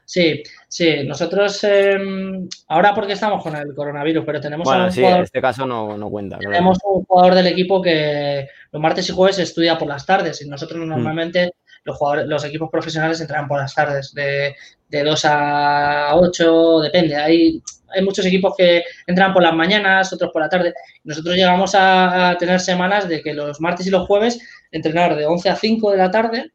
Sí, 0.05 0.43
sí, 0.69 1.03
nosotros 1.05 1.63
em, 1.65 2.49
ahora 2.69 2.95
porque 2.95 3.15
estamos 3.15 3.43
con 3.43 3.57
el 3.57 3.75
coronavirus, 3.75 4.25
pero 4.25 4.41
tenemos 4.41 4.65
bueno, 4.65 4.91
sí, 4.91 5.05
en 5.05 5.23
este 5.23 5.41
caso 5.41 5.67
no, 5.67 6.09
cuenta. 6.09 6.39
Tenemos 6.39 6.79
un 6.85 7.05
jugador 7.05 7.35
del 7.35 7.49
equipo 7.49 7.83
que 7.83 8.49
los 8.71 8.81
martes 8.81 9.09
y 9.09 9.13
jueves 9.13 9.41
estudia 9.41 9.77
por 9.77 9.89
las 9.89 10.07
tardes 10.07 10.41
y 10.43 10.49
nosotros 10.49 10.87
mm. 10.87 11.51
Los, 11.87 11.97
jugadores, 11.97 12.27
los 12.27 12.45
equipos 12.45 12.69
profesionales 12.71 13.21
entran 13.21 13.49
por 13.49 13.61
las 13.61 13.75
tardes, 13.75 14.13
de, 14.13 14.55
de 14.89 15.05
2 15.05 15.25
a 15.25 16.11
8, 16.15 16.81
depende. 16.81 17.17
Hay, 17.17 17.63
hay 17.89 18.03
muchos 18.03 18.27
equipos 18.27 18.55
que 18.57 18.85
entran 19.07 19.33
por 19.33 19.43
las 19.43 19.55
mañanas, 19.55 20.13
otros 20.13 20.31
por 20.33 20.43
la 20.43 20.49
tarde. 20.49 20.75
Nosotros 21.05 21.35
llegamos 21.35 21.75
a, 21.75 22.37
tener 22.39 22.61
semanas 22.61 23.09
de 23.09 23.23
que 23.23 23.33
los 23.33 23.61
martes 23.61 23.87
y 23.87 23.91
los 23.91 24.07
jueves 24.07 24.39
entrenar 24.71 25.17
de 25.17 25.27
11 25.27 25.49
a 25.49 25.57
5 25.57 25.93
de 25.93 25.97
la 25.97 26.11
tarde, 26.11 26.53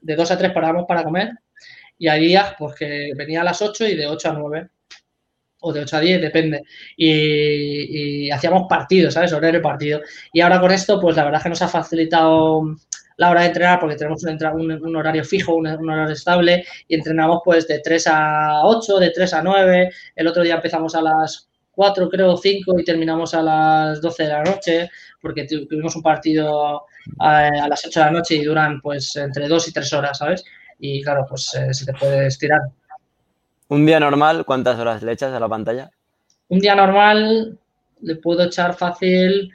de 0.00 0.16
2 0.16 0.30
a 0.30 0.38
3 0.38 0.52
parábamos 0.52 0.86
para 0.86 1.04
comer, 1.04 1.30
y 1.98 2.08
hay 2.08 2.20
días 2.26 2.54
pues 2.58 2.74
que 2.74 3.12
venía 3.16 3.42
a 3.42 3.44
las 3.44 3.62
8 3.62 3.86
y 3.86 3.96
de 3.96 4.06
8 4.06 4.30
a 4.30 4.32
9. 4.32 4.68
o 5.64 5.72
de 5.72 5.80
8 5.80 5.96
a 5.96 6.00
10, 6.00 6.20
depende. 6.20 6.64
Y, 6.96 8.30
hacíamos 8.30 8.66
partidos, 8.68 9.14
¿sabes? 9.14 9.32
Horario 9.32 9.62
partido. 9.62 10.00
Y 10.32 10.40
ahora 10.40 10.60
con 10.60 10.72
esto, 10.72 11.00
pues 11.00 11.16
la 11.16 11.24
verdad 11.24 11.38
es 11.38 11.42
que 11.44 11.48
nos 11.50 11.62
ha 11.62 11.68
facilitado 11.68 12.76
la 13.16 13.30
hora 13.30 13.42
de 13.42 13.48
entrenar 13.48 13.80
porque 13.80 13.96
tenemos 13.96 14.22
un, 14.24 14.72
un, 14.72 14.96
horario 14.96 15.24
fijo, 15.24 15.54
un, 15.54 15.66
horario 15.66 16.12
estable 16.12 16.64
y 16.88 16.94
entrenamos 16.94 17.40
pues 17.44 17.66
de 17.68 17.80
3 17.80 18.06
a 18.08 18.60
8, 18.64 18.98
de 18.98 19.10
3 19.10 19.34
a 19.34 19.42
9. 19.42 19.90
El 20.16 20.26
otro 20.26 20.42
día 20.42 20.56
empezamos 20.56 20.94
a 20.94 21.02
las 21.02 21.48
4, 21.72 22.08
creo, 22.08 22.36
5 22.36 22.78
y 22.78 22.84
terminamos 22.84 23.34
a 23.34 23.42
las 23.42 24.00
12 24.00 24.22
de 24.22 24.28
la 24.28 24.42
noche 24.42 24.90
porque 25.20 25.46
tuvimos 25.46 25.94
un 25.96 26.02
partido 26.02 26.86
a, 27.18 27.46
a, 27.46 27.68
las 27.68 27.86
8 27.86 28.00
de 28.00 28.06
la 28.06 28.12
noche 28.12 28.34
y 28.36 28.44
duran 28.44 28.80
pues 28.80 29.16
entre 29.16 29.48
2 29.48 29.68
y 29.68 29.72
3 29.72 29.92
horas, 29.92 30.18
¿sabes? 30.18 30.44
Y 30.78 31.02
claro, 31.02 31.24
pues 31.28 31.54
eh, 31.54 31.72
se 31.72 31.86
te 31.86 31.92
puede 31.94 32.26
estirar. 32.26 32.60
Un 33.68 33.86
día 33.86 34.00
normal, 34.00 34.44
¿cuántas 34.44 34.78
horas 34.78 35.02
le 35.02 35.12
echas 35.12 35.32
a 35.32 35.40
la 35.40 35.48
pantalla? 35.48 35.90
Un 36.48 36.58
día 36.58 36.74
normal 36.74 37.56
le 38.02 38.16
puedo 38.16 38.44
echar 38.44 38.74
fácil. 38.74 39.50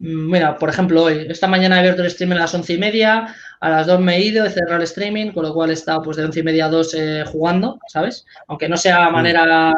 Mm, 0.00 0.30
mira, 0.30 0.56
por 0.56 0.70
ejemplo, 0.70 1.04
hoy, 1.04 1.26
esta 1.28 1.46
mañana 1.46 1.76
he 1.76 1.80
abierto 1.80 2.00
el 2.00 2.08
streaming 2.08 2.36
a 2.36 2.40
las 2.40 2.54
once 2.54 2.72
y 2.72 2.78
media, 2.78 3.34
a 3.60 3.70
las 3.70 3.86
dos 3.86 4.00
me 4.00 4.16
he 4.16 4.22
ido, 4.22 4.44
he 4.44 4.50
cerrado 4.50 4.76
el 4.76 4.82
streaming, 4.82 5.32
con 5.32 5.44
lo 5.44 5.52
cual 5.52 5.70
he 5.70 5.74
estado 5.74 6.02
pues 6.02 6.16
de 6.16 6.24
once 6.24 6.40
y 6.40 6.42
media 6.42 6.66
a 6.66 6.70
dos 6.70 6.94
eh, 6.94 7.24
jugando, 7.26 7.78
¿sabes? 7.86 8.24
Aunque 8.48 8.68
no 8.68 8.76
sea 8.76 9.04
de 9.04 9.10
mm. 9.10 9.12
manera 9.12 9.72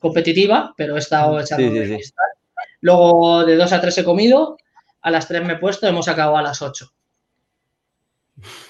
competitiva, 0.00 0.74
pero 0.76 0.96
he 0.96 0.98
estado 0.98 1.34
mm, 1.34 1.40
echando 1.40 1.72
sí, 1.72 2.00
Luego 2.80 3.44
de 3.44 3.56
dos 3.56 3.72
a 3.72 3.80
tres 3.80 3.96
he 3.98 4.04
comido, 4.04 4.58
a 5.00 5.10
las 5.10 5.28
tres 5.28 5.44
me 5.44 5.54
he 5.54 5.58
puesto, 5.58 5.86
hemos 5.86 6.08
acabado 6.08 6.36
a 6.38 6.42
las 6.42 6.60
ocho. 6.60 6.92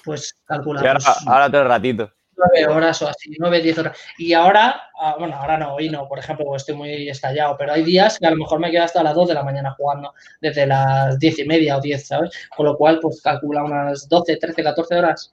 Pues 0.04 0.36
calculamos. 0.44 1.06
ahora, 1.06 1.20
ahora 1.26 1.50
todo 1.50 1.62
el 1.62 1.68
ratito. 1.68 2.12
9 2.36 2.66
horas 2.66 3.00
o 3.02 3.08
así, 3.08 3.34
9, 3.38 3.60
10 3.60 3.78
horas. 3.78 3.98
Y 4.18 4.32
ahora, 4.32 4.90
ah, 5.00 5.16
bueno, 5.18 5.36
ahora 5.36 5.58
no, 5.58 5.74
hoy 5.74 5.88
no, 5.88 6.06
por 6.08 6.18
ejemplo, 6.18 6.54
estoy 6.54 6.74
muy 6.74 7.08
estallado, 7.08 7.56
pero 7.58 7.72
hay 7.72 7.82
días 7.82 8.18
que 8.18 8.26
a 8.26 8.30
lo 8.30 8.36
mejor 8.36 8.60
me 8.60 8.70
quedo 8.70 8.84
hasta 8.84 9.02
las 9.02 9.14
2 9.14 9.28
de 9.28 9.34
la 9.34 9.42
mañana 9.42 9.74
jugando, 9.76 10.14
desde 10.40 10.66
las 10.66 11.18
10 11.18 11.38
y 11.40 11.44
media 11.44 11.76
o 11.76 11.80
10, 11.80 12.06
¿sabes? 12.06 12.30
Con 12.56 12.66
lo 12.66 12.76
cual, 12.76 12.98
pues 13.00 13.20
calcula 13.22 13.64
unas 13.64 14.08
12, 14.08 14.36
13, 14.36 14.62
14 14.62 14.94
horas. 14.94 15.32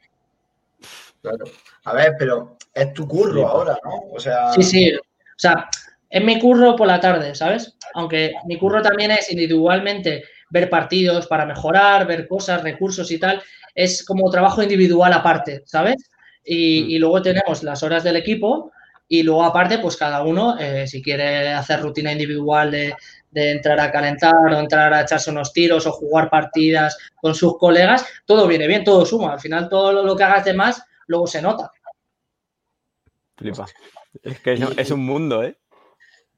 Claro. 1.22 1.46
A 1.86 1.94
ver, 1.94 2.16
pero 2.18 2.58
es 2.74 2.94
tu 2.94 3.08
curro 3.08 3.48
ahora, 3.48 3.78
¿no? 3.84 4.14
O 4.14 4.20
sea. 4.20 4.52
Sí, 4.54 4.64
sí. 4.64 4.94
O 4.94 5.00
sea, 5.38 5.70
es 6.10 6.24
mi 6.24 6.40
curro 6.40 6.76
por 6.76 6.88
la 6.88 7.00
tarde, 7.00 7.34
¿sabes? 7.34 7.76
Aunque 7.96 8.34
mi 8.46 8.58
curro 8.58 8.82
también 8.82 9.12
es 9.12 9.32
individualmente 9.32 10.24
ver 10.50 10.70
partidos 10.70 11.28
para 11.28 11.46
mejorar, 11.46 12.06
ver 12.06 12.28
cosas, 12.28 12.62
recursos 12.62 13.10
y 13.12 13.20
tal. 13.20 13.42
Es 13.74 14.06
como 14.06 14.30
trabajo 14.30 14.62
individual 14.62 15.12
aparte, 15.14 15.64
¿sabes? 15.66 16.12
Mm. 16.46 16.90
Y, 16.90 17.00
luego 17.00 17.22
tenemos 17.22 17.64
las 17.64 17.84
horas 17.84 18.04
del 18.04 18.18
equipo 18.18 18.72
y 19.08 19.24
luego 19.24 19.44
aparte, 19.44 19.80
pues 19.80 19.98
cada 19.98 20.24
uno, 20.24 20.58
eh, 20.60 20.88
si 20.88 21.02
quiere 21.02 21.50
hacer 21.54 21.82
rutina 21.82 22.12
individual 22.12 22.72
de, 22.72 22.96
entrar 23.36 23.80
a 23.80 23.92
calentar 23.92 24.34
o 24.36 24.60
entrar 24.60 24.94
a 24.94 25.02
echarse 25.02 25.32
unos 25.32 25.52
tiros 25.52 25.88
o 25.88 25.92
jugar 25.92 26.30
partidas 26.30 26.98
con 27.16 27.34
sus 27.34 27.58
colegas, 27.58 28.06
todo 28.26 28.48
viene 28.48 28.68
bien, 28.68 28.84
todo 28.84 29.06
suma. 29.06 29.34
Al 29.34 29.40
final 29.40 29.70
todo 29.70 30.04
lo 30.04 30.16
que 30.16 30.24
hagas 30.24 30.46
de 30.46 30.54
más, 30.54 30.84
luego 31.08 31.26
se 31.26 31.42
nota. 31.42 31.72
Flipa. 33.36 33.66
Es 34.22 34.40
que 34.40 34.54
es, 34.78 34.92
un 34.92 35.04
mundo, 35.04 35.44
¿eh? 35.44 35.58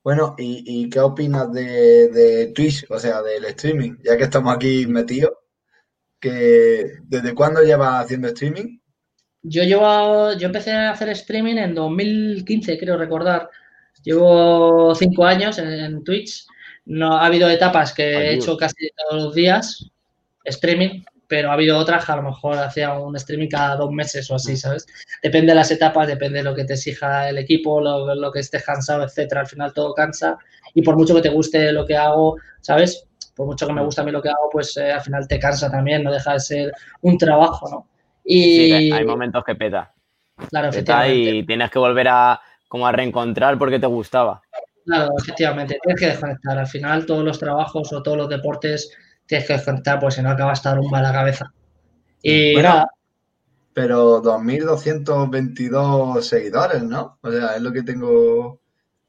Bueno, 0.01 0.35
¿y, 0.37 0.89
qué 0.89 0.99
opinas 1.01 1.51
de, 1.51 2.07
de, 2.09 2.47
Twitch, 2.53 2.85
o 2.89 2.97
sea, 2.97 3.21
del 3.21 3.43
streaming? 3.45 3.97
Ya 4.03 4.15
que 4.15 4.23
estamos 4.23 4.55
aquí 4.55 4.87
metidos, 4.87 5.33
que 6.19 6.99
¿desde 7.03 7.35
cuándo 7.35 7.61
llevas 7.61 8.05
haciendo 8.05 8.29
streaming? 8.29 8.79
Yo 9.47 9.63
llevo, 9.63 10.33
yo 10.33 10.47
empecé 10.47 10.71
a 10.71 10.89
hacer 10.89 11.09
streaming 11.09 11.57
en 11.57 11.75
2015, 11.75 12.79
creo 12.79 12.97
recordar. 12.97 13.47
Llevo 14.03 14.95
cinco 14.95 15.23
años 15.23 15.59
en, 15.59 16.03
Twitch. 16.03 16.47
No 16.85 17.15
ha 17.17 17.27
habido 17.27 17.47
etapas 17.47 17.93
que 17.93 18.03
he 18.03 18.33
hecho 18.33 18.57
casi 18.57 18.89
todos 18.97 19.23
los 19.23 19.35
días 19.35 19.91
streaming, 20.45 21.03
pero 21.27 21.51
ha 21.51 21.53
habido 21.53 21.77
otras 21.77 22.05
que 22.05 22.11
a 22.11 22.15
lo 22.15 22.23
mejor 22.23 22.57
hacía 22.57 22.93
un 22.93 23.15
streaming 23.17 23.47
cada 23.47 23.75
dos 23.75 23.91
meses 23.91 24.29
o 24.31 24.35
así, 24.35 24.53
mm. 24.53 24.57
¿sabes? 24.57 24.87
Depende 25.21 25.51
de 25.51 25.55
las 25.55 25.69
etapas, 25.69 26.07
depende 26.07 26.39
de 26.39 26.43
lo 26.43 26.55
que 26.55 26.65
te 26.65 26.73
exija 26.73 27.29
el 27.29 27.37
equipo, 27.37 27.79
lo, 27.79 28.15
lo 28.15 28.31
que 28.31 28.39
estés 28.39 28.63
cansado, 28.63 29.03
etcétera. 29.03 29.41
Al 29.41 29.47
final 29.47 29.73
todo 29.73 29.93
cansa 29.93 30.39
y 30.73 30.81
por 30.81 30.97
mucho 30.97 31.13
que 31.13 31.21
te 31.21 31.29
guste 31.29 31.71
lo 31.71 31.85
que 31.85 31.95
hago, 31.95 32.37
¿sabes? 32.61 33.05
Por 33.35 33.45
mucho 33.45 33.67
que 33.67 33.73
me 33.73 33.81
mm. 33.81 33.85
guste 33.85 34.01
a 34.01 34.03
mí 34.05 34.11
lo 34.11 34.23
que 34.23 34.29
hago, 34.29 34.49
pues 34.51 34.75
eh, 34.77 34.91
al 34.91 35.01
final 35.01 35.27
te 35.27 35.37
cansa 35.37 35.69
también, 35.69 36.03
no 36.03 36.11
deja 36.11 36.33
de 36.33 36.39
ser 36.39 36.73
un 37.01 37.15
trabajo, 37.19 37.69
¿no? 37.69 37.94
Y... 38.25 38.91
hay 38.91 39.05
momentos 39.05 39.43
que 39.43 39.55
peta. 39.55 39.93
Claro, 40.49 40.69
efectivamente. 40.69 41.35
Y 41.35 41.45
tienes 41.45 41.71
que 41.71 41.79
volver 41.79 42.07
a 42.09 42.41
como 42.67 42.87
a 42.87 42.91
reencontrar 42.91 43.57
porque 43.57 43.79
te 43.79 43.87
gustaba. 43.87 44.41
Claro, 44.85 45.11
efectivamente, 45.17 45.79
tienes 45.81 45.99
que 45.99 46.07
desconectar. 46.07 46.57
Al 46.57 46.67
final, 46.67 47.05
todos 47.05 47.23
los 47.23 47.39
trabajos 47.39 47.91
o 47.93 48.03
todos 48.03 48.17
los 48.17 48.29
deportes 48.29 48.91
tienes 49.25 49.47
que 49.47 49.53
desconectar, 49.53 49.99
pues 49.99 50.15
si 50.15 50.21
no 50.21 50.29
acabas 50.29 50.61
de 50.61 50.69
dar 50.69 50.79
un 50.79 50.95
a 50.95 51.01
la 51.01 51.11
cabeza. 51.11 51.51
Y 52.21 52.55
nada. 52.55 52.89
Pero 53.73 54.21
2.222 54.21 56.21
seguidores, 56.21 56.83
¿no? 56.83 57.17
O 57.21 57.31
sea, 57.31 57.55
es 57.55 57.61
lo 57.61 57.73
que 57.73 57.83
tengo. 57.83 58.59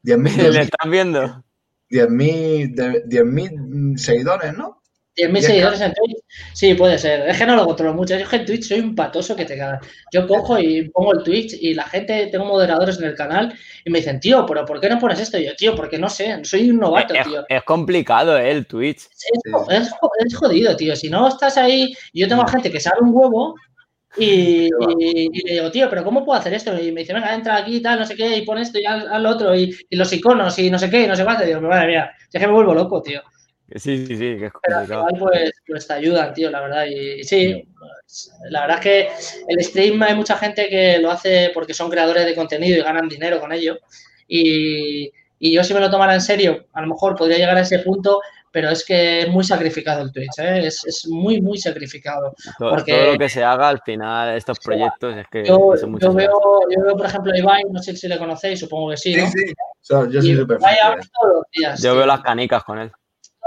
10.000. 0.03 0.37
¿Le 0.51 0.61
estás 0.61 0.89
viendo? 0.89 1.43
10.000 1.89 3.03
10, 3.05 4.01
seguidores, 4.01 4.57
¿no? 4.57 4.81
10.000 5.17 5.41
seguidores 5.41 5.81
en 5.81 5.93
Twitch. 5.93 6.17
Sí, 6.53 6.73
puede 6.75 6.97
ser. 6.97 7.27
Es 7.27 7.37
que 7.37 7.45
no 7.45 7.55
lo 7.55 7.65
controlo 7.65 7.93
mucho. 7.93 8.17
Yo 8.17 8.27
que 8.27 8.35
en 8.35 8.45
Twitch 8.45 8.67
soy 8.67 8.79
un 8.79 8.95
patoso 8.95 9.35
que 9.35 9.45
te 9.45 9.57
cagas. 9.57 9.85
Yo 10.13 10.27
cojo 10.27 10.59
y 10.59 10.89
pongo 10.89 11.13
el 11.13 11.23
Twitch 11.23 11.57
y 11.59 11.73
la 11.73 11.83
gente, 11.83 12.27
tengo 12.27 12.45
moderadores 12.45 12.99
en 12.99 13.05
el 13.05 13.15
canal 13.15 13.53
y 13.83 13.89
me 13.89 13.99
dicen, 13.99 14.19
tío, 14.19 14.45
pero 14.45 14.65
¿por 14.65 14.79
qué 14.79 14.89
no 14.89 14.99
pones 14.99 15.19
esto? 15.19 15.37
Y 15.39 15.45
yo, 15.45 15.55
tío, 15.55 15.75
porque 15.75 15.97
no 15.97 16.09
sé, 16.09 16.43
soy 16.43 16.69
un 16.69 16.77
novato, 16.77 17.15
tío. 17.23 17.45
Es 17.49 17.63
complicado, 17.63 18.37
¿eh? 18.37 18.51
El 18.51 18.67
Twitch. 18.67 19.07
Es, 19.69 20.35
jodido, 20.35 20.75
tío. 20.75 20.95
Si 20.95 21.09
no 21.09 21.27
estás 21.27 21.57
ahí, 21.57 21.93
yo 22.13 22.27
tengo 22.27 22.45
gente 22.47 22.71
que 22.71 22.79
sabe 22.79 23.01
un 23.01 23.09
huevo 23.11 23.55
y, 24.17 24.69
le 24.69 25.53
digo, 25.53 25.71
tío, 25.71 25.89
pero 25.89 26.03
¿cómo 26.03 26.23
puedo 26.23 26.39
hacer 26.39 26.53
esto? 26.53 26.79
Y 26.79 26.91
me 26.91 27.01
dice, 27.01 27.13
venga, 27.13 27.33
entra 27.33 27.57
aquí 27.57 27.77
y 27.77 27.81
tal, 27.81 27.99
no 27.99 28.05
sé 28.05 28.15
qué, 28.15 28.37
y 28.37 28.45
pon 28.45 28.57
esto 28.57 28.79
y 28.79 28.85
al, 28.85 29.25
otro, 29.25 29.55
y, 29.55 29.75
los 29.91 30.11
iconos 30.13 30.57
y 30.59 30.69
no 30.69 30.79
sé 30.79 30.89
qué, 30.89 31.03
y 31.03 31.07
no 31.07 31.15
sé 31.15 31.23
cuánto. 31.23 31.43
Y 31.43 31.47
digo, 31.47 31.61
madre 31.61 31.87
mía, 31.87 32.11
es 32.31 32.39
que 32.39 32.47
me 32.47 32.53
vuelvo 32.53 32.73
loco, 32.73 33.01
tío. 33.01 33.21
Sí, 33.75 34.07
sí, 34.07 34.15
sí, 34.15 34.37
que 34.37 34.45
es 34.45 34.51
Pero 34.63 34.77
al 34.77 34.85
final, 34.85 35.15
pues, 35.19 35.51
pues, 35.67 35.87
te 35.87 35.93
ayudan, 35.93 36.33
tío, 36.33 36.49
la 36.49 36.61
verdad. 36.61 36.85
Y, 36.85 37.23
sí, 37.23 37.67
pues, 37.77 38.31
la 38.49 38.61
verdad 38.61 38.77
es 38.77 38.83
que 38.83 39.09
el 39.49 39.63
stream 39.63 40.01
hay 40.03 40.15
mucha 40.15 40.37
gente 40.37 40.69
que 40.69 40.99
lo 40.99 41.11
hace 41.11 41.51
porque 41.53 41.73
son 41.73 41.89
creadores 41.89 42.25
de 42.25 42.35
contenido 42.35 42.77
y 42.77 42.81
ganan 42.81 43.09
dinero 43.09 43.41
con 43.41 43.51
ello. 43.51 43.77
Y, 44.27 45.11
yo 45.39 45.63
si 45.63 45.73
me 45.73 45.81
lo 45.81 45.91
tomara 45.91 46.13
en 46.13 46.21
serio, 46.21 46.65
a 46.73 46.81
lo 46.81 46.87
mejor 46.87 47.15
podría 47.15 47.37
llegar 47.37 47.57
a 47.57 47.61
ese 47.61 47.79
punto, 47.79 48.21
pero 48.51 48.69
es 48.69 48.83
que 48.85 49.21
es 49.21 49.29
muy 49.29 49.43
sacrificado 49.43 50.01
el 50.01 50.11
Twitch, 50.11 50.39
¿eh? 50.39 50.65
es, 50.65 51.05
muy, 51.07 51.41
muy 51.41 51.57
sacrificado. 51.57 52.33
Todo, 52.57 52.71
porque, 52.71 53.11
lo 53.11 53.19
que 53.19 53.29
se 53.29 53.43
haga 53.43 53.67
al 53.67 53.81
final, 53.81 54.35
estos 54.35 54.59
proyectos, 54.59 55.15
es 55.15 55.27
que... 55.27 55.45
Yo, 55.45 55.75
yo 55.75 56.13
veo, 56.13 56.31
yo 56.75 56.83
veo, 56.83 56.97
por 56.97 57.05
ejemplo, 57.05 57.33
a 57.33 57.37
Ibai, 57.37 57.63
no 57.69 57.83
sé 57.83 57.95
si 57.95 58.07
le 58.07 58.17
conocéis, 58.17 58.61
supongo 58.61 58.91
que 58.91 58.97
sí, 58.97 59.15
¿no? 59.15 59.27
Sí, 59.27 59.45
sí, 59.45 59.53
yo 60.09 60.21
soy 60.21 60.35
súper 60.37 60.57
Yo 61.79 61.95
veo 61.95 62.05
las 62.05 62.21
canicas 62.21 62.63
con 62.63 62.79
él 62.79 62.91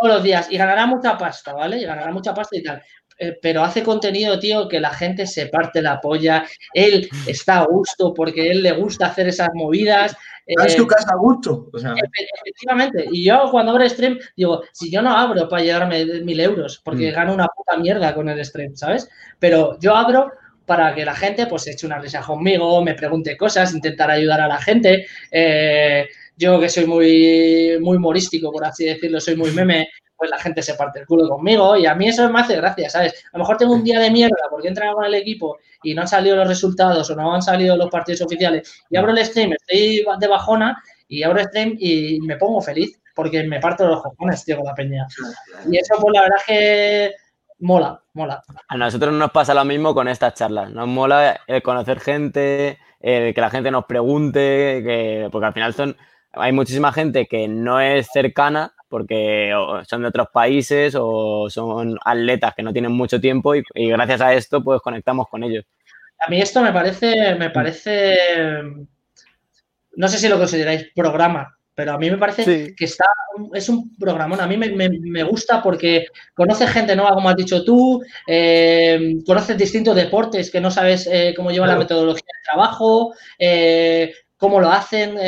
todos 0.01 0.15
los 0.15 0.23
días 0.23 0.49
y 0.51 0.57
ganará 0.57 0.87
mucha 0.87 1.19
pasta, 1.19 1.53
¿vale? 1.53 1.79
Y 1.79 1.85
ganará 1.85 2.11
mucha 2.13 2.35
pasta 2.35 2.57
y 2.57 2.63
tal. 2.63 2.83
Eh, 3.23 3.39
pero 3.41 3.63
hace 3.63 3.83
contenido, 3.83 4.39
tío, 4.39 4.67
que 4.67 4.81
la 4.81 4.91
gente 4.91 5.27
se 5.27 5.47
parte 5.47 5.83
la 5.83 6.01
polla. 6.01 6.47
Él 6.73 7.07
está 7.27 7.59
a 7.59 7.67
gusto 7.67 8.15
porque 8.15 8.51
él 8.51 8.63
le 8.63 8.73
gusta 8.73 9.07
hacer 9.07 9.29
esas 9.29 9.51
movidas. 9.53 10.17
Es 10.47 10.75
tu 10.75 10.87
casa 10.87 11.13
a 11.13 11.17
gusto. 11.17 11.71
Efectivamente. 11.75 13.07
Y 13.13 13.25
yo 13.27 13.49
cuando 13.51 13.73
abro 13.73 13.87
stream, 13.89 14.19
digo, 14.35 14.63
si 14.73 14.91
yo 14.91 15.03
no 15.03 15.17
abro 15.17 15.49
para 15.49 15.63
llevarme 15.63 16.05
mil 16.23 16.41
euros, 16.41 16.81
porque 16.83 17.11
mm. 17.11 17.15
gano 17.15 17.35
una 17.35 17.47
puta 17.47 17.77
mierda 17.77 18.15
con 18.15 18.29
el 18.31 18.43
stream, 18.43 18.75
¿sabes? 18.75 19.09
Pero 19.39 19.79
yo 19.81 19.95
abro 19.95 20.33
para 20.65 20.95
que 20.95 21.05
la 21.05 21.15
gente 21.15 21.47
pues 21.47 21.67
eche 21.67 21.87
una 21.87 21.99
risa 21.99 22.23
conmigo, 22.23 22.83
me 22.83 22.95
pregunte 22.95 23.37
cosas, 23.37 23.75
intentar 23.75 24.11
ayudar 24.11 24.41
a 24.41 24.49
la 24.49 24.59
gente. 24.59 25.07
Eh, 25.31 26.09
yo 26.41 26.59
que 26.59 26.71
soy 26.71 26.87
muy, 26.87 27.79
muy 27.81 27.99
humorístico, 27.99 28.51
por 28.51 28.65
así 28.65 28.87
decirlo, 28.87 29.21
soy 29.21 29.37
muy 29.37 29.51
meme, 29.51 29.89
pues 30.17 30.31
la 30.31 30.39
gente 30.39 30.63
se 30.63 30.75
parte 30.75 31.01
el 31.01 31.07
culo 31.07 31.29
conmigo 31.29 31.77
y 31.77 31.85
a 31.85 31.95
mí 31.95 32.09
eso 32.09 32.29
me 32.31 32.41
hace 32.41 32.57
gracia, 32.57 32.89
¿sabes? 32.89 33.13
A 33.33 33.37
lo 33.37 33.41
mejor 33.41 33.59
tengo 33.59 33.75
un 33.75 33.85
día 33.85 34.01
de 34.01 34.11
mierda 34.11 34.49
porque 34.51 34.67
he 34.67 34.71
entrenado 34.71 34.97
con 34.97 35.05
el 35.05 35.15
equipo 35.15 35.59
y 35.83 35.95
no 35.95 36.03
han 36.03 36.09
salido 36.09 36.37
los 36.37 36.49
resultados 36.49 37.11
o 37.11 37.15
no 37.15 37.35
han 37.35 37.43
salido 37.43 37.77
los 37.77 37.91
partidos 37.91 38.23
oficiales 38.23 38.83
y 38.89 38.97
abro 38.97 39.13
el 39.13 39.25
stream, 39.25 39.53
estoy 39.53 40.03
de 40.19 40.29
bajona 40.29 40.83
y 41.09 41.23
abro 41.23 41.41
el 41.41 41.47
stream 41.47 41.77
y 41.79 42.21
me 42.23 42.37
pongo 42.37 42.63
feliz 42.63 42.99
porque 43.15 43.43
me 43.43 43.61
parto 43.61 43.87
los 43.87 44.03
cojones, 44.03 44.43
tío, 44.45 44.57
con 44.57 44.65
la 44.65 44.75
peña. 44.75 45.07
Y 45.71 45.77
eso, 45.77 45.95
pues 46.01 46.15
la 46.15 46.23
verdad 46.23 46.39
es 46.39 46.45
que 46.47 47.15
mola, 47.59 48.03
mola. 48.15 48.43
A 48.69 48.77
nosotros 48.79 49.13
nos 49.13 49.31
pasa 49.31 49.53
lo 49.53 49.65
mismo 49.65 49.95
con 49.95 50.09
estas 50.09 50.35
charlas. 50.35 50.71
Nos 50.71 50.89
mola 50.89 51.41
el 51.47 51.63
conocer 51.63 52.01
gente, 52.01 52.79
el 52.99 53.35
que 53.35 53.41
la 53.41 53.51
gente 53.51 53.71
nos 53.71 53.85
pregunte, 53.85 54.83
que, 54.87 55.29
porque 55.31 55.47
al 55.47 55.53
final 55.53 55.75
son 55.75 55.97
hay 56.33 56.53
muchísima 56.53 56.93
gente 56.93 57.27
que 57.27 57.49
no 57.49 57.81
es 57.81 58.09
cercana 58.13 58.73
porque 58.89 59.53
son 59.89 60.03
de 60.03 60.09
otros 60.09 60.29
países 60.33 60.97
o 60.99 61.49
son 61.49 61.97
atletas 62.05 62.55
que 62.57 62.63
no 62.63 62.73
tienen 62.73 62.93
mucho 62.93 63.21
tiempo 63.21 63.55
y, 63.55 63.63
gracias 63.75 64.21
a 64.21 64.35
esto 64.35 64.63
pues 64.63 64.81
conectamos 64.81 65.29
con 65.29 65.45
ellos. 65.45 65.65
A 66.27 66.31
mí 66.31 66.41
esto 66.41 66.61
me 66.61 66.73
parece, 66.73 67.35
me 67.37 67.51
parece, 67.51 68.17
no 69.97 70.09
sé 70.09 70.19
si 70.19 70.29
lo 70.29 70.39
consideráis 70.39 70.91
programa, 70.95 71.57
pero 71.75 71.93
a 71.93 71.99
mí 71.99 72.11
me 72.11 72.19
parece 72.19 72.75
que 72.77 72.85
está, 72.85 73.07
es 73.55 73.69
un 73.71 73.97
programón. 73.97 74.41
A 74.41 74.47
mí 74.47 74.59
me, 74.59 75.23
gusta 75.23 75.63
porque 75.63 76.09
conoces 76.35 76.69
gente 76.71 76.95
nueva, 76.95 77.15
como 77.15 77.31
has 77.31 77.37
dicho 77.37 77.65
tú, 77.65 78.03
eh, 78.27 79.15
conoces 79.25 79.57
distintos 79.57 79.97
deportes 79.97 80.51
que 80.51 80.61
no 80.61 80.71
sabes 80.71 81.09
eh, 81.11 81.33
cómo 81.35 81.51
lleva 81.51 81.67
la 81.67 81.77
metodología 81.77 82.27
de 82.27 82.51
trabajo, 82.51 83.15
eh, 83.39 84.13
cómo 84.41 84.59
lo 84.59 84.71
hacen, 84.71 85.19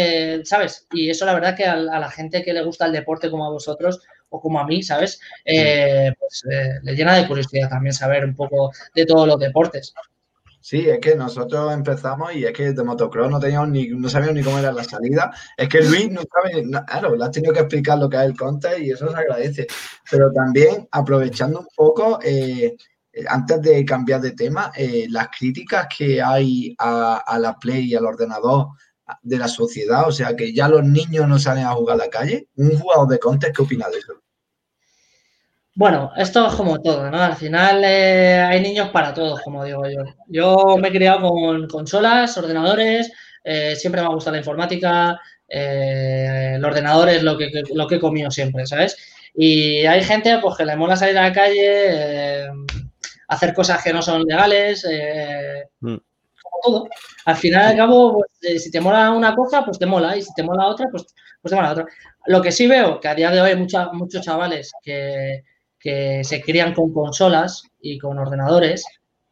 ¿sabes? 0.45 0.89
Y 0.91 1.11
eso 1.11 1.25
la 1.25 1.35
verdad 1.35 1.55
que 1.55 1.67
a, 1.67 1.77
la 1.77 2.11
gente 2.11 2.43
que 2.43 2.53
le 2.53 2.65
gusta 2.65 2.87
el 2.87 2.93
deporte 2.93 3.31
como 3.31 3.47
a 3.47 3.51
vosotros 3.51 4.01
o 4.31 4.41
como 4.41 4.59
a 4.59 4.67
mí, 4.67 4.83
¿sabes? 4.83 5.21
pues 5.45 6.43
le 6.83 6.97
llena 6.97 7.15
de 7.15 7.29
curiosidad 7.29 7.69
también 7.69 7.93
saber 7.93 8.25
un 8.25 8.35
poco 8.35 8.73
de 8.95 9.07
todos 9.07 9.29
los 9.29 9.39
deportes. 9.39 9.95
Sí, 10.63 10.89
es 10.89 11.01
que 11.01 11.17
nosotros 11.17 11.75
empezamos 11.75 12.37
y 12.37 12.45
es 12.45 12.53
que 12.53 12.73
de 12.73 12.85
motocross 12.85 13.29
no 13.29 13.41
teníamos 13.41 13.71
ni, 13.71 13.89
no 13.89 14.09
sabíamos 14.09 14.37
ni 14.37 14.45
cómo 14.45 14.61
era 14.61 14.71
la 14.71 14.85
salida. 14.85 15.35
Es 15.57 15.69
que 15.69 15.83
Luis 15.83 16.09
no 16.09 16.23
sabe, 16.23 16.63
claro, 16.87 17.17
le 17.17 17.25
has 17.25 17.33
tenido 17.33 17.53
que 17.53 17.61
explicar 17.61 17.99
lo 17.99 18.09
que 18.09 18.17
es 18.19 18.23
el 18.23 18.37
conte 18.37 18.81
y 18.81 18.91
eso 18.93 19.11
se 19.11 19.17
agradece. 19.17 19.67
Pero 20.09 20.33
también 20.33 20.87
aprovechando 20.93 21.59
un 21.59 21.67
poco, 21.75 22.21
eh, 22.23 22.77
eh, 23.13 23.25
antes 23.29 23.61
de 23.61 23.85
cambiar 23.85 24.21
de 24.21 24.31
tema, 24.33 24.71
eh, 24.77 25.07
las 25.11 25.31
críticas 25.37 25.89
que 25.97 26.23
hay 26.23 26.77
a, 26.79 27.37
la 27.41 27.59
Play 27.59 27.87
y 27.87 27.97
al 27.97 28.07
ordenador 28.07 28.69
de 29.23 29.39
la 29.39 29.49
sociedad, 29.49 30.09
o 30.09 30.13
sea, 30.13 30.35
que 30.37 30.53
ya 30.53 30.69
los 30.69 30.85
niños 30.85 31.29
no 31.29 31.39
salen 31.39 31.65
a 31.65 31.73
jugar 31.73 31.95
a 31.95 32.05
la 32.05 32.11
calle. 32.11 32.49
Un 32.57 32.79
jugador 32.79 33.09
de 33.09 33.19
Conte, 33.19 33.53
¿qué 33.53 33.63
opina 33.63 33.89
de 33.89 33.99
eso? 33.99 34.23
Bueno, 35.75 36.13
esto 36.17 36.47
es 36.47 36.55
como 36.55 36.83
todo, 36.83 37.11
¿no? 37.11 37.19
Al 37.23 37.35
final 37.35 37.83
eh, 37.83 38.41
hay 38.41 38.61
niños 38.61 38.91
para 38.91 39.15
todos, 39.15 39.41
como 39.41 39.65
digo 39.65 39.83
yo. 39.89 40.05
Yo 40.29 40.77
me 40.79 40.89
he 40.89 40.93
criado 40.93 41.31
con 41.31 41.67
consolas, 41.67 42.37
ordenadores, 42.37 43.11
eh, 43.43 43.75
siempre 43.75 44.03
me 44.03 44.07
ha 44.09 44.11
gustado 44.11 44.35
la 44.35 44.41
informática, 44.41 45.19
eh, 45.49 46.53
el 46.57 46.65
ordenador 46.65 47.09
es 47.09 47.23
lo 47.23 47.39
que, 47.39 47.51
lo 47.75 47.87
que 47.87 47.95
he 47.95 48.01
comido 48.01 48.31
siempre, 48.31 48.67
¿sabes? 48.67 48.99
Y 49.35 49.87
hay 49.87 50.05
gente 50.05 50.39
pues, 50.43 50.57
que 50.59 50.67
le 50.67 50.77
mola 50.77 50.95
salir 50.95 51.17
a 51.17 51.29
la 51.29 51.33
calle, 51.33 52.49
hacer 53.29 53.55
cosas 53.55 53.83
que 53.83 53.95
no 53.95 54.03
son 54.03 54.25
legales, 54.25 54.87
mm. 55.81 55.97
Todo. 56.63 56.89
Al 57.25 57.37
final 57.37 57.67
al 57.67 57.77
cabo, 57.77 58.25
pues, 58.41 58.65
si 58.65 58.71
te 58.71 58.81
mola 58.81 59.11
una 59.11 59.35
cosa, 59.35 59.65
pues 59.65 59.79
te 59.79 59.87
mola, 59.87 60.17
y 60.17 60.23
si 60.23 60.33
te 60.35 60.43
mola 60.43 60.67
otra, 60.67 60.87
pues, 60.91 61.05
pues 61.41 61.51
te 61.51 61.57
mola 61.57 61.73
otra. 61.73 61.87
Lo 62.27 62.41
que 62.41 62.53
sí 62.53 62.67
veo, 62.67 63.01
que 63.01 63.09
a 63.09 63.15
día 63.15 63.31
de 63.31 63.41
hoy 63.41 63.51
hay 63.51 63.57
muchos 63.57 64.23
chavales 64.23 64.73
que 64.83 65.43
se 66.25 66.43
crían 66.43 66.75
con 66.75 66.93
consolas 66.93 67.65
y 67.81 67.99
con 67.99 68.19
ordenadores, 68.19 68.85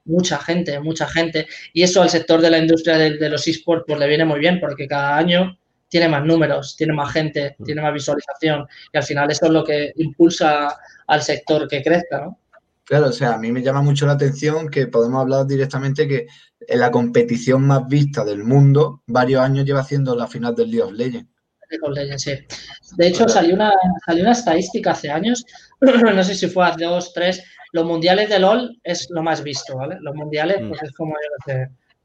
mucha 0.05 0.39
gente, 0.39 0.81
mucha 0.81 1.07
gente, 1.07 1.47
y 1.73 1.83
eso 1.83 2.03
al 2.03 2.11
sector 2.11 2.41
de 2.41 2.51
la 2.51 2.59
industria 2.59 2.99
de, 2.99 3.29
los 3.29 3.47
esports 3.47 3.85
pues 3.87 3.99
le 3.99 4.09
viene 4.09 4.25
muy 4.25 4.41
bien 4.41 4.61
porque 4.61 4.87
cada 4.87 5.17
año 5.17 5.57
tiene 5.89 6.09
más 6.09 6.25
números, 6.25 6.77
tiene 6.77 6.93
más 6.93 7.13
gente, 7.13 7.57
tiene 7.65 7.83
más 7.83 7.93
visualización 7.93 8.67
y 8.93 8.99
al 8.99 9.05
final 9.05 9.31
eso 9.31 9.47
es 9.47 9.53
lo 9.53 9.65
que 9.65 9.93
impulsa 9.97 10.79
al 11.07 11.23
sector 11.23 11.67
que 11.69 11.83
crezca, 11.83 12.21
¿no? 12.21 12.39
Claro, 12.91 13.07
o 13.07 13.13
sea, 13.13 13.35
a 13.35 13.39
mí 13.39 13.53
me 13.53 13.63
llama 13.63 13.83
mucho 13.83 14.05
la 14.05 14.15
atención 14.15 14.69
que 14.69 14.89
podemos 14.89 15.21
hablar 15.21 15.47
directamente 15.47 16.09
que 16.09 16.27
en 16.59 16.81
la 16.81 16.91
competición 16.91 17.65
más 17.65 17.87
vista 17.87 18.25
del 18.25 18.43
mundo, 18.43 19.05
varios 19.07 19.43
años 19.43 19.65
lleva 19.65 19.83
haciendo 19.83 20.17
la 20.17 20.27
final 20.27 20.57
del 20.57 20.73
League 20.73 20.83
of 20.83 20.93
Legends. 20.95 21.31
De 22.97 23.07
hecho, 23.07 23.29
salió 23.29 23.55
una, 23.55 23.73
salió 24.05 24.25
una 24.25 24.33
estadística 24.33 24.91
hace 24.91 25.09
años, 25.09 25.45
no 25.81 26.25
sé 26.25 26.35
si 26.35 26.49
fue 26.49 26.67
hace 26.67 26.85
dos, 26.85 27.13
tres, 27.13 27.45
los 27.71 27.85
mundiales 27.85 28.29
de 28.29 28.41
LOL 28.41 28.81
es 28.83 29.09
lo 29.11 29.23
más 29.23 29.45
visto, 29.45 29.77
¿vale? 29.77 29.97
Los 30.01 30.17
mundiales, 30.17 30.61
mm. 30.61 30.69
pues 30.71 30.83
es 30.83 30.93
como, 30.93 31.15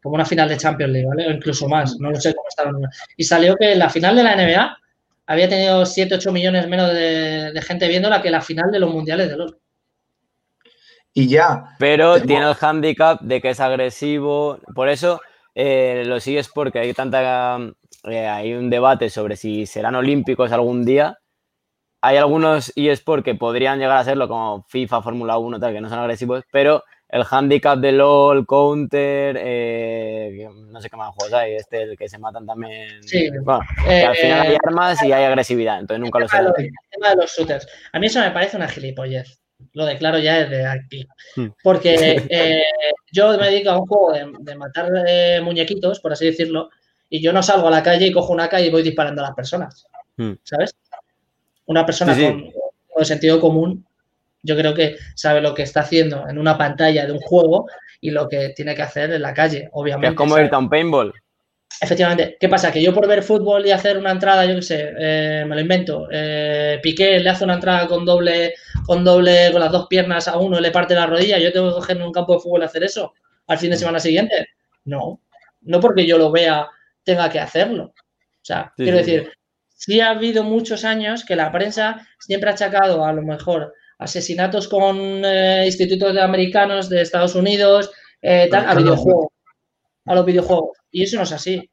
como 0.04 0.14
una 0.14 0.26
final 0.26 0.48
de 0.50 0.58
Champions 0.58 0.94
League, 0.94 1.08
¿vale? 1.08 1.28
O 1.28 1.32
incluso 1.32 1.68
más, 1.68 1.98
no 2.00 2.12
lo 2.12 2.22
sé 2.22 2.36
cómo 2.36 2.48
estaban. 2.48 2.76
Y 3.18 3.24
salió 3.24 3.56
que 3.56 3.74
la 3.74 3.90
final 3.90 4.16
de 4.16 4.22
la 4.22 4.36
NBA 4.36 4.78
había 5.26 5.50
tenido 5.50 5.84
7, 5.84 6.14
8 6.14 6.32
millones 6.32 6.68
menos 6.68 6.94
de, 6.94 7.60
gente 7.64 7.88
viéndola 7.88 8.22
que 8.22 8.30
la 8.30 8.42
final 8.42 8.70
de 8.70 8.78
los 8.78 8.94
mundiales 8.94 9.30
de 9.30 9.38
LOL. 9.38 9.60
Y 11.18 11.30
ya. 11.30 11.76
Pero 11.80 12.22
tiene 12.22 12.48
el 12.48 12.56
handicap 12.60 13.22
de 13.22 13.42
que 13.42 13.52
es 13.52 13.60
agresivo. 13.62 14.60
Por 14.76 14.90
eso 14.90 15.22
eh, 15.56 16.04
lo 16.06 16.20
sigues 16.20 16.50
porque 16.50 16.80
hay 16.80 16.94
tanta 16.94 17.58
eh, 18.04 18.28
hay 18.28 18.54
un 18.54 18.70
debate 18.70 19.10
sobre 19.10 19.38
si 19.38 19.66
serán 19.66 19.96
olímpicos 19.96 20.52
algún 20.52 20.84
día. 20.86 21.18
Hay 22.02 22.18
algunos 22.18 22.72
eSports 22.76 23.24
que 23.24 23.34
podrían 23.34 23.80
llegar 23.80 23.98
a 23.98 24.04
serlo, 24.04 24.28
como 24.28 24.64
FIFA, 24.68 25.02
Fórmula 25.02 25.38
1, 25.38 25.60
tal, 25.60 25.74
que 25.74 25.82
no 25.82 25.90
son 25.90 26.00
agresivos, 26.00 26.44
pero 26.52 26.84
el 27.08 27.24
handicap 27.30 27.80
de 27.80 27.94
LOL, 27.94 28.46
Counter, 28.46 29.38
eh, 29.40 30.48
no 30.68 30.82
sé 30.82 30.90
qué 30.90 30.98
más 30.98 31.16
juegos 31.16 31.34
hay, 31.34 31.56
este, 31.56 31.84
el 31.84 31.98
que 31.98 32.10
se 32.10 32.20
matan 32.20 32.46
también. 32.46 33.02
Sí. 33.02 33.30
Bueno, 33.42 33.62
que 33.86 34.04
al 34.04 34.16
final 34.16 34.42
hay 34.42 34.54
eh, 34.54 34.58
armas 34.68 35.02
y 35.02 35.14
hay 35.14 35.24
agresividad, 35.24 35.80
entonces 35.80 36.04
nunca 36.04 36.20
lo 36.20 36.28
sé. 36.28 36.38
El 36.38 36.72
tema 36.92 37.10
de 37.12 37.16
los 37.16 37.32
shooters. 37.32 37.68
A 37.94 38.00
mí 38.00 38.08
eso 38.08 38.20
me 38.20 38.32
parece 38.32 38.58
una 38.58 38.68
gilipollez. 38.68 39.40
Lo 39.76 39.86
declaro 39.86 40.18
ya 40.18 40.46
desde 40.46 40.66
aquí. 40.66 41.06
Hmm. 41.36 41.50
Porque 41.62 42.24
yo 43.12 43.38
me 43.38 43.50
dedico 43.52 43.70
a 43.70 43.80
un 43.80 43.86
juego 43.86 44.12
de, 44.12 44.32
de 44.40 44.56
matar 44.56 44.90
muñequitos, 45.44 46.00
por 46.00 46.14
así 46.14 46.26
decirlo, 46.26 46.70
y 47.10 47.22
yo 47.22 47.32
no 47.32 47.44
salgo 47.44 47.68
a 47.68 47.72
la 47.72 47.84
calle 47.84 48.08
y 48.08 48.12
cojo 48.12 48.34
una 48.34 48.50
calle 48.50 48.68
y 48.68 48.72
voy 48.72 48.84
disparando 48.84 49.22
a 49.22 49.28
las 49.28 49.36
personas. 49.36 49.86
Hmm. 50.18 50.34
¿Sabes? 50.44 50.76
Una 51.66 51.86
persona 51.86 52.16
Con, 52.94 53.06
sentido 53.06 53.42
común, 53.42 53.86
yo 54.42 54.56
creo 54.56 54.74
que 54.74 54.96
sabe 55.16 55.42
lo 55.42 55.54
que 55.54 55.64
está 55.64 55.82
haciendo 55.82 56.28
en 56.30 56.38
una 56.38 56.58
pantalla 56.58 57.06
de 57.06 57.12
un 57.12 57.20
juego 57.20 57.68
y 58.00 58.12
lo 58.12 58.30
que 58.30 58.50
tiene 58.50 58.76
que 58.76 58.84
hacer 58.84 59.12
en 59.12 59.22
la 59.22 59.34
calle, 59.34 59.70
obviamente. 59.74 60.10
es 60.10 60.16
como 60.16 60.38
irte 60.38 60.56
a 60.56 60.60
un 60.60 60.70
paintball. 60.70 61.14
Efectivamente. 61.82 62.38
¿Qué 62.40 62.48
pasa? 62.48 62.72
Que 62.72 62.82
yo 62.82 62.94
por 62.94 63.08
ver 63.08 63.22
fútbol 63.22 63.66
y 63.66 63.72
hacer 63.72 63.98
una 63.98 64.12
entrada, 64.12 64.46
yo 64.46 64.56
qué 64.56 64.62
sé, 64.62 64.94
eh, 64.98 65.46
me 65.46 65.56
lo 65.56 65.62
invento. 65.62 66.08
Eh, 66.12 66.80
Piqué 66.82 67.20
le 67.20 67.30
hace 67.30 67.44
una 67.44 67.56
entrada 67.56 67.88
con 67.88 68.06
doble, 68.06 68.54
con 68.86 69.04
doble, 69.04 69.52
con 69.52 69.62
las 69.62 69.72
dos 69.72 69.88
piernas 69.88 70.28
a 70.28 70.38
uno 70.38 70.58
y 70.58 70.62
le 70.62 70.72
parte 70.72 70.96
la 70.96 71.06
rodilla. 71.06 71.38
Yo 71.38 71.52
tengo 71.52 71.70
que 71.70 71.76
coger 71.76 71.98
en 71.98 72.04
un 72.04 72.14
campo 72.14 72.34
de 72.34 72.40
fútbol 72.40 72.62
y 72.62 72.66
hacer 72.66 72.84
eso 72.84 73.14
al 73.48 73.58
fin 73.58 73.70
de 73.70 73.76
hmm. 73.76 73.80
semana 73.80 74.00
siguiente. 74.00 74.48
No. 74.86 75.22
No 75.62 75.80
porque 75.80 76.06
yo 76.06 76.18
lo 76.18 76.32
vea 76.32 76.68
tenga 77.04 77.30
que 77.30 77.40
hacerlo. 77.40 77.94
O 77.94 78.46
sea, 78.46 78.74
quiero 78.76 78.98
decir, 78.98 79.32
sí 79.74 80.00
ha 80.00 80.10
habido 80.10 80.44
muchos 80.44 80.86
años 80.86 81.26
que 81.26 81.36
la 81.36 81.52
prensa 81.52 82.08
siempre 82.20 82.50
ha 82.50 82.54
achacado 82.54 83.06
a 83.06 83.14
lo 83.14 83.22
mejor 83.22 83.74
asesinatos 83.98 84.68
con 84.68 84.98
eh, 85.26 85.64
institutos 85.66 86.16
americanos 86.18 86.90
de 86.90 87.02
Estados 87.02 87.36
Unidos, 87.36 87.92
eh, 88.22 88.48
tal, 88.52 88.68
a 88.68 88.76
videojuegos, 88.76 89.28
a 90.06 90.16
los 90.16 90.26
videojuegos. 90.26 90.78
Y 90.92 91.04
eso 91.04 91.18
no 91.18 91.24
es 91.24 91.32
así. 91.32 91.70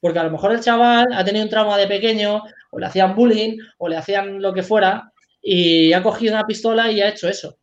Porque 0.00 0.18
a 0.18 0.24
lo 0.24 0.30
mejor 0.30 0.52
el 0.52 0.60
chaval 0.60 1.06
ha 1.12 1.24
tenido 1.24 1.44
un 1.44 1.50
trauma 1.50 1.78
de 1.78 1.86
pequeño, 1.86 2.42
o 2.70 2.78
le 2.78 2.86
hacían 2.86 3.14
bullying, 3.14 3.58
o 3.78 3.88
le 3.88 3.96
hacían 3.96 4.40
lo 4.42 4.52
que 4.52 4.62
fuera, 4.62 5.12
y 5.40 5.92
ha 5.92 6.02
cogido 6.02 6.34
una 6.34 6.46
pistola 6.46 6.90
y 6.90 7.00
ha 7.00 7.08
hecho 7.08 7.28
eso. 7.28 7.58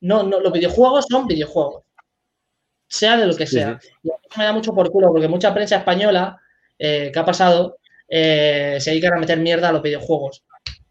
No, 0.00 0.22
no, 0.22 0.40
los 0.40 0.52
videojuegos 0.52 1.06
son 1.08 1.26
videojuegos 1.26 1.86
sea 2.88 3.16
de 3.16 3.26
lo 3.26 3.36
que 3.36 3.46
sea. 3.46 3.78
Y 4.02 4.10
a 4.10 4.14
mí 4.14 4.28
me 4.36 4.44
da 4.44 4.52
mucho 4.52 4.74
por 4.74 4.90
culo 4.90 5.08
porque 5.08 5.28
mucha 5.28 5.52
prensa 5.52 5.76
española 5.76 6.40
eh, 6.78 7.10
que 7.12 7.18
ha 7.18 7.24
pasado 7.24 7.78
eh, 8.08 8.76
se 8.80 8.90
dedica 8.90 9.08
a 9.14 9.18
meter 9.18 9.38
mierda 9.38 9.68
a 9.68 9.72
los 9.72 9.82
videojuegos, 9.82 10.44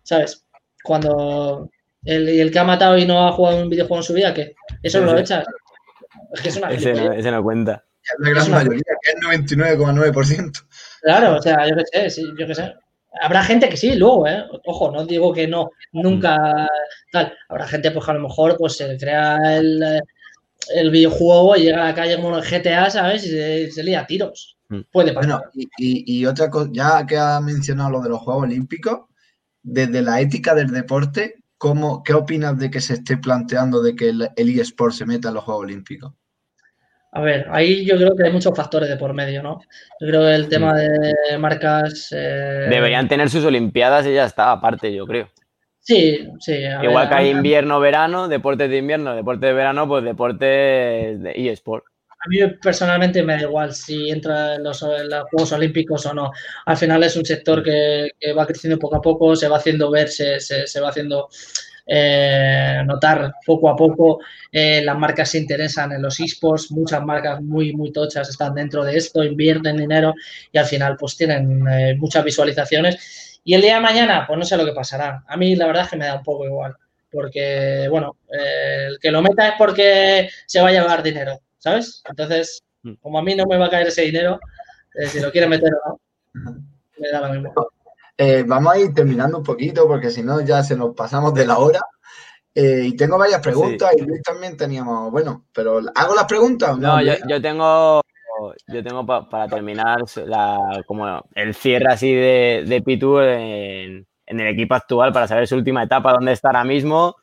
¿sabes? 0.03 0.45
Cuando 0.83 1.69
el, 2.03 2.27
el, 2.27 2.51
que 2.51 2.59
ha 2.59 2.63
matado 2.63 2.97
y 2.97 3.05
no 3.05 3.27
ha 3.27 3.31
jugado 3.31 3.61
un 3.61 3.69
videojuego 3.69 3.97
en 3.97 4.03
su 4.03 4.13
vida, 4.13 4.33
¿qué? 4.33 4.55
¿Eso 4.83 5.01
no 5.01 5.13
lo 5.13 5.19
echas? 5.19 5.45
Es 6.33 6.41
que 6.41 6.49
es 6.49 6.57
una 6.57 6.71
ese, 6.71 6.93
no, 6.93 7.13
ese 7.13 7.31
no 7.31 7.43
cuenta. 7.43 7.84
La 8.19 8.29
gran 8.29 8.51
mayoría, 8.51 8.83
que 9.01 9.11
es 9.11 9.17
99,9%. 9.17 10.65
Claro, 11.01 11.37
o 11.37 11.41
sea, 11.41 11.67
yo 11.67 11.75
qué 11.75 12.09
sé, 12.09 12.21
yo 12.37 12.47
qué 12.47 12.55
sé. 12.55 12.73
Habrá 13.21 13.43
gente 13.43 13.69
que 13.69 13.77
sí, 13.77 13.95
luego, 13.95 14.27
¿eh? 14.27 14.43
Ojo, 14.65 14.91
no 14.91 15.05
digo 15.05 15.33
que 15.33 15.47
no, 15.47 15.71
nunca 15.93 16.67
tal. 17.11 17.33
Habrá 17.47 17.67
gente, 17.67 17.91
pues, 17.91 18.05
que 18.05 18.11
a 18.11 18.15
lo 18.15 18.27
mejor, 18.27 18.57
pues, 18.57 18.75
se 18.75 18.97
crea 18.97 19.37
el, 19.57 20.01
el 20.73 20.91
videojuego 20.91 21.55
y 21.55 21.63
llega 21.63 21.83
a 21.83 21.87
la 21.87 21.95
calle 21.95 22.15
como 22.15 22.37
el 22.37 22.43
GTA, 22.43 22.89
¿sabes? 22.89 23.25
Y 23.25 23.71
se, 23.71 23.83
lía 23.83 24.05
tiros. 24.05 24.57
Mm. 24.69 24.81
Puede 24.91 25.13
pasar. 25.13 25.29
Bueno, 25.29 25.67
y, 25.77 26.25
otra 26.25 26.49
cosa, 26.49 26.69
ya 26.71 27.05
que 27.05 27.17
ha 27.17 27.39
mencionado 27.39 27.91
lo 27.91 28.01
de 28.01 28.09
los 28.09 28.19
Juegos 28.19 28.43
Olímpicos, 28.43 29.01
desde 29.61 30.01
la 30.01 30.21
ética 30.21 30.55
del 30.55 30.71
deporte, 30.71 31.43
¿cómo, 31.57 32.03
¿qué 32.03 32.13
opinas 32.13 32.57
de 32.57 32.69
que 32.69 32.81
se 32.81 32.95
esté 32.95 33.17
planteando 33.17 33.81
de 33.81 33.95
que 33.95 34.09
el, 34.09 34.59
eSport 34.59 34.93
se 34.93 35.05
meta 35.05 35.29
en 35.29 35.35
los 35.35 35.43
Juegos 35.43 35.63
Olímpicos? 35.63 36.13
A 37.15 37.21
ver, 37.21 37.47
ahí 37.49 37.85
yo 37.85 37.95
creo 37.95 38.13
que 38.13 38.23
hay 38.25 38.31
muchos 38.33 38.53
factores 38.53 38.89
de 38.89 38.97
por 38.97 39.13
medio, 39.13 39.41
¿no? 39.41 39.61
Yo 40.01 40.07
creo 40.07 40.21
que 40.23 40.35
el 40.35 40.49
tema 40.49 40.73
mm. 40.73 40.75
de 40.75 41.37
marcas... 41.37 42.09
Eh, 42.11 42.67
Deberían 42.69 43.07
tener 43.07 43.29
sus 43.29 43.45
Olimpiadas 43.45 44.05
y 44.05 44.13
ya 44.13 44.25
está, 44.25 44.51
aparte, 44.51 44.93
yo 44.93 45.07
creo. 45.07 45.29
Sí, 45.79 46.27
sí. 46.41 46.57
Igual 46.83 47.07
que 47.07 47.15
hay 47.15 47.29
invierno, 47.29 47.79
verano, 47.79 48.27
deportes 48.27 48.69
de 48.69 48.79
invierno, 48.79 49.15
deportes 49.15 49.47
de 49.47 49.53
verano, 49.53 49.87
pues 49.87 50.03
deportes 50.03 51.21
de 51.21 51.33
eSport. 51.35 51.85
A 52.09 52.27
mí 52.27 52.39
personalmente 52.61 53.23
me 53.23 53.35
da 53.35 53.43
igual 53.43 53.73
si 53.73 54.09
entra 54.09 54.55
en 54.55 54.63
los, 54.63 54.81
Juegos 54.81 55.53
Olímpicos 55.53 56.05
o 56.07 56.13
no. 56.13 56.31
Al 56.65 56.75
final 56.75 57.01
es 57.03 57.15
un 57.15 57.23
sector 57.23 57.63
que, 57.63 58.09
va 58.37 58.45
creciendo 58.45 58.77
poco 58.77 58.97
a 58.97 59.01
poco, 59.01 59.37
se 59.37 59.47
va 59.47 59.55
haciendo 59.55 59.89
ver, 59.89 60.09
se, 60.09 60.41
se, 60.41 60.81
va 60.81 60.89
haciendo 60.89 61.29
eh, 61.87 62.81
notar 62.85 63.35
poco 63.45 63.69
a 63.69 63.75
poco. 63.75 64.19
Eh, 64.51 64.81
las 64.81 64.97
marcas 64.97 65.29
se 65.29 65.37
interesan 65.37 65.91
en 65.91 66.01
los 66.01 66.19
esports, 66.19 66.71
muchas 66.71 67.03
marcas 67.03 67.41
muy, 67.41 67.73
muy 67.73 67.91
tochas 67.91 68.29
están 68.29 68.55
dentro 68.55 68.83
de 68.83 68.97
esto, 68.97 69.23
invierten 69.23 69.77
dinero 69.77 70.13
y 70.51 70.57
al 70.57 70.65
final 70.65 70.97
pues 70.97 71.15
tienen 71.15 71.67
eh, 71.67 71.95
muchas 71.95 72.23
visualizaciones 72.23 73.39
Y 73.43 73.53
el 73.53 73.61
día 73.61 73.75
de 73.75 73.81
mañana, 73.81 74.25
pues 74.27 74.39
no 74.39 74.45
sé 74.45 74.57
lo 74.57 74.65
que 74.65 74.71
pasará. 74.71 75.23
A 75.27 75.37
mí 75.37 75.55
la 75.55 75.67
verdad 75.67 75.83
es 75.83 75.89
que 75.89 75.97
me 75.97 76.05
da 76.05 76.15
un 76.15 76.23
poco 76.23 76.45
igual. 76.45 76.75
Porque, 77.11 77.87
bueno, 77.89 78.17
el 78.29 78.99
que 78.99 79.11
lo 79.11 79.21
meta 79.21 79.49
es 79.49 79.53
porque 79.57 80.29
se 80.45 80.61
va 80.61 80.69
a 80.69 80.71
llevar 80.71 81.01
dinero, 81.01 81.39
¿sabes? 81.59 82.03
Entonces, 82.09 82.61
mm. 82.83 82.95
como 82.95 83.19
a 83.19 83.21
mí 83.23 83.35
no 83.35 83.45
me 83.45 83.57
va 83.57 83.67
a 83.67 83.69
caer 83.69 83.87
ese 83.87 84.01
dinero, 84.01 84.39
si 85.07 85.21
lo 85.21 85.31
quiere 85.31 85.47
meter 85.47 85.71
o 85.85 85.99
no, 86.33 86.63
me 86.97 87.09
da 87.09 87.21
lo 87.21 87.33
mismo. 87.33 87.53
Eh, 88.17 88.43
vamos 88.47 88.73
a 88.73 88.79
ir 88.79 88.93
terminando 88.93 89.37
un 89.37 89.43
poquito 89.43 89.87
porque 89.87 90.09
si 90.09 90.23
no 90.23 90.39
ya 90.41 90.63
se 90.63 90.75
nos 90.75 90.95
pasamos 90.95 91.33
de 91.33 91.45
la 91.45 91.57
hora. 91.57 91.81
y 92.53 92.95
tengo 92.95 93.17
varias 93.17 93.41
preguntas 93.41 93.91
y 93.97 94.01
Luis 94.01 94.21
también 94.21 94.55
teníamos, 94.55 95.11
bueno, 95.11 95.45
pero 95.51 95.81
¿hago 95.93 96.15
las 96.15 96.25
preguntas? 96.25 96.77
no, 96.77 97.01
yo, 97.01 97.13
yo, 97.27 97.41
tengo 97.41 98.01
yo 98.67 98.83
tengo 98.83 99.05
para 99.05 99.47
terminar 99.47 99.97
la, 100.25 100.83
como 100.85 101.23
el 101.35 101.53
cierre 101.53 101.91
así 101.91 102.13
de, 102.13 102.63
de 102.65 102.81
Pitu 102.81 103.19
en, 103.19 104.05
el 104.27 104.47
equipo 104.47 104.75
actual 104.75 105.13
para 105.13 105.27
saber 105.27 105.47
su 105.47 105.55
última 105.55 105.83
etapa, 105.83 106.13
dónde 106.13 106.31
está 106.31 106.49
ahora 106.49 106.63
mismo. 106.63 107.15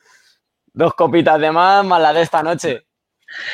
Dos 0.72 0.94
copitas 0.94 1.40
de 1.40 1.50
más, 1.50 1.84
más 1.84 2.00
la 2.00 2.12
de 2.12 2.22
esta 2.22 2.42
noche. 2.42 2.86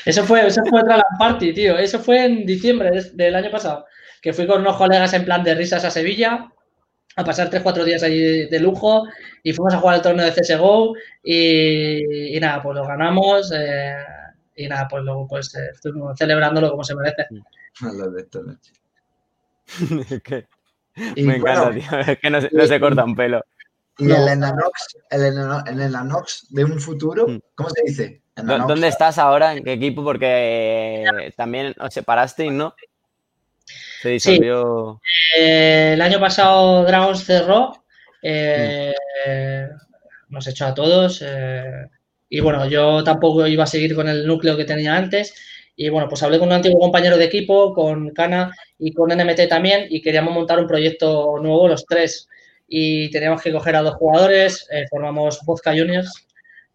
Eso 0.05 0.24
fue, 0.24 0.47
eso 0.47 0.62
fue 0.68 0.80
otra 0.80 1.03
party, 1.18 1.53
tío. 1.55 1.78
Eso 1.78 1.99
fue 1.99 2.24
en 2.24 2.47
diciembre 2.47 2.91
del 3.14 3.34
año 3.34 3.51
pasado. 3.51 3.86
Que 4.20 4.32
fui 4.32 4.47
con 4.47 4.61
unos 4.61 4.76
colegas 4.76 5.12
en 5.14 5.24
plan 5.24 5.43
de 5.43 5.55
risas 5.55 5.84
a 5.84 5.91
Sevilla 5.91 6.49
a 7.18 7.24
pasar 7.24 7.50
3-4 7.50 7.84
días 7.84 8.02
allí 8.04 8.46
de 8.46 8.60
lujo 8.60 9.04
y 9.42 9.52
fuimos 9.52 9.74
a 9.74 9.78
jugar 9.78 9.96
el 9.96 10.02
torneo 10.02 10.24
de 10.24 10.32
CSGO 10.32 10.94
y, 11.24 12.36
y 12.36 12.40
nada, 12.40 12.62
pues 12.62 12.76
lo 12.76 12.86
ganamos. 12.86 13.52
Eh, 13.52 13.96
y 14.54 14.68
nada, 14.68 14.86
pues 14.88 15.02
luego 15.02 15.26
pues 15.26 15.52
eh, 15.56 15.70
estuvimos 15.72 16.16
celebrándolo 16.16 16.70
como 16.70 16.84
se 16.84 16.94
merece. 16.94 17.26
Me 21.16 21.36
encanta, 21.36 21.72
tío. 21.72 21.82
Es 22.06 22.18
que 22.18 22.30
no, 22.30 22.40
se 22.40 22.80
corta 22.80 23.04
un 23.04 23.16
pelo. 23.16 23.44
¿Y 23.98 24.12
el 24.12 24.28
Enanox, 24.28 24.96
el, 25.10 25.80
Enanox 25.80 26.46
de 26.50 26.64
un 26.64 26.80
futuro? 26.80 27.26
Mm. 27.26 27.40
¿Cómo 27.56 27.70
se 27.70 27.82
dice? 27.84 28.22
¿Dónde 28.36 28.86
estás 28.86 29.18
ahora? 29.18 29.54
¿En 29.54 29.64
qué 29.64 29.72
equipo? 29.72 30.04
Porque 30.04 31.04
también 31.36 31.74
os 31.80 31.92
separasteis, 31.92 32.52
¿no? 32.52 32.76
Se 34.02 34.10
disolvió. 34.10 35.00
Eh, 35.36 35.92
el 35.94 36.00
año 36.00 36.20
pasado 36.20 36.84
Dragons 36.84 37.24
cerró. 37.24 37.84
Eh, 38.22 38.94
mm. 39.26 40.32
Nos 40.32 40.46
echó 40.46 40.66
a 40.66 40.74
todos. 40.74 41.22
Y 42.28 42.40
bueno, 42.40 42.68
yo 42.68 43.02
tampoco 43.02 43.46
iba 43.46 43.64
a 43.64 43.66
seguir 43.66 43.94
con 43.94 44.08
el 44.08 44.26
núcleo 44.26 44.56
que 44.56 44.64
tenía 44.64 44.96
antes. 44.96 45.34
Y 45.80 45.90
bueno, 45.90 46.08
pues 46.08 46.24
hablé 46.24 46.40
con 46.40 46.48
un 46.48 46.54
antiguo 46.54 46.80
compañero 46.80 47.16
de 47.16 47.26
equipo, 47.26 47.72
con 47.72 48.10
Cana 48.10 48.52
y 48.80 48.92
con 48.92 49.10
NMT 49.10 49.48
también, 49.48 49.86
y 49.88 50.02
queríamos 50.02 50.34
montar 50.34 50.58
un 50.58 50.66
proyecto 50.66 51.38
nuevo 51.40 51.68
los 51.68 51.86
tres. 51.86 52.28
Y 52.66 53.08
teníamos 53.12 53.40
que 53.40 53.52
coger 53.52 53.76
a 53.76 53.82
dos 53.82 53.94
jugadores, 53.94 54.66
eh, 54.72 54.86
formamos 54.90 55.40
Vodka 55.46 55.70
Juniors, 55.70 56.26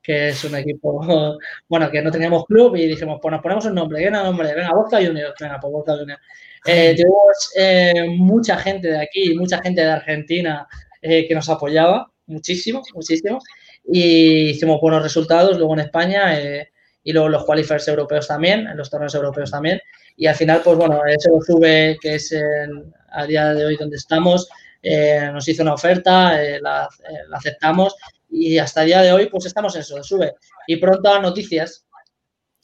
que 0.01 0.29
es 0.29 0.43
un 0.45 0.55
equipo, 0.55 1.01
bueno, 1.67 1.91
que 1.91 2.01
no 2.01 2.11
teníamos 2.11 2.45
club, 2.45 2.77
y 2.77 2.87
dijimos, 2.87 3.19
pues 3.21 3.33
nos 3.33 3.41
ponemos 3.41 3.65
un 3.65 3.75
nombre, 3.75 4.01
¿qué 4.01 4.09
nombre? 4.09 4.55
Venga, 4.55 4.71
Vodka 4.73 4.97
Juniors, 5.05 5.33
venga, 5.37 5.59
pues 5.59 5.73
Vodka 5.73 5.97
Juniors. 5.97 6.21
Eh, 6.66 6.95
tuvimos 6.95 7.51
eh, 7.55 8.05
mucha 8.18 8.57
gente 8.57 8.88
de 8.88 9.01
aquí, 9.01 9.36
mucha 9.36 9.61
gente 9.61 9.82
de 9.82 9.91
Argentina 9.91 10.68
que 11.01 11.36
nos 11.36 11.49
apoyaba, 11.49 12.09
muchísimo, 12.28 12.82
muchísimo 12.93 13.41
y 13.86 14.49
hicimos 14.51 14.80
buenos 14.80 15.03
resultados 15.03 15.57
luego 15.57 15.74
en 15.74 15.82
España 15.82 16.39
eh, 16.39 16.72
y 17.03 17.11
luego 17.11 17.30
los 17.30 17.45
qualifiers 17.45 17.88
europeos 17.88 18.28
también, 18.28 18.68
en 18.68 18.78
los 18.78 18.89
torneos 18.89 19.14
europeos 19.16 19.51
también. 19.51 19.82
Y 20.16 20.28
al 20.28 20.36
final, 20.36 20.61
pues 20.64 20.78
bueno, 20.78 21.01
ese 21.05 21.30
sube, 21.45 21.97
que 22.01 22.16
es 22.16 22.32
el, 22.32 22.93
a 23.11 23.26
día 23.26 23.53
de 23.53 23.66
hoy 23.66 23.76
donde 23.76 23.97
estamos, 23.97 24.47
eh, 24.82 25.30
nos 25.34 25.47
hizo 25.47 25.64
una 25.64 25.74
oferta, 25.74 26.41
eh, 26.41 26.61
la, 26.61 26.88
aceptamos 27.34 27.95
y 28.30 28.57
hasta 28.57 28.82
el 28.82 28.88
día 28.88 29.01
de 29.01 29.11
hoy, 29.11 29.28
pues 29.28 29.45
estamos 29.45 29.76
en 29.76 29.82
eso, 29.82 30.01
sube. 30.03 30.36
Y 30.68 30.78
pronto 30.78 31.09
a 31.09 31.20
noticias. 31.20 31.86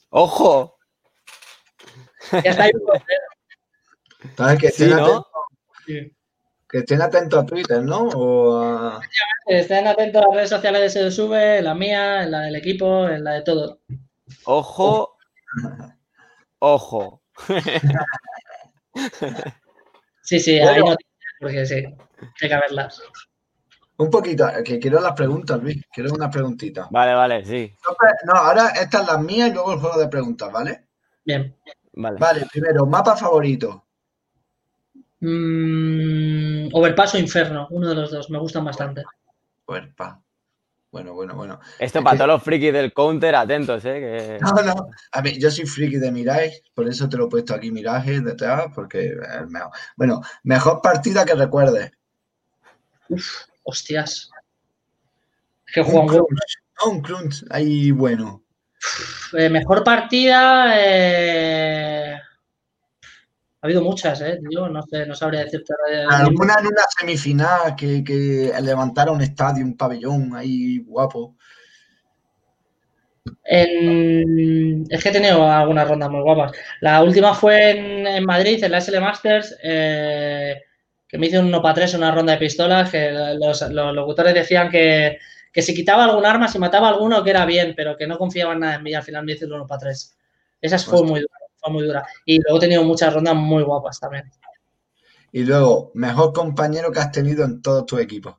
¡Ojo! 0.08 0.78
Ya 2.32 2.50
está 2.50 2.64
ahí. 2.64 2.72
Que 4.58 4.70
sí, 4.70 4.86
¿no? 4.86 5.26
Sí. 5.86 6.12
Que 6.68 6.78
estén 6.78 7.02
atentos 7.02 7.42
a 7.42 7.46
Twitter, 7.46 7.82
¿no? 7.82 8.08
O 8.14 9.00
Estén 9.46 9.88
atentos 9.88 10.22
a 10.22 10.26
las 10.26 10.36
redes 10.36 10.50
sociales 10.50 10.94
de 10.94 11.10
SUBE, 11.10 11.62
la 11.62 11.74
mía, 11.74 12.22
en 12.22 12.30
la 12.30 12.42
del 12.42 12.54
equipo, 12.54 13.08
en 13.08 13.24
la 13.24 13.32
de 13.32 13.42
todo. 13.42 13.80
Ojo. 14.44 15.16
Ojo. 16.60 17.22
sí, 20.22 20.38
sí, 20.38 20.60
hay 20.60 20.80
noticias, 20.80 21.34
porque 21.40 21.66
sí, 21.66 21.74
hay 22.42 22.48
que 22.48 22.56
verlas. 22.56 23.02
Un 23.96 24.08
poquito, 24.08 24.46
que 24.64 24.78
quiero 24.78 25.00
las 25.00 25.12
preguntas, 25.12 25.60
Luis. 25.60 25.82
Quiero 25.92 26.14
una 26.14 26.30
preguntita. 26.30 26.86
Vale, 26.90 27.14
vale, 27.14 27.44
sí. 27.44 27.74
No, 28.24 28.32
ahora 28.32 28.68
estas 28.70 29.06
las 29.06 29.20
mías 29.20 29.50
y 29.50 29.52
luego 29.52 29.72
el 29.72 29.80
juego 29.80 29.98
de 29.98 30.08
preguntas, 30.08 30.52
¿vale? 30.52 30.86
Bien. 31.24 31.56
Vale. 31.94 32.18
Vale, 32.18 32.46
primero, 32.50 32.86
mapa 32.86 33.16
favorito. 33.16 33.88
Mm, 35.20 36.68
Overpass 36.72 37.14
o 37.14 37.18
Inferno, 37.18 37.68
uno 37.70 37.88
de 37.88 37.94
los 37.94 38.10
dos, 38.10 38.30
me 38.30 38.38
gustan 38.38 38.64
bastante. 38.64 39.02
Overpass. 39.66 40.18
Bueno, 40.90 41.14
bueno, 41.14 41.36
bueno. 41.36 41.60
Esto 41.78 42.02
para 42.02 42.16
todos 42.16 42.28
los 42.28 42.42
frikis 42.42 42.72
del 42.72 42.92
counter, 42.92 43.34
atentos, 43.36 43.84
¿eh? 43.84 44.38
No, 44.42 44.62
no. 44.62 44.90
A 45.12 45.22
mí, 45.22 45.38
yo 45.38 45.50
soy 45.50 45.64
friki 45.64 45.98
de 45.98 46.10
Mirage, 46.10 46.62
por 46.74 46.88
eso 46.88 47.08
te 47.08 47.16
lo 47.16 47.26
he 47.26 47.28
puesto 47.28 47.54
aquí 47.54 47.70
Mirage 47.70 48.20
detrás, 48.20 48.66
porque 48.74 49.10
es 49.10 49.48
mejor. 49.48 49.70
Bueno, 49.96 50.20
mejor 50.42 50.80
partida 50.82 51.24
que 51.24 51.34
recuerdes. 51.34 51.92
Uf, 53.08 53.44
hostias. 53.62 54.30
Que 55.72 55.82
un 55.82 56.08
crunch. 56.08 56.26
un 56.86 57.00
crunch, 57.00 57.44
ahí 57.50 57.92
bueno. 57.92 58.42
Eh, 59.34 59.48
mejor 59.48 59.84
partida. 59.84 60.72
Eh... 60.76 61.89
Ha 63.62 63.66
habido 63.66 63.82
muchas, 63.82 64.20
¿eh? 64.22 64.38
Yo 64.50 64.68
no 64.68 64.82
sé, 64.82 65.04
no 65.04 65.14
sabría 65.14 65.44
decirte. 65.44 65.74
Alguna 66.08 66.56
en 66.60 66.68
una 66.68 66.82
semifinal 66.98 67.76
que, 67.76 68.02
que 68.02 68.52
levantara 68.62 69.12
un 69.12 69.20
estadio, 69.20 69.64
un 69.64 69.76
pabellón 69.76 70.34
ahí 70.34 70.78
guapo. 70.78 71.36
Es 73.44 75.02
que 75.02 75.08
he 75.08 75.12
tenido 75.12 75.46
algunas 75.50 75.86
rondas 75.88 76.10
muy 76.10 76.22
guapas. 76.22 76.52
La 76.80 77.02
última 77.02 77.34
fue 77.34 78.16
en, 78.16 78.24
Madrid, 78.24 78.62
en 78.64 78.72
la 78.72 78.80
SL 78.80 79.00
Masters, 79.00 79.56
eh, 79.62 80.62
que 81.06 81.18
me 81.18 81.26
hice 81.26 81.38
un 81.38 81.46
1 81.46 81.60
para 81.60 81.74
3, 81.74 81.94
una 81.94 82.12
ronda 82.12 82.32
de 82.32 82.38
pistolas, 82.38 82.90
que 82.90 83.10
los, 83.10 83.60
locutores 83.70 84.32
decían 84.32 84.70
que, 84.70 85.18
si 85.54 85.74
quitaba 85.74 86.04
algún 86.04 86.24
arma, 86.24 86.48
si 86.48 86.58
mataba 86.58 86.88
alguno, 86.88 87.22
que 87.22 87.30
era 87.30 87.44
bien, 87.44 87.74
pero 87.76 87.96
que 87.96 88.06
no 88.06 88.16
confiaban 88.16 88.60
nada 88.60 88.76
en 88.76 88.82
mí. 88.84 88.94
Al 88.94 89.02
final 89.02 89.24
me 89.24 89.32
hice 89.32 89.44
el 89.44 89.52
1 89.52 89.66
para 89.66 89.80
3. 89.80 90.16
Esa 90.62 90.78
fue 90.78 91.02
muy 91.02 91.20
dura 91.20 91.39
fue 91.60 91.72
muy 91.72 91.84
dura. 91.84 92.06
Y 92.24 92.40
luego 92.40 92.58
he 92.58 92.60
tenido 92.60 92.84
muchas 92.84 93.12
rondas 93.12 93.34
muy 93.34 93.62
guapas 93.62 94.00
también. 94.00 94.30
Y 95.32 95.44
luego, 95.44 95.92
mejor 95.94 96.32
compañero 96.32 96.90
que 96.90 97.00
has 97.00 97.12
tenido 97.12 97.44
en 97.44 97.62
todos 97.62 97.86
tus 97.86 98.00
equipos. 98.00 98.34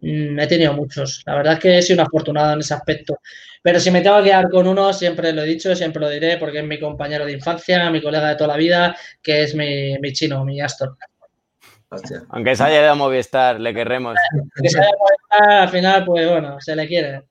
Mm, 0.00 0.38
he 0.38 0.46
tenido 0.46 0.74
muchos. 0.74 1.22
La 1.26 1.36
verdad 1.36 1.54
es 1.54 1.58
que 1.60 1.78
he 1.78 1.82
sido 1.82 2.02
un 2.02 2.06
afortunado 2.06 2.52
en 2.52 2.60
ese 2.60 2.74
aspecto. 2.74 3.18
Pero 3.62 3.78
si 3.78 3.90
me 3.90 4.00
tengo 4.00 4.18
que 4.18 4.24
quedar 4.24 4.50
con 4.50 4.66
uno, 4.66 4.92
siempre 4.92 5.32
lo 5.32 5.42
he 5.42 5.46
dicho, 5.46 5.74
siempre 5.76 6.00
lo 6.00 6.10
diré, 6.10 6.36
porque 6.36 6.58
es 6.58 6.64
mi 6.64 6.80
compañero 6.80 7.24
de 7.24 7.32
infancia, 7.32 7.90
mi 7.90 8.02
colega 8.02 8.30
de 8.30 8.34
toda 8.36 8.48
la 8.48 8.56
vida, 8.56 8.96
que 9.22 9.44
es 9.44 9.54
mi, 9.54 10.12
chino, 10.12 10.44
mi 10.44 10.60
Astor. 10.60 10.96
Aunque 12.30 12.56
se 12.56 12.64
haya 12.64 12.82
ido 12.82 12.90
a 12.90 12.94
Movistar, 12.96 13.60
le 13.60 13.72
querremos. 13.72 14.16
Aunque 14.56 14.68
se 14.68 14.78
haya 14.80 14.88
ido 14.88 14.96
a 14.96 15.38
Movistar, 15.38 15.62
al 15.62 15.68
final, 15.68 16.04
pues 16.04 16.28
bueno, 16.28 16.60
se 16.60 16.74
le 16.74 16.88
quiere. 16.88 17.22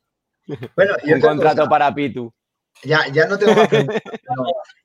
Bueno, 0.75 0.95
y 1.03 1.13
un 1.13 1.21
contrato 1.21 1.67
para 1.67 1.93
Pitu. 1.93 2.33
Ya, 2.83 3.01
ya 3.11 3.27
no 3.27 3.37
tengo 3.37 3.53
más 3.53 3.67
preguntas. 3.67 4.01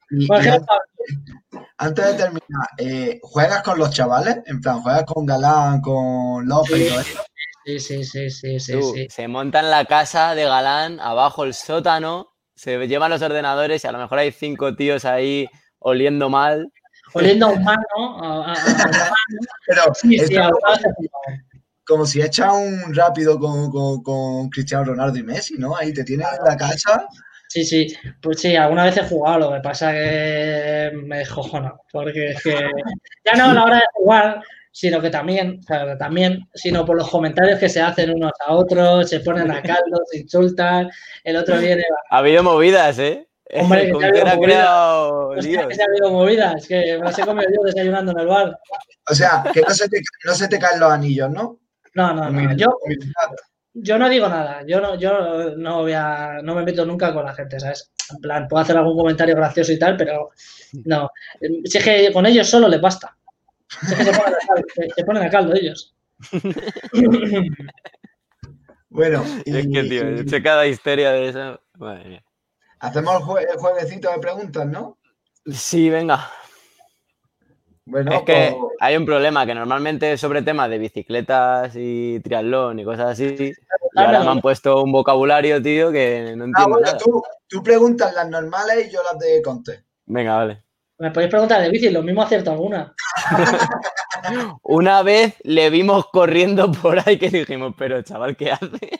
antes 1.78 2.06
de 2.06 2.14
terminar, 2.14 2.68
eh, 2.78 3.18
¿juegas 3.22 3.62
con 3.62 3.78
los 3.78 3.90
chavales? 3.90 4.38
En 4.46 4.60
plan, 4.60 4.80
¿juegas 4.80 5.04
con 5.04 5.26
Galán, 5.26 5.80
con 5.80 6.46
López 6.46 6.80
y 6.80 6.88
todo 6.88 7.00
eso? 7.00 7.22
Sí, 7.64 7.80
sí, 7.80 8.04
sí, 8.04 8.30
sí, 8.30 8.60
sí, 8.60 9.08
Se 9.10 9.26
monta 9.26 9.60
en 9.60 9.70
la 9.70 9.84
casa 9.86 10.34
de 10.34 10.44
Galán, 10.44 11.00
abajo 11.00 11.44
el 11.44 11.52
sótano, 11.52 12.32
se 12.54 12.86
llevan 12.86 13.10
los 13.10 13.22
ordenadores 13.22 13.82
y 13.82 13.88
a 13.88 13.92
lo 13.92 13.98
mejor 13.98 14.18
hay 14.18 14.30
cinco 14.30 14.74
tíos 14.76 15.04
ahí 15.04 15.48
oliendo 15.80 16.30
mal. 16.30 16.72
Oliendo 17.12 17.54
mal, 17.56 17.78
¿no? 17.96 18.54
Pero 19.66 19.82
sí, 19.94 20.18
sí, 20.18 20.36
como 21.84 22.04
si 22.04 22.20
echa 22.20 22.52
un 22.52 22.94
rápido 22.94 23.38
con, 23.38 23.70
con, 23.70 24.02
con, 24.02 24.48
Cristiano 24.50 24.84
Ronaldo 24.84 25.18
y 25.18 25.22
Messi, 25.22 25.54
¿no? 25.56 25.76
Ahí 25.76 25.92
te 25.92 26.04
tienes 26.04 26.26
en 26.38 26.44
la 26.44 26.56
casa 26.56 27.06
Sí, 27.56 27.64
sí, 27.64 27.96
pues 28.20 28.42
sí, 28.42 28.54
alguna 28.54 28.84
vez 28.84 28.98
he 28.98 29.04
jugado, 29.04 29.38
lo 29.38 29.52
que 29.54 29.60
pasa 29.60 29.90
que 29.90 30.90
me 30.92 31.24
jojona, 31.24 31.72
porque 31.90 32.32
es 32.32 32.42
que 32.42 32.54
ya 33.24 33.32
no 33.34 33.44
a 33.50 33.54
la 33.54 33.64
hora 33.64 33.76
de 33.76 33.86
jugar, 33.94 34.42
sino 34.70 35.00
que 35.00 35.08
también, 35.08 35.60
o 35.60 35.62
sea, 35.62 35.96
también, 35.96 36.46
sino 36.52 36.84
por 36.84 36.98
los 36.98 37.08
comentarios 37.08 37.58
que 37.58 37.70
se 37.70 37.80
hacen 37.80 38.10
unos 38.10 38.32
a 38.46 38.52
otros, 38.52 39.08
se 39.08 39.20
ponen 39.20 39.50
a 39.50 39.62
caldo, 39.62 40.02
se 40.10 40.18
insultan, 40.18 40.90
el 41.24 41.36
otro 41.36 41.58
viene... 41.58 41.82
Ha 42.10 42.18
habido 42.18 42.42
movidas, 42.42 42.98
¿eh? 42.98 43.26
Hombre, 43.54 43.90
que 43.90 44.04
ha 44.04 44.08
habido 44.08 44.40
creado 44.42 45.34
líos. 45.36 45.66
Que 45.68 45.80
ha 45.80 45.86
habido 45.86 46.10
movidas, 46.10 46.66
que 46.66 46.98
me 46.98 47.06
las 47.06 47.18
he 47.18 47.24
comido 47.24 47.48
yo 47.56 47.62
desayunando 47.62 48.12
en 48.12 48.18
el 48.18 48.26
bar. 48.26 48.58
O 49.08 49.14
sea, 49.14 49.42
que 49.50 49.62
no 49.62 49.70
se 49.70 49.88
te, 49.88 50.02
no 50.26 50.34
se 50.34 50.46
te 50.46 50.58
caen 50.58 50.78
los 50.78 50.92
anillos, 50.92 51.30
¿no? 51.30 51.58
No, 51.94 52.12
no, 52.12 52.28
no. 52.28 52.54
Yo, 52.54 52.78
yo 53.78 53.98
no 53.98 54.08
digo 54.08 54.28
nada. 54.28 54.64
Yo 54.66 54.80
no, 54.80 54.98
yo 54.98 55.54
no 55.56 55.82
voy 55.82 55.92
a, 55.92 56.40
no 56.42 56.54
me 56.54 56.64
meto 56.64 56.84
nunca 56.86 57.12
con 57.12 57.24
la 57.24 57.34
gente, 57.34 57.60
¿sabes? 57.60 57.92
En 58.10 58.18
plan, 58.20 58.48
puedo 58.48 58.62
hacer 58.62 58.76
algún 58.76 58.96
comentario 58.96 59.36
gracioso 59.36 59.72
y 59.72 59.78
tal, 59.78 59.96
pero 59.96 60.30
no. 60.84 61.10
Si 61.64 61.78
es 61.78 61.84
que 61.84 62.12
con 62.12 62.26
ellos 62.26 62.48
solo 62.48 62.68
les 62.68 62.80
basta. 62.80 63.16
Si 63.68 63.92
es 63.92 64.08
que 64.74 64.90
se 64.96 65.04
ponen 65.04 65.22
a 65.24 65.30
caldo, 65.30 65.54
ellos. 65.54 65.94
bueno, 68.88 69.22
y, 69.44 69.56
es 69.56 69.66
que, 69.66 69.82
tío, 69.82 70.22
y... 70.22 70.42
cada 70.42 70.66
histeria 70.66 71.12
de 71.12 71.28
eso. 71.28 71.60
Hacemos 72.80 73.16
el, 73.40 73.58
jueguecito 73.58 74.10
de 74.10 74.18
preguntas, 74.18 74.66
¿no? 74.66 74.98
Sí, 75.52 75.90
venga. 75.90 76.30
Bueno, 77.86 78.12
es 78.12 78.22
que 78.22 78.56
pues- 78.58 78.72
hay 78.80 78.96
un 78.96 79.06
problema 79.06 79.46
que 79.46 79.54
normalmente 79.54 80.12
es 80.12 80.20
sobre 80.20 80.42
temas 80.42 80.68
de 80.68 80.78
bicicletas 80.78 81.72
y 81.76 82.18
triatlón 82.20 82.80
y 82.80 82.84
cosas 82.84 83.12
así. 83.12 83.36
Y 83.38 83.54
ahora 83.94 84.24
me 84.24 84.30
han 84.30 84.40
puesto 84.40 84.82
un 84.82 84.90
vocabulario, 84.90 85.62
tío, 85.62 85.92
que 85.92 86.34
no 86.36 86.44
ah, 86.44 86.46
entiendo. 86.46 86.58
Ah, 86.58 86.66
bueno, 86.66 86.84
nada. 86.84 86.98
Tú, 86.98 87.22
tú, 87.46 87.62
preguntas 87.62 88.12
las 88.12 88.28
normales 88.28 88.88
y 88.88 88.92
yo 88.92 89.00
las 89.04 89.18
de 89.20 89.40
Conte. 89.40 89.84
Venga, 90.06 90.36
vale. 90.36 90.62
Me 90.98 91.10
podéis 91.12 91.30
preguntar 91.30 91.62
de 91.62 91.70
bici, 91.70 91.90
lo 91.90 92.02
mismo 92.02 92.22
acierto 92.22 92.50
alguna. 92.50 92.92
Una 94.62 95.02
vez 95.02 95.34
le 95.44 95.70
vimos 95.70 96.06
corriendo 96.06 96.72
por 96.72 96.98
ahí 97.06 97.18
que 97.18 97.30
dijimos, 97.30 97.74
pero 97.78 98.02
chaval, 98.02 98.36
¿qué 98.36 98.50
hace? 98.50 98.90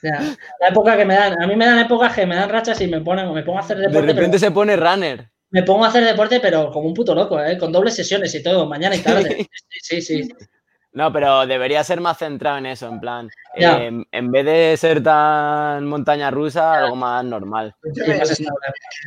La 0.00 0.68
época 0.68 0.96
que 0.96 1.04
me 1.04 1.14
dan, 1.14 1.42
a 1.42 1.46
mí 1.46 1.54
me 1.54 1.66
dan 1.66 1.80
épocas 1.80 2.14
que 2.14 2.24
me 2.24 2.36
dan 2.36 2.48
rachas 2.48 2.80
y 2.80 2.86
me 2.86 3.00
ponen, 3.02 3.30
me 3.34 3.42
pongo 3.42 3.58
a 3.58 3.60
hacer 3.60 3.76
deporte. 3.76 4.06
De 4.06 4.12
repente 4.12 4.38
se 4.38 4.50
pone 4.50 4.76
runner. 4.76 5.28
Me 5.50 5.62
pongo 5.62 5.84
a 5.84 5.88
hacer 5.88 6.04
deporte, 6.04 6.40
pero 6.40 6.70
como 6.70 6.88
un 6.88 6.94
puto 6.94 7.14
loco, 7.14 7.42
¿eh? 7.42 7.58
con 7.58 7.72
dobles 7.72 7.94
sesiones 7.94 8.34
y 8.34 8.42
todo, 8.42 8.66
mañana 8.66 8.94
y 8.96 9.00
tarde. 9.00 9.48
Sí, 9.82 10.00
sí, 10.00 10.22
sí. 10.22 10.32
No, 10.92 11.12
pero 11.12 11.46
debería 11.46 11.84
ser 11.84 12.00
más 12.00 12.18
centrado 12.18 12.58
en 12.58 12.66
eso, 12.66 12.88
en 12.88 13.00
plan, 13.00 13.28
eh, 13.54 13.90
en 14.10 14.30
vez 14.30 14.44
de 14.44 14.76
ser 14.76 15.02
tan 15.02 15.86
montaña 15.86 16.30
rusa, 16.30 16.74
algo 16.74 16.96
más 16.96 17.24
normal. 17.24 17.74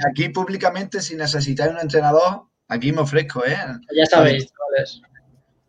aquí 0.10 0.30
públicamente, 0.30 1.02
si 1.02 1.16
necesitáis 1.16 1.72
un 1.72 1.80
entrenador, 1.80 2.44
aquí 2.70 2.92
me 2.94 3.02
ofrezco, 3.02 3.46
¿eh? 3.46 3.58
Ya 3.96 4.06
sabéis, 4.06 4.48
chavales. 4.48 5.02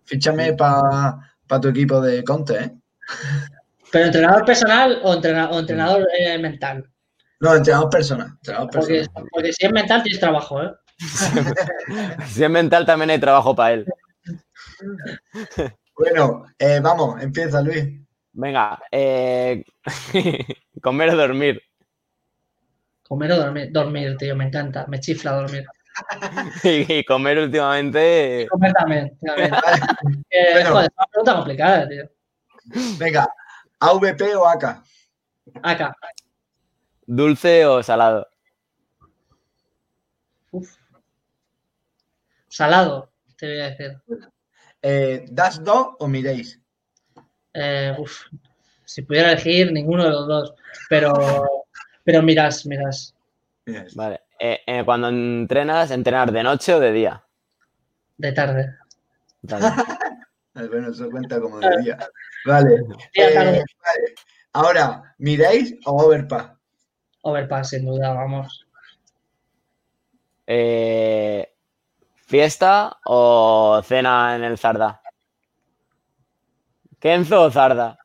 Fíchame 0.05 0.53
para 0.53 1.61
tu 1.61 1.69
equipo 1.69 2.01
de 2.01 2.23
Conte, 2.23 2.59
¿eh? 2.59 2.73
¿Pero 3.91 4.07
entrenador 4.07 4.45
personal 4.45 5.01
o, 5.03 5.15
entrenador 5.15 6.09
eh, 6.19 6.39
mental? 6.39 6.89
No, 7.45 7.55
entrenador 7.55 7.91
personal. 7.91 8.29
Entrenador 8.29 8.71
porque, 8.73 9.07
porque, 9.31 9.53
si 9.53 9.67
es 9.67 9.73
mental 9.73 10.03
tienes 10.03 10.19
trabajo, 10.19 10.63
¿eh? 10.63 10.73
si 12.29 12.43
es 12.43 12.49
mental 12.51 12.87
también 12.87 13.11
hay 13.11 13.19
trabajo 13.21 13.55
para 13.55 13.75
él. 13.75 13.87
Bueno, 15.97 16.45
eh, 16.59 16.81
vamos, 16.83 17.23
empieza 17.23 17.63
Luis. 17.63 17.85
Venga, 18.33 18.83
eh, 18.91 19.63
comer 20.83 21.11
o 21.11 21.17
dormir. 21.17 21.63
Comer 23.05 23.31
o 23.31 23.37
dormir, 23.37 23.69
dormir, 23.71 24.17
tío, 24.17 24.35
me 24.35 24.47
encanta, 24.47 24.87
me 24.89 24.99
chifla 24.99 25.35
dormir. 25.35 25.65
y, 26.65 27.05
comer 27.05 27.39
últimamente. 27.39 28.49
comer 28.51 28.73
también. 28.73 29.17
eh, 30.31 30.65
joder, 30.65 30.87
es 30.87 30.93
una 30.97 31.07
pregunta 31.13 31.37
complicada, 31.37 31.89
tío. 31.89 32.11
Venga, 32.99 33.29
¿AVP 33.79 34.35
o 34.35 34.49
AK? 34.49 34.83
AK. 35.63 35.95
¿Dulce 37.07 37.67
o 37.67 37.83
salado? 37.83 38.29
Uf. 40.51 40.77
Salado, 42.49 43.11
te 43.37 43.47
voy 43.47 43.61
a 43.61 43.71
decir. 43.71 44.01
Eh, 44.81 45.27
¿Das 45.31 45.63
2 45.63 45.97
o 45.99 46.09
miréis? 46.09 46.61
Eh, 47.53 47.95
uf. 47.99 48.27
Si 48.85 49.03
pudiera 49.03 49.33
elegir, 49.33 49.73
ninguno 49.73 50.05
de 50.05 50.11
los 50.11 50.29
dos. 50.29 50.55
Pero, 50.89 51.13
pero 52.05 52.23
miras, 52.23 52.67
miras. 52.67 53.15
Vale. 53.95 54.21
Eh, 54.39 54.61
eh, 54.67 54.85
cuando 54.85 55.09
entrenas, 55.09 55.91
¿entrenar 55.91 56.31
de 56.31 56.43
noche 56.43 56.75
o 56.75 56.81
de 56.81 56.93
día? 56.93 57.25
De 58.19 58.33
tarde. 58.33 58.77
bueno, 59.43 59.69
eso 60.91 61.11
cuenta 61.11 61.41
como 61.41 61.59
de 61.61 61.83
día. 61.83 61.99
Vale. 62.45 62.83
Eh, 63.15 63.35
vale. 63.35 63.65
Ahora, 64.53 65.15
¿miráis 65.19 65.75
o 65.87 66.05
Overpass? 66.05 66.54
Overpass, 67.25 67.71
sin 67.71 67.87
duda, 67.87 68.13
vamos. 68.13 68.67
Eh, 70.47 71.51
¿Fiesta 72.15 72.99
o 73.07 73.81
cena 73.83 74.37
en 74.37 74.45
el 74.45 74.59
Zarda? 74.59 75.01
¿Kenzo 77.01 77.45
o 77.45 77.51
Zarda? 77.51 77.99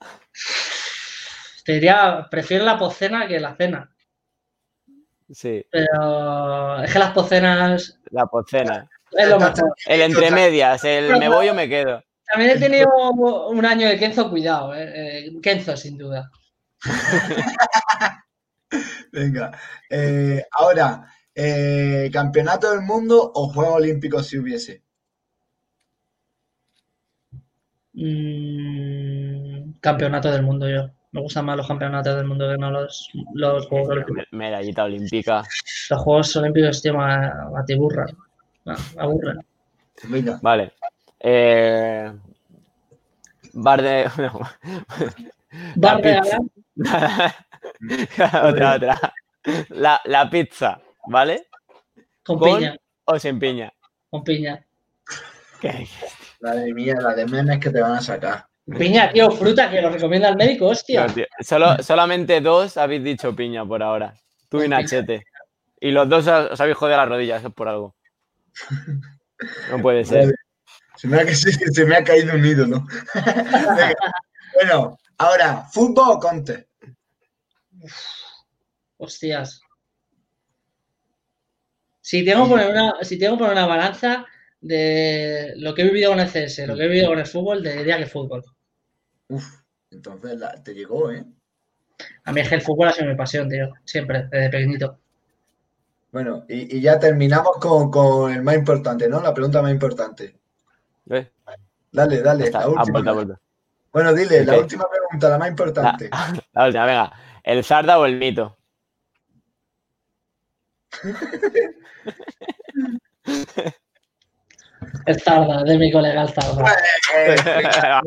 Te 1.65 1.73
diría, 1.73 2.27
prefiero 2.31 2.63
la 2.63 2.77
pocena 2.77 3.27
que 3.27 3.41
la 3.41 3.55
cena. 3.55 3.93
Sí. 5.31 5.65
Pero 5.69 6.81
es 6.81 6.93
que 6.93 6.99
las 6.99 7.11
pocenas. 7.11 7.99
La 8.11 8.25
pocena. 8.25 8.89
Es 9.11 9.27
lo 9.27 9.37
mejor. 9.37 9.75
El 9.85 10.01
entre 10.01 10.31
medias, 10.31 10.83
el 10.85 11.17
me 11.17 11.27
voy 11.27 11.49
o 11.49 11.53
me 11.53 11.67
quedo. 11.67 12.01
También 12.31 12.51
he 12.51 12.59
tenido 12.59 12.89
un 13.49 13.65
año 13.65 13.89
de 13.89 13.99
Kenzo, 13.99 14.29
cuidado, 14.29 14.73
eh. 14.73 15.27
eh 15.27 15.31
Kenzo, 15.41 15.75
sin 15.75 15.97
duda. 15.97 16.31
Venga. 19.11 19.51
Eh, 19.89 20.43
ahora, 20.51 21.05
eh, 21.33 22.09
¿campeonato 22.11 22.71
del 22.71 22.81
mundo 22.81 23.31
o 23.33 23.49
Juegos 23.49 23.75
Olímpicos 23.75 24.27
si 24.27 24.37
hubiese? 24.37 24.83
Mm, 27.93 29.73
campeonato 29.79 30.31
del 30.31 30.43
mundo, 30.43 30.69
yo. 30.69 30.89
Me 31.11 31.21
gustan 31.21 31.45
más 31.45 31.57
los 31.57 31.67
campeonatos 31.67 32.15
del 32.15 32.27
mundo 32.27 32.47
que 32.47 32.57
no 32.57 32.69
los, 32.69 33.09
los 33.33 33.67
Juegos 33.67 33.89
Olímpicos. 33.89 34.25
Medallita 34.31 34.83
olímpica. 34.83 35.43
Los 35.89 36.01
Juegos 36.01 36.35
Olímpicos, 36.35 36.81
tío, 36.81 36.97
me, 36.97 37.31
atiburran. 37.57 38.07
Me 38.65 38.75
aburren. 38.97 39.39
Vale. 40.41 40.73
Eh, 41.19 42.13
bar 43.53 43.81
de. 43.81 44.09
bar 45.75 46.01
de 46.01 46.21
otra, 48.43 48.75
otra. 48.75 49.13
La, 49.69 50.01
la, 50.05 50.29
pizza, 50.29 50.79
¿vale? 51.07 51.47
Con, 52.23 52.39
piña. 52.39 52.75
O 53.05 53.17
sin 53.17 53.39
piña. 53.39 53.71
Con 54.09 54.23
piña. 54.23 54.65
¿Qué? 55.61 55.87
Madre 56.41 56.73
mía, 56.73 56.95
la 57.01 57.13
de 57.15 57.25
memes 57.25 57.59
que 57.59 57.69
te 57.69 57.81
van 57.81 57.93
a 57.93 58.01
sacar. 58.01 58.45
Piña, 58.77 59.11
tío, 59.11 59.31
fruta 59.31 59.69
que 59.69 59.81
lo 59.81 59.89
recomienda 59.89 60.29
el 60.29 60.35
médico, 60.35 60.67
hostia. 60.67 61.07
Solo, 61.39 61.81
solamente 61.81 62.39
dos 62.39 62.77
habéis 62.77 63.03
dicho 63.03 63.35
piña 63.35 63.65
por 63.65 63.81
ahora. 63.81 64.13
Tú 64.47 64.61
y 64.61 64.67
Nachete. 64.67 65.25
Y 65.79 65.91
los 65.91 66.07
dos 66.07 66.27
os 66.27 66.59
habéis 66.59 66.77
jodido 66.77 66.97
las 66.97 67.09
rodillas, 67.09 67.39
eso 67.39 67.47
es 67.47 67.53
por 67.53 67.67
algo. 67.67 67.95
No 69.71 69.81
puede 69.81 70.05
ser. 70.05 70.33
Se 70.97 71.07
me, 71.07 71.17
ha, 71.17 71.25
se 71.33 71.85
me 71.85 71.95
ha 71.95 72.03
caído 72.03 72.35
un 72.35 72.45
ídolo. 72.45 72.85
bueno, 74.55 74.97
ahora, 75.17 75.65
¿fútbol 75.71 76.17
o 76.17 76.19
conte? 76.19 76.68
Hostias. 78.97 79.61
Si 82.01 82.25
tengo, 82.25 82.45
que 82.45 82.49
poner 82.49 82.69
una, 82.71 82.93
si 83.01 83.19
tengo 83.19 83.35
que 83.35 83.39
poner 83.39 83.53
una 83.53 83.67
balanza 83.67 84.25
de 84.61 85.53
lo 85.57 85.73
que 85.73 85.83
he 85.83 85.85
vivido 85.85 86.11
con 86.11 86.19
el 86.19 86.27
CS, 86.27 86.67
lo 86.67 86.75
que 86.75 86.85
he 86.85 86.87
vivido 86.87 87.09
con 87.09 87.19
el 87.19 87.25
fútbol, 87.25 87.61
te 87.61 87.77
diría 87.77 87.97
que 87.97 88.07
fútbol. 88.07 88.43
Uf, 89.27 89.45
entonces 89.91 90.39
te 90.63 90.73
llegó, 90.73 91.11
¿eh? 91.11 91.23
A 92.25 92.31
mí 92.31 92.41
es 92.41 92.49
que 92.49 92.55
el 92.55 92.61
fútbol 92.61 92.87
ha 92.87 92.91
sido 92.93 93.07
mi 93.07 93.15
pasión, 93.15 93.49
tío. 93.49 93.73
Siempre, 93.83 94.27
desde 94.31 94.49
pequeñito. 94.49 94.99
Bueno, 96.11 96.45
y, 96.47 96.81
ya 96.81 96.97
terminamos 96.97 97.57
con, 97.59 98.31
el 98.31 98.41
más 98.41 98.55
importante, 98.55 99.07
¿no? 99.07 99.21
La 99.21 99.33
pregunta 99.33 99.61
más 99.61 99.71
importante. 99.71 100.35
¿Eh? 101.09 101.31
Dale, 101.91 102.21
dale. 102.21 102.49
La 102.49 102.67
última. 102.67 103.39
Bueno, 103.91 104.13
dile, 104.13 104.45
la 104.45 104.57
última 104.59 104.85
pregunta, 104.89 105.29
la 105.29 105.37
más 105.37 105.49
importante. 105.49 106.09
La, 106.53 106.65
última, 106.65 106.85
venga. 106.85 107.11
¿El 107.49 107.63
Zarda 107.63 107.97
o 107.97 108.05
el 108.05 108.19
mito? 108.19 108.59
El 115.07 115.19
Zarda, 115.19 115.63
de 115.63 115.77
mi 115.79 115.91
colega 115.91 116.21
el 116.21 116.29
Zarda. 116.29 116.75
ya, 117.73 118.01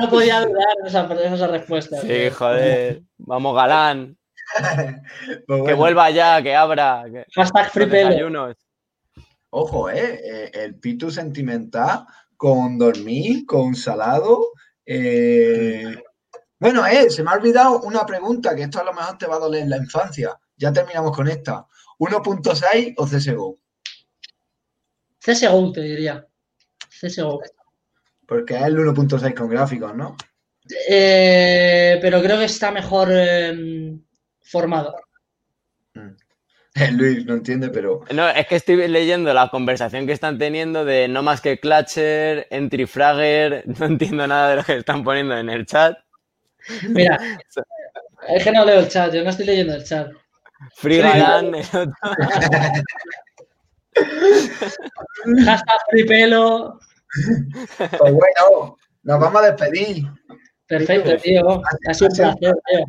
no, 0.00 0.08
podía 0.08 0.40
dudar 0.40 0.74
esa, 0.86 1.34
esa 1.34 1.46
respuesta. 1.48 2.00
Sí, 2.00 2.30
joder. 2.30 3.02
Vamos, 3.18 3.54
galán. 3.54 4.16
Pues 5.46 5.62
que 5.66 5.74
vuelva 5.74 6.08
ya, 6.10 6.42
que 6.42 6.56
abra. 6.56 7.04
Que... 7.12 7.26
Hashtag 7.34 7.70
free 7.72 8.22
Ojo, 9.50 9.90
eh, 9.90 10.20
eh, 10.24 10.50
el 10.54 10.76
pitu 10.76 11.10
sentimental 11.10 12.06
con 12.38 12.78
dormir, 12.78 13.44
con 13.44 13.74
salado. 13.74 14.52
Eh... 14.86 15.94
Bueno, 16.64 16.86
eh, 16.86 17.10
se 17.10 17.22
me 17.22 17.30
ha 17.30 17.34
olvidado 17.34 17.82
una 17.82 18.06
pregunta, 18.06 18.56
que 18.56 18.62
esto 18.62 18.80
a 18.80 18.84
lo 18.84 18.94
mejor 18.94 19.18
te 19.18 19.26
va 19.26 19.36
a 19.36 19.38
doler 19.38 19.64
en 19.64 19.68
la 19.68 19.76
infancia. 19.76 20.34
Ya 20.56 20.72
terminamos 20.72 21.14
con 21.14 21.28
esta. 21.28 21.66
¿1.6 21.98 22.94
o 22.96 23.04
CSGO? 23.04 23.58
CSGO, 25.18 25.72
te 25.72 25.82
diría. 25.82 26.26
CSGO. 26.88 27.42
Porque 28.26 28.54
es 28.54 28.62
el 28.62 28.78
1.6 28.78 29.34
con 29.34 29.50
gráficos, 29.50 29.94
¿no? 29.94 30.16
Eh, 30.88 31.98
pero 32.00 32.22
creo 32.22 32.38
que 32.38 32.46
está 32.46 32.70
mejor 32.70 33.12
em, 33.12 34.02
formado. 34.40 34.96
Mm. 35.92 36.96
Luis 36.96 37.26
no 37.26 37.34
entiende, 37.34 37.68
pero. 37.68 38.04
No, 38.10 38.26
es 38.26 38.46
que 38.46 38.56
estoy 38.56 38.88
leyendo 38.88 39.34
la 39.34 39.50
conversación 39.50 40.06
que 40.06 40.14
están 40.14 40.38
teniendo 40.38 40.86
de 40.86 41.08
no 41.08 41.22
más 41.22 41.42
que 41.42 41.60
Clutcher, 41.60 42.46
Entry 42.48 42.86
Fragger. 42.86 43.64
No 43.78 43.84
entiendo 43.84 44.26
nada 44.26 44.48
de 44.48 44.56
lo 44.56 44.64
que 44.64 44.76
están 44.76 45.04
poniendo 45.04 45.36
en 45.36 45.50
el 45.50 45.66
chat. 45.66 45.98
Mira, 46.88 47.18
es 48.28 48.44
que 48.44 48.52
no 48.52 48.64
leo 48.64 48.80
el 48.80 48.88
chat, 48.88 49.12
yo 49.12 49.22
no 49.22 49.30
estoy 49.30 49.46
leyendo 49.46 49.74
el 49.74 49.84
chat. 49.84 50.10
Frigalan. 50.76 51.52
Hashtag 55.44 55.80
fripelo. 55.90 56.78
Pues 57.76 58.12
bueno, 58.12 58.76
nos 59.02 59.20
vamos 59.20 59.42
a 59.42 59.46
despedir. 59.46 60.04
Perfecto, 60.66 61.16
tío. 61.18 61.62
Ha 61.88 61.94
sido 61.94 62.08
un 62.08 62.16
placer, 62.16 62.36
tío. 62.40 62.84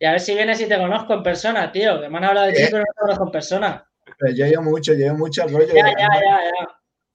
Y 0.00 0.04
a 0.04 0.12
ver 0.12 0.20
si 0.20 0.34
vienes 0.34 0.60
y 0.60 0.66
te 0.66 0.76
conozco 0.76 1.14
en 1.14 1.22
persona, 1.22 1.70
tío. 1.70 2.00
Que 2.00 2.08
me 2.08 2.18
han 2.18 2.24
hablado 2.24 2.46
de 2.48 2.52
ti, 2.52 2.62
pero 2.70 2.78
no 2.78 2.84
te 2.84 3.00
conozco 3.00 3.24
en 3.24 3.30
persona. 3.30 3.90
Pero 4.18 4.34
yo 4.34 4.46
llevo 4.46 4.62
mucho, 4.62 4.92
llevo 4.92 5.16
mucho 5.16 5.44
al 5.44 5.52
rollo. 5.52 5.72
Ya, 5.74 5.94
ya, 5.96 6.08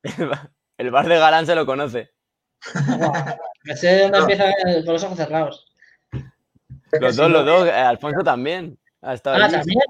ya, 0.04 0.18
ya. 0.18 0.52
El 0.78 0.92
bar 0.92 1.08
de 1.08 1.20
Galán 1.20 1.46
se 1.46 1.56
lo 1.56 1.66
conoce. 1.66 2.12
Me 3.64 3.76
sé 3.76 3.88
de 3.88 4.02
dónde 4.04 4.20
empieza 4.20 4.46
con 4.86 4.94
los 4.94 5.04
ojos 5.04 5.18
cerrados. 5.18 5.69
Los 7.00 7.16
dos, 7.16 7.30
los 7.30 7.46
dos. 7.46 7.70
Alfonso 7.70 8.24
también. 8.24 8.78
Ha 9.02 9.14
estado 9.14 9.44
ah, 9.44 9.50
también. 9.50 9.82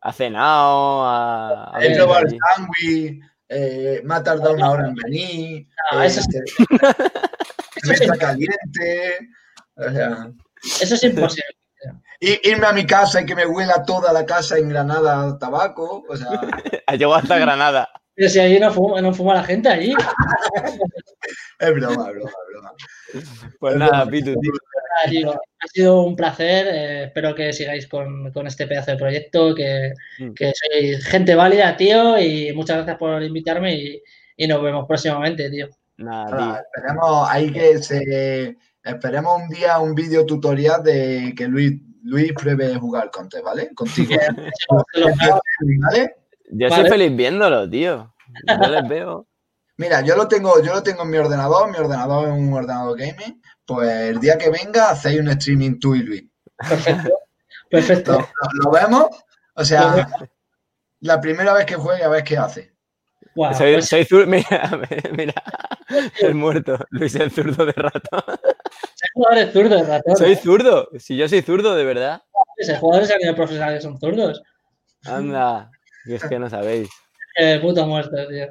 Ha 0.00 0.12
cenado, 0.12 1.04
ha... 1.04 1.72
He 1.80 1.96
probado 1.96 2.26
el 2.26 2.38
sándwich, 2.38 3.20
eh, 3.48 4.00
me 4.04 4.14
ha 4.14 4.22
tardado 4.22 4.54
una 4.54 4.70
hora 4.70 4.88
en 4.88 4.94
venir. 4.94 5.66
No, 5.92 6.02
eh, 6.02 6.06
eso, 6.06 6.20
es... 6.20 6.54
me 7.84 7.94
está 7.94 8.16
caliente. 8.16 9.18
O 9.74 9.90
sea, 9.90 10.30
eso 10.80 10.94
es 10.94 11.02
imposible. 11.02 11.44
Y, 12.20 12.48
irme 12.48 12.66
a 12.66 12.72
mi 12.72 12.86
casa 12.86 13.20
y 13.20 13.26
que 13.26 13.34
me 13.34 13.46
huela 13.46 13.84
toda 13.84 14.12
la 14.12 14.24
casa 14.24 14.56
en 14.58 14.68
Granada 14.68 15.36
tabaco. 15.38 16.04
O 16.08 16.16
sea... 16.16 16.28
Llegó 16.96 17.14
hasta 17.14 17.38
Granada. 17.38 17.88
Pero 18.18 18.30
si 18.30 18.40
allí 18.40 18.58
no 18.58 18.72
fuma, 18.72 19.00
no 19.00 19.14
fuma 19.14 19.34
la 19.34 19.44
gente, 19.44 19.68
allí. 19.68 19.94
es 21.60 21.72
broma, 21.72 22.08
es 22.08 22.14
broma, 22.16 22.30
es 22.30 22.48
broma. 22.50 22.72
Pues 23.60 23.76
nada, 23.76 24.10
Pitu, 24.10 24.34
tío. 24.40 25.30
Ha 25.30 25.68
sido 25.68 26.02
un 26.02 26.16
placer. 26.16 26.66
Eh, 26.66 27.04
espero 27.04 27.32
que 27.32 27.52
sigáis 27.52 27.86
con, 27.86 28.32
con, 28.32 28.48
este 28.48 28.66
pedazo 28.66 28.90
de 28.90 28.96
proyecto, 28.96 29.54
que, 29.54 29.92
mm. 30.18 30.32
que, 30.32 30.52
sois 30.52 31.04
gente 31.06 31.36
válida, 31.36 31.76
tío. 31.76 32.18
Y 32.18 32.52
muchas 32.54 32.78
gracias 32.78 32.98
por 32.98 33.22
invitarme 33.22 33.76
y, 33.76 34.02
y 34.36 34.48
nos 34.48 34.64
vemos 34.64 34.84
próximamente, 34.88 35.48
tío. 35.48 35.68
Nada, 35.98 36.36
tío. 36.36 36.62
esperemos, 36.74 37.28
hay 37.30 37.52
que 37.52 37.78
se, 37.78 38.56
esperemos 38.82 39.42
un 39.42 39.48
día 39.48 39.78
un 39.78 39.94
vídeo 39.94 40.26
tutorial 40.26 40.82
de 40.82 41.34
que 41.36 41.46
Luis, 41.46 41.80
Luis 42.02 42.32
pruebe 42.32 42.74
jugar 42.74 43.12
con 43.12 43.28
te, 43.28 43.40
¿vale? 43.42 43.72
Contigo. 43.76 44.10
¿Vale? 45.82 46.16
Yo 46.50 46.70
soy 46.70 46.88
feliz 46.88 47.14
viéndolo, 47.14 47.68
tío. 47.68 48.14
Yo 48.46 48.68
les 48.68 48.88
veo. 48.88 49.26
Mira, 49.76 50.00
yo 50.00 50.16
lo 50.16 50.26
tengo, 50.26 50.60
yo 50.62 50.74
lo 50.74 50.82
tengo 50.82 51.02
en 51.02 51.10
mi 51.10 51.18
ordenador, 51.18 51.70
mi 51.70 51.78
ordenador 51.78 52.28
es 52.28 52.34
un 52.34 52.52
ordenador 52.52 52.98
gaming. 52.98 53.40
Pues 53.64 53.88
el 53.88 54.18
día 54.18 54.36
que 54.36 54.50
venga 54.50 54.90
hacéis 54.90 55.20
un 55.20 55.28
streaming 55.28 55.78
tú 55.78 55.94
y 55.94 56.02
Luis. 56.02 56.24
Perfecto. 56.56 57.10
Perfecto. 57.70 58.28
Lo, 58.64 58.70
vemos. 58.70 59.06
O 59.54 59.64
sea, 59.64 60.08
la 61.00 61.20
primera 61.20 61.52
vez 61.52 61.66
que 61.66 61.76
juegue 61.76 62.02
a 62.02 62.08
ver 62.08 62.24
qué 62.24 62.36
hace. 62.36 62.72
Wow, 63.36 63.54
soy, 63.54 63.74
pues... 63.74 63.88
soy 63.88 64.04
zurdo. 64.04 64.26
Mira, 64.26 64.80
mira, 65.12 65.34
el 66.20 66.34
muerto. 66.34 66.78
Luis 66.90 67.14
el 67.14 67.30
zurdo 67.30 67.66
de 67.66 67.72
rato. 67.72 68.24
Soy 68.94 69.08
jugadores 69.14 69.52
zurdo 69.52 69.76
de 69.76 69.82
rato. 69.84 70.16
Soy 70.16 70.34
zurdo. 70.34 70.88
Si 70.98 71.16
yo 71.16 71.28
soy 71.28 71.42
zurdo, 71.42 71.76
de 71.76 71.84
verdad. 71.84 72.22
Los 72.56 72.78
jugadores 72.78 73.10
a 73.12 73.18
nivel 73.18 73.36
profesional 73.36 73.80
son 73.80 73.98
zurdos. 74.00 74.42
Anda. 75.04 75.70
Y 76.06 76.14
es 76.14 76.24
que 76.24 76.38
no 76.38 76.48
sabéis. 76.48 76.88
Eh, 77.40 77.60
puto 77.60 77.86
muerto, 77.86 78.16
tío. 78.28 78.46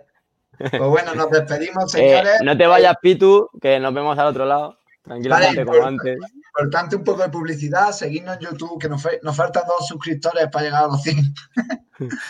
Pues 0.57 0.81
bueno, 0.81 1.13
nos 1.13 1.29
despedimos, 1.29 1.93
Eh, 1.95 1.97
señores. 1.97 2.41
no 2.41 2.57
te 2.57 2.65
vayas, 2.67 2.95
Pitu, 3.01 3.49
que 3.59 3.81
nos 3.81 3.93
vemos 3.93 4.17
al 4.17 4.27
otro 4.27 4.45
lado. 4.45 4.79
Tranquilamente, 5.03 5.65
como 5.65 5.83
antes. 5.85 6.17
Importante 6.33 6.95
un 6.95 7.03
poco 7.03 7.23
de 7.23 7.29
publicidad, 7.29 7.91
seguidnos 7.91 8.37
en 8.37 8.43
YouTube, 8.43 8.79
que 8.79 8.87
nos 8.87 9.35
faltan 9.35 9.63
dos 9.67 9.87
suscriptores 9.87 10.47
para 10.49 10.65
llegar 10.65 10.83
a 10.85 10.87
los 10.87 11.01
100. 11.01 11.17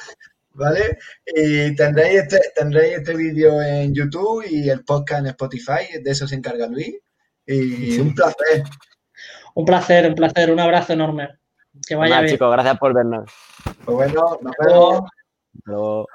¿Vale? 0.54 0.98
Y 1.28 1.76
tendréis 1.76 2.22
este, 2.24 2.42
tendréis 2.56 2.98
este 2.98 3.16
vídeo 3.16 3.62
en 3.62 3.94
YouTube 3.94 4.44
y 4.50 4.70
el 4.72 4.84
podcast 4.84 5.22
en 5.22 5.28
Spotify, 5.28 6.00
de 6.02 6.10
eso 6.10 6.28
se 6.28 6.36
encarga 6.36 6.66
Luis. 6.66 6.96
Y 7.46 8.00
un 8.00 8.16
placer. 8.16 8.64
Un 9.54 9.66
placer, 9.66 10.08
un 10.08 10.16
placer, 10.16 10.52
un 10.52 10.60
abrazo 10.60 10.94
enorme. 10.94 11.30
Que 11.86 11.96
vaya 11.96 12.10
Nada, 12.10 12.22
bien. 12.24 12.34
chicos, 12.34 12.52
gracias 12.52 12.78
por 12.78 12.94
vernos. 12.94 13.30
Pues 13.86 13.98
bueno, 13.98 14.38
nos 14.42 14.54
vemos. 14.60 15.02
Hasta 15.04 15.72
luego. 15.72 16.08